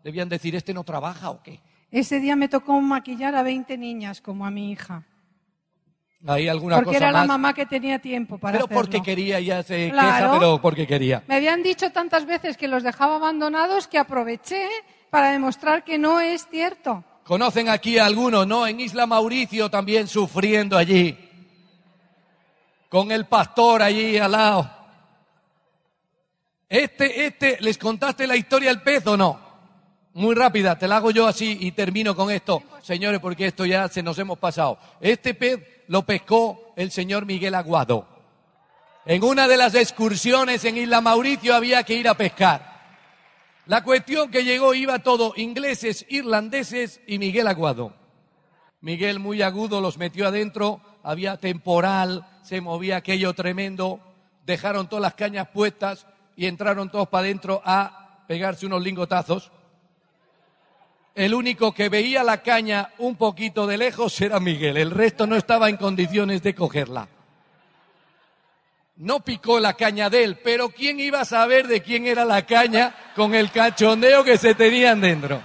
Debían 0.03 0.29
decir, 0.29 0.55
¿este 0.55 0.73
no 0.75 0.85
trabaja 0.85 1.31
o 1.31 1.43
qué? 1.43 1.61
Ese 1.91 2.21
día 2.21 2.37
me 2.37 2.49
tocó 2.49 2.81
maquillar 2.81 3.35
a 3.35 3.43
20 3.43 3.77
niñas, 3.79 4.21
como 4.21 4.47
a 4.47 4.51
mi 4.51 4.71
hija. 4.73 5.05
¿Hay 6.27 6.49
alguna 6.49 6.77
Porque 6.77 6.87
cosa 6.93 6.97
era 6.97 7.13
la 7.13 7.19
más? 7.21 7.29
mamá 7.29 7.53
que 7.53 7.67
tenía 7.67 7.99
tiempo 7.99 8.39
para 8.39 8.53
pero 8.53 8.65
hacerlo. 8.65 8.81
porque 8.83 9.03
quería, 9.03 9.41
ya 9.41 9.63
se 9.63 9.91
Claro. 9.91 10.09
queja, 10.09 10.33
pero 10.39 10.61
porque 10.61 10.87
quería. 10.87 11.23
Me 11.29 11.35
habían 11.37 11.63
dicho 11.63 11.91
tantas 11.93 12.25
veces 12.25 12.57
que 12.57 12.67
los 12.67 12.83
dejaba 12.83 13.17
abandonados 13.17 13.89
que 13.89 13.99
aproveché 13.99 14.67
para 15.11 15.33
demostrar 15.33 15.85
que 15.85 15.99
no 15.99 16.21
es 16.21 16.47
cierto. 16.49 17.05
Conocen 17.25 17.71
aquí 17.71 17.99
a 17.99 18.05
algunos, 18.05 18.47
¿no? 18.47 18.67
En 18.67 18.81
Isla 18.81 19.07
Mauricio 19.07 19.71
también 19.71 20.09
sufriendo 20.09 20.77
allí. 20.77 21.19
Con 22.91 23.11
el 23.11 23.25
pastor 23.25 23.83
allí 23.83 24.19
al 24.19 24.33
lado. 24.33 24.71
Este, 26.69 27.27
este, 27.27 27.57
¿les 27.61 27.79
contaste 27.79 28.27
la 28.27 28.37
historia 28.37 28.69
del 28.69 28.83
pez 28.83 29.07
o 29.07 29.17
no? 29.17 29.41
Muy 30.13 30.35
rápida, 30.35 30.79
te 30.79 30.87
la 30.87 30.99
hago 30.99 31.11
yo 31.11 31.27
así 31.27 31.57
y 31.61 31.73
termino 31.73 32.15
con 32.15 32.31
esto, 32.31 32.63
señores, 32.83 33.21
porque 33.21 33.47
esto 33.47 33.65
ya 33.65 33.89
se 33.89 34.03
nos 34.03 34.19
hemos 34.19 34.39
pasado. 34.39 34.79
Este 35.01 35.35
pez 35.35 35.61
lo 35.89 36.03
pescó 36.03 36.73
el 36.77 36.91
señor 36.91 37.27
Miguel 37.27 37.55
Aguado. 37.55 38.07
En 39.07 39.25
una 39.25 39.49
de 39.49 39.57
las 39.57 39.75
excursiones 39.75 40.65
en 40.65 40.77
Isla 40.77 41.01
Mauricio 41.01 41.55
había 41.55 41.83
que 41.83 41.95
ir 41.95 42.09
a 42.09 42.15
pescar. 42.15 42.74
La 43.67 43.83
cuestión 43.83 44.31
que 44.31 44.45
llegó 44.45 44.75
iba 44.75 44.99
todo 44.99 45.33
ingleses, 45.37 46.05
irlandeses 46.11 47.01
y 47.07 47.19
Miguel 47.19 47.49
Aguado. 47.49 47.95
Miguel 48.83 49.19
muy 49.19 49.41
agudo 49.41 49.81
los 49.81 49.97
metió 49.97 50.29
adentro, 50.29 50.83
había 51.03 51.39
temporal, 51.39 52.27
se 52.43 52.61
movía 52.61 52.99
aquello 52.99 53.33
tremendo, 53.33 54.01
dejaron 54.45 54.87
todas 54.89 55.03
las 55.03 55.15
cañas 55.15 55.49
puestas 55.49 56.07
y 56.37 56.45
entraron 56.45 56.91
todos 56.91 57.09
para 57.09 57.25
adentro 57.25 57.63
a 57.65 58.25
pegarse 58.29 58.67
unos 58.67 58.83
lingotazos. 58.83 59.51
El 61.15 61.33
único 61.33 61.73
que 61.73 61.89
veía 61.89 62.23
la 62.23 62.43
caña 62.43 62.91
un 62.99 63.17
poquito 63.17 63.67
de 63.67 63.79
lejos 63.79 64.21
era 64.21 64.41
Miguel, 64.41 64.77
el 64.77 64.91
resto 64.91 65.27
no 65.27 65.37
estaba 65.37 65.71
en 65.71 65.79
condiciones 65.79 66.43
de 66.43 66.55
cogerla. 66.55 67.09
No 68.97 69.21
picó 69.21 69.59
la 69.59 69.73
caña 69.73 70.09
de 70.09 70.23
él, 70.23 70.39
pero 70.43 70.69
¿quién 70.69 71.01
iba 71.01 71.23
a 71.23 71.25
saber 71.25 71.67
de 71.67 71.83
quién 71.83 72.07
era 72.07 72.25
la 72.25 72.47
caña 72.47 72.95
con 73.17 73.35
el 73.35 73.51
cachondeo 73.51 74.23
que 74.23 74.39
se 74.39 74.55
tenían 74.55 75.01
dentro? 75.01 75.43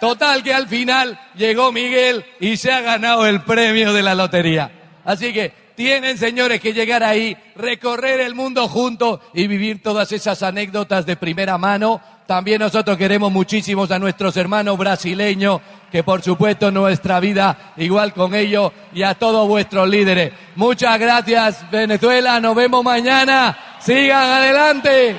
Total 0.00 0.42
que 0.42 0.54
al 0.54 0.66
final 0.66 1.20
llegó 1.34 1.72
Miguel 1.72 2.24
y 2.40 2.56
se 2.56 2.72
ha 2.72 2.80
ganado 2.80 3.26
el 3.26 3.42
premio 3.42 3.92
de 3.92 4.02
la 4.02 4.14
lotería. 4.14 4.70
Así 5.04 5.32
que 5.32 5.52
tienen, 5.74 6.16
señores, 6.16 6.60
que 6.60 6.72
llegar 6.72 7.04
ahí, 7.04 7.36
recorrer 7.54 8.20
el 8.20 8.34
mundo 8.34 8.66
juntos 8.66 9.20
y 9.34 9.46
vivir 9.46 9.82
todas 9.82 10.10
esas 10.12 10.42
anécdotas 10.42 11.04
de 11.04 11.16
primera 11.16 11.58
mano. 11.58 12.00
También 12.28 12.58
nosotros 12.58 12.98
queremos 12.98 13.32
muchísimos 13.32 13.90
a 13.90 13.98
nuestros 13.98 14.36
hermanos 14.36 14.76
brasileños, 14.76 15.62
que 15.90 16.04
por 16.04 16.20
supuesto 16.20 16.70
nuestra 16.70 17.20
vida 17.20 17.72
igual 17.78 18.12
con 18.12 18.34
ellos 18.34 18.70
y 18.92 19.02
a 19.02 19.14
todos 19.14 19.48
vuestros 19.48 19.88
líderes. 19.88 20.34
Muchas 20.54 20.98
gracias, 20.98 21.70
Venezuela. 21.70 22.38
Nos 22.38 22.54
vemos 22.54 22.84
mañana. 22.84 23.56
Sigan 23.80 24.30
adelante. 24.30 25.16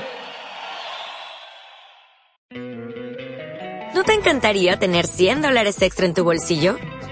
¿No 3.95 4.03
te 4.03 4.13
encantaría 4.13 4.77
tener 4.77 5.07
100 5.07 5.41
dólares 5.41 5.81
extra 5.81 6.05
en 6.05 6.13
tu 6.13 6.23
bolsillo? 6.23 6.77